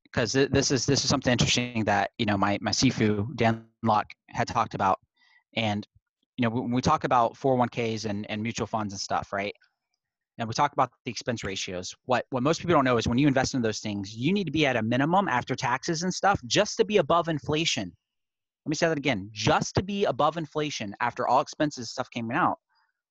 because 0.04 0.32
this 0.32 0.72
is 0.72 0.86
this 0.86 1.04
is 1.04 1.08
something 1.08 1.30
interesting 1.30 1.84
that 1.84 2.10
you 2.18 2.26
know 2.26 2.36
my 2.36 2.58
my 2.60 2.72
Sifu 2.72 3.34
Dan 3.36 3.64
Lok 3.82 4.06
had 4.28 4.48
talked 4.48 4.74
about, 4.74 4.98
and 5.56 5.86
you 6.36 6.42
know 6.42 6.50
when 6.50 6.70
we 6.70 6.80
talk 6.80 7.04
about 7.04 7.34
401ks 7.34 8.04
and 8.04 8.30
and 8.30 8.42
mutual 8.42 8.66
funds 8.66 8.92
and 8.92 9.00
stuff, 9.00 9.32
right? 9.32 9.54
and 10.40 10.48
we 10.48 10.54
talk 10.54 10.72
about 10.72 10.90
the 11.04 11.10
expense 11.10 11.44
ratios. 11.44 11.94
What 12.06 12.24
what 12.30 12.42
most 12.42 12.60
people 12.60 12.74
don't 12.74 12.84
know 12.84 12.96
is 12.96 13.06
when 13.06 13.18
you 13.18 13.28
invest 13.28 13.54
in 13.54 13.60
those 13.60 13.80
things, 13.80 14.16
you 14.16 14.32
need 14.32 14.44
to 14.44 14.50
be 14.50 14.66
at 14.66 14.74
a 14.74 14.82
minimum 14.82 15.28
after 15.28 15.54
taxes 15.54 16.02
and 16.02 16.12
stuff 16.12 16.40
just 16.46 16.78
to 16.78 16.84
be 16.84 16.96
above 16.96 17.28
inflation. 17.28 17.92
Let 18.64 18.70
me 18.70 18.74
say 18.74 18.88
that 18.88 18.96
again, 18.96 19.28
just 19.32 19.74
to 19.74 19.82
be 19.82 20.06
above 20.06 20.38
inflation 20.38 20.94
after 21.00 21.28
all 21.28 21.40
expenses 21.40 21.90
stuff 21.90 22.10
came 22.10 22.30
out. 22.30 22.56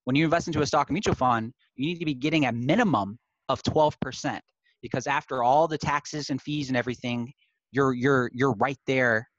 When 0.06 0.16
you 0.16 0.26
invest 0.26 0.48
into 0.48 0.62
a 0.62 0.66
stock 0.66 0.90
mutual 0.90 1.14
fund, 1.14 1.54
you 1.76 1.86
need 1.86 2.00
to 2.00 2.06
be 2.06 2.16
getting 2.16 2.46
a 2.46 2.52
minimum 2.52 3.20
of 3.48 3.62
12% 3.62 4.40
because 4.82 5.06
after 5.06 5.44
all 5.44 5.68
the 5.68 5.78
taxes 5.78 6.32
and 6.32 6.42
fees 6.42 6.70
and 6.70 6.78
everything, 6.78 7.32
you're 7.72 7.94
you're 7.94 8.32
you're 8.34 8.54
right 8.54 8.80
there 8.88 9.30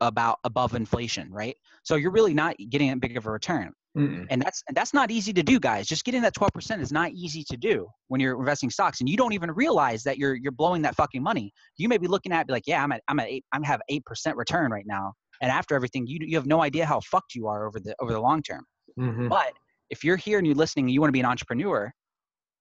about 0.00 0.38
above 0.44 0.74
inflation, 0.74 1.28
right? 1.30 1.56
So 1.82 1.96
you're 1.96 2.10
really 2.10 2.34
not 2.34 2.56
getting 2.70 2.90
a 2.90 2.96
big 2.96 3.16
of 3.16 3.26
a 3.26 3.30
return. 3.30 3.72
Mm-mm. 3.96 4.26
And 4.28 4.42
that's 4.42 4.62
and 4.68 4.76
that's 4.76 4.92
not 4.92 5.10
easy 5.10 5.32
to 5.32 5.42
do, 5.42 5.58
guys. 5.58 5.86
Just 5.86 6.04
getting 6.04 6.20
that 6.22 6.34
12% 6.34 6.80
is 6.82 6.92
not 6.92 7.12
easy 7.12 7.42
to 7.44 7.56
do 7.56 7.88
when 8.08 8.20
you're 8.20 8.38
investing 8.38 8.68
stocks, 8.68 9.00
and 9.00 9.08
you 9.08 9.16
don't 9.16 9.32
even 9.32 9.50
realize 9.50 10.02
that 10.02 10.18
you're 10.18 10.34
you're 10.34 10.52
blowing 10.52 10.82
that 10.82 10.94
fucking 10.94 11.22
money. 11.22 11.50
You 11.78 11.88
may 11.88 11.96
be 11.96 12.06
looking 12.06 12.30
at 12.30 12.46
be 12.46 12.52
like, 12.52 12.66
yeah, 12.66 12.82
I'm 12.82 12.92
at 12.92 13.02
I'm 13.08 13.18
at 13.20 13.28
eight, 13.28 13.44
I'm 13.52 13.62
have 13.62 13.80
eight 13.88 14.04
percent 14.04 14.36
return 14.36 14.70
right 14.70 14.84
now, 14.86 15.14
and 15.40 15.50
after 15.50 15.74
everything, 15.74 16.06
you 16.06 16.18
you 16.20 16.36
have 16.36 16.46
no 16.46 16.62
idea 16.62 16.84
how 16.84 17.00
fucked 17.00 17.34
you 17.34 17.46
are 17.46 17.66
over 17.66 17.80
the 17.80 17.94
over 17.98 18.12
the 18.12 18.20
long 18.20 18.42
term. 18.42 18.64
Mm-hmm. 19.00 19.28
But 19.28 19.54
if 19.88 20.04
you're 20.04 20.16
here 20.16 20.36
and 20.36 20.46
you're 20.46 20.56
listening, 20.56 20.86
and 20.86 20.92
you 20.92 21.00
want 21.00 21.08
to 21.08 21.12
be 21.12 21.20
an 21.20 21.26
entrepreneur. 21.26 21.90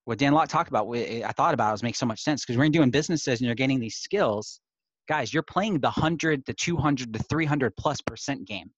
What 0.06 0.20
Dan 0.20 0.34
Lok 0.34 0.48
talked 0.50 0.70
about, 0.70 0.88
I 0.96 1.32
thought 1.36 1.56
about, 1.56 1.72
was 1.72 1.82
makes 1.82 1.98
so 1.98 2.06
much 2.06 2.22
sense 2.22 2.46
because 2.46 2.58
when 2.58 2.72
you're 2.72 2.80
doing 2.80 2.92
businesses 2.92 3.40
and 3.40 3.48
you're 3.48 3.56
gaining 3.56 3.80
these 3.80 3.96
skills, 3.96 4.62
guys, 5.08 5.34
you're 5.34 5.44
playing 5.44 5.80
the 5.80 5.90
hundred, 5.90 6.44
the 6.46 6.54
two 6.54 6.78
hundred, 6.78 7.14
the 7.14 7.24
three 7.24 7.46
hundred 7.46 7.76
plus 7.78 8.02
percent 8.02 8.46
game. 8.46 8.72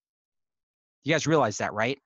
You 1.04 1.14
guys 1.14 1.28
realize 1.28 1.58
that, 1.58 1.74
right? 1.74 2.00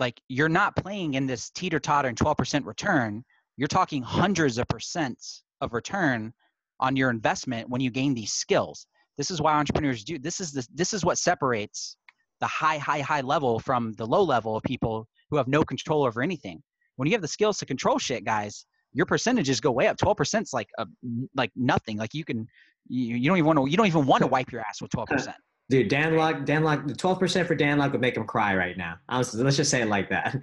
like 0.00 0.20
you're 0.28 0.48
not 0.48 0.76
playing 0.76 1.14
in 1.14 1.26
this 1.26 1.50
teeter 1.50 1.80
totter 1.80 2.08
and 2.08 2.18
12% 2.18 2.66
return. 2.66 3.24
You're 3.56 3.68
talking 3.68 4.02
hundreds 4.02 4.58
of 4.58 4.66
percents 4.66 5.42
of 5.60 5.72
return 5.72 6.32
on 6.80 6.96
your 6.96 7.10
investment 7.10 7.68
when 7.68 7.80
you 7.80 7.90
gain 7.90 8.14
these 8.14 8.32
skills. 8.32 8.86
This 9.16 9.30
is 9.30 9.40
why 9.40 9.54
entrepreneurs 9.54 10.02
do. 10.02 10.18
This 10.18 10.40
is 10.40 10.52
the, 10.52 10.66
this 10.74 10.92
is 10.92 11.04
what 11.04 11.18
separates 11.18 11.96
the 12.40 12.46
high, 12.46 12.78
high, 12.78 13.00
high 13.00 13.20
level 13.20 13.60
from 13.60 13.92
the 13.92 14.06
low 14.06 14.22
level 14.22 14.56
of 14.56 14.64
people 14.64 15.06
who 15.30 15.36
have 15.36 15.46
no 15.46 15.62
control 15.62 16.04
over 16.04 16.20
anything. 16.20 16.60
When 16.96 17.06
you 17.06 17.12
have 17.12 17.22
the 17.22 17.28
skills 17.28 17.58
to 17.58 17.66
control 17.66 17.98
shit, 17.98 18.24
guys, 18.24 18.66
your 18.94 19.06
percentages 19.06 19.60
go 19.60 19.70
way 19.70 19.88
up. 19.88 19.98
12% 19.98 20.42
is 20.42 20.52
like 20.52 20.70
a, 20.78 20.86
like 21.34 21.50
nothing. 21.54 21.98
Like 21.98 22.14
you 22.14 22.24
can, 22.24 22.48
you, 22.88 23.16
you 23.16 23.28
don't 23.28 23.36
even 23.36 23.46
want 23.46 23.58
to, 23.58 23.70
you 23.70 23.76
don't 23.76 23.86
even 23.86 24.06
want 24.06 24.22
to 24.22 24.26
wipe 24.26 24.50
your 24.50 24.62
ass 24.62 24.80
with 24.80 24.90
12%. 24.92 25.34
Dude, 25.70 25.88
Dan 25.88 26.16
Lok, 26.16 26.44
Dan 26.44 26.62
Lok, 26.62 26.86
the 26.86 26.94
twelve 26.94 27.18
percent 27.18 27.48
for 27.48 27.54
Dan 27.54 27.78
Lok 27.78 27.92
would 27.92 28.00
make 28.00 28.16
him 28.16 28.26
cry 28.26 28.54
right 28.54 28.76
now. 28.76 28.96
Honestly, 29.08 29.42
let's 29.42 29.56
just 29.56 29.70
say 29.70 29.80
it 29.80 29.88
like 29.88 30.10
that. 30.10 30.36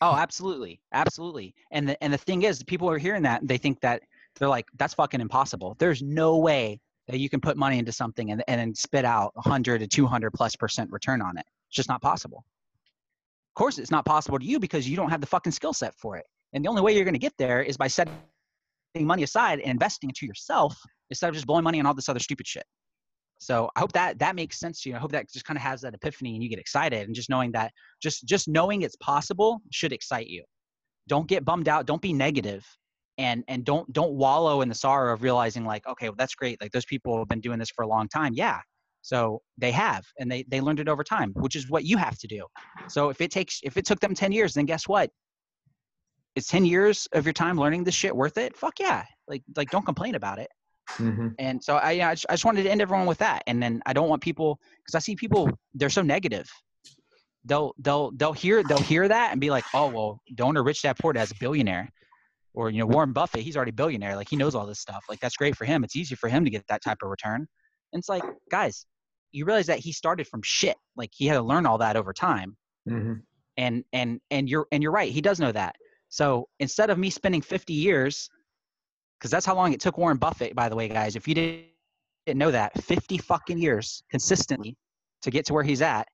Oh, 0.00 0.16
absolutely, 0.16 0.80
absolutely. 0.92 1.54
And 1.70 1.88
the 1.88 2.02
and 2.02 2.12
the 2.12 2.18
thing 2.18 2.42
is, 2.42 2.62
people 2.64 2.90
are 2.90 2.98
hearing 2.98 3.22
that 3.22 3.40
and 3.40 3.48
they 3.48 3.56
think 3.56 3.80
that 3.80 4.02
they're 4.36 4.48
like, 4.48 4.66
that's 4.76 4.92
fucking 4.92 5.20
impossible. 5.20 5.76
There's 5.78 6.02
no 6.02 6.38
way 6.38 6.80
that 7.06 7.20
you 7.20 7.30
can 7.30 7.40
put 7.40 7.56
money 7.56 7.78
into 7.78 7.92
something 7.92 8.32
and 8.32 8.42
and 8.48 8.60
then 8.60 8.74
spit 8.74 9.04
out 9.04 9.30
100 9.34 9.78
to 9.78 9.86
200 9.86 10.32
plus 10.32 10.56
percent 10.56 10.90
return 10.90 11.22
on 11.22 11.38
it. 11.38 11.46
It's 11.68 11.76
just 11.76 11.88
not 11.88 12.02
possible. 12.02 12.44
Of 13.50 13.54
course, 13.54 13.78
it's 13.78 13.92
not 13.92 14.04
possible 14.04 14.38
to 14.38 14.44
you 14.44 14.58
because 14.58 14.88
you 14.88 14.96
don't 14.96 15.10
have 15.10 15.20
the 15.20 15.26
fucking 15.28 15.52
skill 15.52 15.72
set 15.72 15.94
for 15.94 16.16
it. 16.16 16.26
And 16.54 16.64
the 16.64 16.68
only 16.68 16.82
way 16.82 16.94
you're 16.94 17.04
going 17.04 17.14
to 17.14 17.18
get 17.20 17.34
there 17.38 17.62
is 17.62 17.76
by 17.76 17.88
setting 17.88 18.14
money 19.00 19.24
aside 19.24 19.60
and 19.60 19.70
investing 19.70 20.10
into 20.10 20.24
yourself 20.24 20.76
instead 21.10 21.28
of 21.28 21.34
just 21.34 21.46
blowing 21.46 21.64
money 21.64 21.80
on 21.80 21.86
all 21.86 21.94
this 21.94 22.08
other 22.08 22.20
stupid 22.20 22.46
shit. 22.46 22.64
So 23.38 23.68
I 23.76 23.80
hope 23.80 23.92
that 23.92 24.18
that 24.20 24.36
makes 24.36 24.58
sense 24.58 24.80
to 24.82 24.90
you. 24.90 24.96
I 24.96 24.98
hope 24.98 25.12
that 25.12 25.30
just 25.30 25.44
kind 25.44 25.56
of 25.56 25.62
has 25.62 25.80
that 25.82 25.92
epiphany 25.92 26.34
and 26.34 26.42
you 26.42 26.48
get 26.48 26.60
excited 26.60 27.06
and 27.06 27.14
just 27.14 27.28
knowing 27.28 27.52
that 27.52 27.72
just 28.00 28.24
just 28.26 28.48
knowing 28.48 28.82
it's 28.82 28.96
possible 28.96 29.60
should 29.70 29.92
excite 29.92 30.28
you. 30.28 30.44
Don't 31.08 31.26
get 31.26 31.44
bummed 31.44 31.68
out. 31.68 31.84
Don't 31.84 32.00
be 32.00 32.14
and 33.18 33.44
and 33.48 33.64
don't 33.64 33.92
don't 33.92 34.12
wallow 34.12 34.60
in 34.60 34.68
the 34.68 34.74
sorrow 34.74 35.12
of 35.12 35.22
realizing 35.22 35.64
like 35.64 35.86
okay 35.86 36.08
well, 36.08 36.16
that's 36.16 36.34
great 36.34 36.60
like 36.60 36.72
those 36.72 36.84
people 36.84 37.18
have 37.18 37.28
been 37.28 37.40
doing 37.40 37.58
this 37.58 37.70
for 37.70 37.82
a 37.82 37.86
long 37.86 38.08
time 38.08 38.32
yeah 38.34 38.58
so 39.02 39.40
they 39.58 39.70
have 39.70 40.04
and 40.18 40.30
they 40.30 40.44
they 40.48 40.60
learned 40.60 40.80
it 40.80 40.88
over 40.88 41.04
time 41.04 41.32
which 41.34 41.54
is 41.54 41.68
what 41.70 41.84
you 41.84 41.96
have 41.96 42.18
to 42.18 42.26
do 42.26 42.44
so 42.88 43.10
if 43.10 43.20
it 43.20 43.30
takes 43.30 43.60
if 43.62 43.76
it 43.76 43.84
took 43.84 44.00
them 44.00 44.14
10 44.14 44.32
years 44.32 44.54
then 44.54 44.64
guess 44.64 44.88
what 44.88 45.10
is 46.34 46.46
10 46.46 46.64
years 46.64 47.08
of 47.12 47.24
your 47.24 47.32
time 47.32 47.58
learning 47.58 47.84
this 47.84 47.94
shit 47.94 48.14
worth 48.14 48.38
it? 48.38 48.56
Fuck 48.56 48.80
yeah. 48.80 49.04
Like 49.28 49.42
like 49.56 49.70
don't 49.70 49.84
complain 49.84 50.14
about 50.14 50.38
it. 50.38 50.50
Mm-hmm. 50.98 51.28
and 51.38 51.64
so 51.64 51.76
I, 51.76 51.92
I 51.92 52.12
just, 52.12 52.26
I 52.28 52.34
just 52.34 52.44
wanted 52.44 52.64
to 52.64 52.70
end 52.70 52.82
everyone 52.82 53.06
with 53.06 53.16
that. 53.18 53.42
And 53.46 53.62
then 53.62 53.80
i 53.86 53.94
don't 53.94 54.10
want 54.10 54.20
people 54.20 54.60
because 54.82 54.94
i 54.94 54.98
see 54.98 55.16
people 55.16 55.48
they're 55.74 55.90
so 55.90 56.02
negative. 56.02 56.50
They'll 57.46 57.74
they'll 57.78 58.10
they'll 58.12 58.32
hear 58.32 58.62
they'll 58.62 58.78
hear 58.78 59.08
that 59.08 59.32
and 59.32 59.40
be 59.40 59.50
like 59.50 59.64
oh 59.72 59.88
well 59.88 60.20
donor 60.34 60.62
rich 60.62 60.82
dad 60.82 60.96
poor 61.00 61.12
dad's 61.12 61.30
a 61.30 61.36
billionaire. 61.36 61.90
Or 62.52 62.70
you 62.70 62.78
know 62.78 62.86
warren 62.86 63.12
buffett 63.12 63.40
he's 63.42 63.56
already 63.56 63.72
billionaire. 63.72 64.16
Like 64.16 64.28
he 64.28 64.36
knows 64.36 64.54
all 64.54 64.66
this 64.66 64.80
stuff. 64.80 65.04
Like 65.08 65.20
that's 65.20 65.36
great 65.36 65.56
for 65.56 65.64
him. 65.64 65.84
It's 65.84 65.96
easy 65.96 66.14
for 66.14 66.28
him 66.28 66.44
to 66.44 66.50
get 66.50 66.66
that 66.68 66.82
type 66.82 66.98
of 67.02 67.08
return. 67.08 67.46
And 67.92 68.00
it's 68.00 68.08
like 68.08 68.24
guys 68.50 68.86
you 69.32 69.44
realize 69.44 69.66
that 69.66 69.80
he 69.80 69.92
started 69.92 70.28
from 70.28 70.42
shit. 70.42 70.76
Like 70.96 71.10
he 71.12 71.26
had 71.26 71.34
to 71.34 71.42
learn 71.42 71.66
all 71.66 71.78
that 71.78 71.96
over 71.96 72.12
time. 72.12 72.56
Mm-hmm. 72.88 73.14
and 73.56 73.82
and 73.94 74.20
and 74.30 74.46
you're 74.48 74.66
and 74.70 74.82
you're 74.82 74.92
right. 74.92 75.10
He 75.10 75.22
does 75.22 75.40
know 75.40 75.52
that 75.52 75.76
so 76.14 76.46
instead 76.60 76.90
of 76.90 76.96
me 76.98 77.10
spending 77.10 77.42
50 77.42 77.72
years 77.72 78.30
because 79.18 79.32
that's 79.32 79.44
how 79.44 79.56
long 79.56 79.72
it 79.72 79.80
took 79.80 79.98
warren 79.98 80.16
buffett 80.16 80.54
by 80.54 80.68
the 80.68 80.76
way 80.76 80.86
guys 80.88 81.16
if 81.16 81.26
you 81.26 81.34
didn't 81.34 82.38
know 82.38 82.52
that 82.52 82.72
50 82.84 83.18
fucking 83.18 83.58
years 83.58 84.04
consistently 84.10 84.76
to 85.22 85.30
get 85.32 85.44
to 85.46 85.52
where 85.52 85.64
he's 85.64 85.82
at 85.82 86.06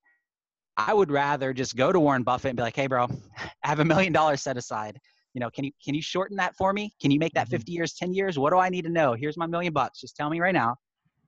i 0.75 0.91
would 0.91 1.11
rather 1.11 1.53
just 1.53 1.75
go 1.75 1.91
to 1.91 1.99
warren 1.99 2.23
buffett 2.23 2.49
and 2.49 2.57
be 2.57 2.63
like 2.63 2.75
hey 2.75 2.87
bro 2.87 3.05
i 3.63 3.67
have 3.67 3.79
a 3.79 3.85
million 3.85 4.11
dollars 4.11 4.41
set 4.41 4.57
aside. 4.57 4.97
You 5.33 5.39
know 5.39 5.49
can 5.49 5.63
you 5.65 5.71
can 5.85 5.93
you 5.95 6.01
shorten 6.01 6.35
that 6.37 6.55
for 6.57 6.73
me? 6.73 6.91
Can 7.01 7.09
you 7.09 7.17
make 7.19 7.33
that 7.35 7.47
Mhm. 7.47 7.51
50 7.51 7.71
years 7.71 7.93
10 7.93 8.13
years? 8.13 8.37
What 8.37 8.49
do 8.51 8.57
i 8.57 8.67
need 8.69 8.83
to 8.83 8.89
know? 8.89 9.13
Here's 9.13 9.37
my 9.37 9.47
million 9.47 9.71
bucks. 9.71 10.01
Just 10.01 10.17
tell 10.17 10.29
me 10.29 10.41
right 10.41 10.53
now. 10.53 10.75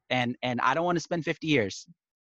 And 0.09 0.35
and 0.41 0.59
i 0.59 0.73
don't 0.73 0.83
want 0.83 0.97
to 0.97 0.99
spend 1.09 1.23
50 1.23 1.47
years. 1.47 1.87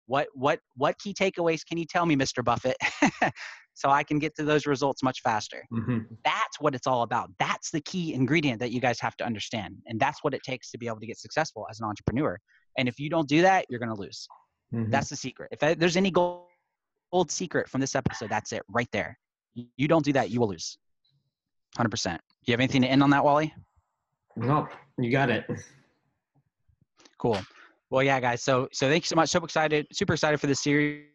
What 0.06 0.28
what 0.34 0.60
what 0.76 0.98
key 1.00 1.14
takeaways 1.14 1.66
can 1.68 1.78
you 1.78 1.86
tell 1.86 2.06
me 2.06 2.16
mr 2.16 2.42
buffett 2.42 2.78
so 3.78 3.89
i 3.89 4.03
can 4.03 4.17
get 4.19 4.36
to 4.36 4.43
those 4.43 4.65
results 4.65 5.01
much 5.03 5.21
faster 5.21 5.63
Mm-hmm. 5.71 5.99
that's 6.25 6.59
what 6.59 6.73
it's 6.75 6.88
all 6.88 7.03
about 7.03 7.30
that's 7.39 7.69
the 7.71 7.82
key 7.82 8.13
ingredient 8.13 8.59
that 8.59 8.71
you 8.71 8.82
guys 8.82 8.99
have 8.99 9.15
to 9.17 9.25
understand 9.25 9.75
and 9.88 9.99
that's 9.99 10.23
what 10.23 10.34
it 10.34 10.41
takes 10.43 10.71
to 10.71 10.78
be 10.78 10.88
able 10.88 10.99
to 10.99 11.07
get 11.07 11.17
successful 11.17 11.65
as 11.69 11.80
an 11.80 11.86
entrepreneur 11.88 12.38
and 12.78 12.88
if 12.88 12.99
you 12.99 13.09
don't 13.09 13.30
do 13.30 13.41
that 13.41 13.65
you're 13.69 13.80
going 13.80 13.93
to 13.95 14.01
lose 14.01 14.28
Mm-hmm. 14.73 14.91
that's 14.91 15.07
the 15.09 15.15
secret 15.15 15.47
if 15.53 15.80
there's 15.80 15.95
any 15.95 16.11
gold, 16.11 16.43
gold 17.13 17.32
secret 17.32 17.69
from 17.69 17.80
this 17.80 17.95
episode 17.95 18.30
that's 18.30 18.51
it 18.51 18.63
right 18.67 18.89
there 18.91 19.17
you 19.78 19.88
don't 19.88 20.03
do 20.03 20.11
that 20.11 20.30
you 20.30 20.41
will 20.41 20.49
lose 20.49 20.78
100% 21.78 21.89
do 22.15 22.19
you 22.47 22.51
have 22.51 22.59
anything 22.59 22.82
to 22.82 22.88
end 22.89 23.01
on 23.01 23.09
that 23.11 23.23
wally 23.23 23.53
Nope, 24.39 24.69
you 24.99 25.09
got 25.11 25.30
it. 25.32 25.45
Cool. 27.17 27.39
Well, 27.89 28.03
yeah, 28.03 28.19
guys. 28.19 28.43
So, 28.43 28.67
so 28.71 28.88
thank 28.88 29.03
you 29.03 29.07
so 29.07 29.15
much. 29.15 29.30
So 29.30 29.43
excited, 29.43 29.88
super 29.91 30.13
excited 30.13 30.39
for 30.39 30.47
this 30.47 30.61
series. 30.61 31.07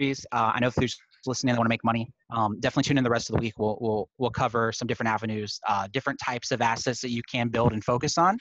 Uh, 0.00 0.52
I 0.54 0.60
know 0.60 0.68
if 0.68 0.74
there's 0.76 0.96
listening 1.26 1.54
that 1.54 1.58
want 1.58 1.66
to 1.66 1.70
make 1.70 1.84
money, 1.84 2.10
um, 2.30 2.58
definitely 2.60 2.88
tune 2.88 2.98
in 2.98 3.04
the 3.04 3.10
rest 3.10 3.30
of 3.30 3.36
the 3.36 3.40
week. 3.40 3.54
We'll 3.58 3.78
we'll 3.80 4.08
we'll 4.18 4.30
cover 4.30 4.72
some 4.72 4.86
different 4.86 5.08
avenues, 5.08 5.58
uh, 5.68 5.88
different 5.92 6.18
types 6.24 6.50
of 6.50 6.60
assets 6.62 7.00
that 7.00 7.10
you 7.10 7.22
can 7.30 7.48
build 7.48 7.72
and 7.72 7.82
focus 7.84 8.18
on. 8.18 8.38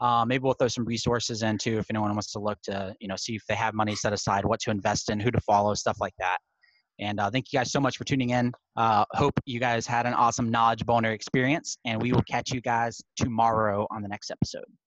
Uh, 0.00 0.24
maybe 0.24 0.42
we'll 0.42 0.54
throw 0.54 0.68
some 0.68 0.84
resources 0.84 1.42
in 1.42 1.58
too 1.58 1.78
if 1.78 1.86
anyone 1.88 2.10
wants 2.10 2.32
to 2.32 2.40
look 2.40 2.60
to 2.62 2.94
you 3.00 3.08
know 3.08 3.16
see 3.16 3.34
if 3.34 3.42
they 3.48 3.54
have 3.54 3.74
money 3.74 3.94
set 3.94 4.12
aside, 4.12 4.44
what 4.44 4.60
to 4.60 4.70
invest 4.70 5.10
in, 5.10 5.20
who 5.20 5.30
to 5.30 5.40
follow, 5.40 5.74
stuff 5.74 5.98
like 6.00 6.14
that. 6.18 6.38
And 7.00 7.18
uh, 7.18 7.30
thank 7.30 7.52
you 7.52 7.58
guys 7.58 7.72
so 7.72 7.80
much 7.80 7.96
for 7.96 8.04
tuning 8.04 8.30
in. 8.30 8.52
Uh, 8.76 9.04
hope 9.12 9.34
you 9.44 9.58
guys 9.58 9.86
had 9.86 10.06
an 10.06 10.14
awesome 10.14 10.50
knowledge 10.50 10.84
boner 10.86 11.12
experience, 11.12 11.76
and 11.84 12.00
we 12.00 12.12
will 12.12 12.22
catch 12.22 12.52
you 12.52 12.60
guys 12.60 13.00
tomorrow 13.16 13.86
on 13.90 14.02
the 14.02 14.08
next 14.08 14.30
episode. 14.30 14.64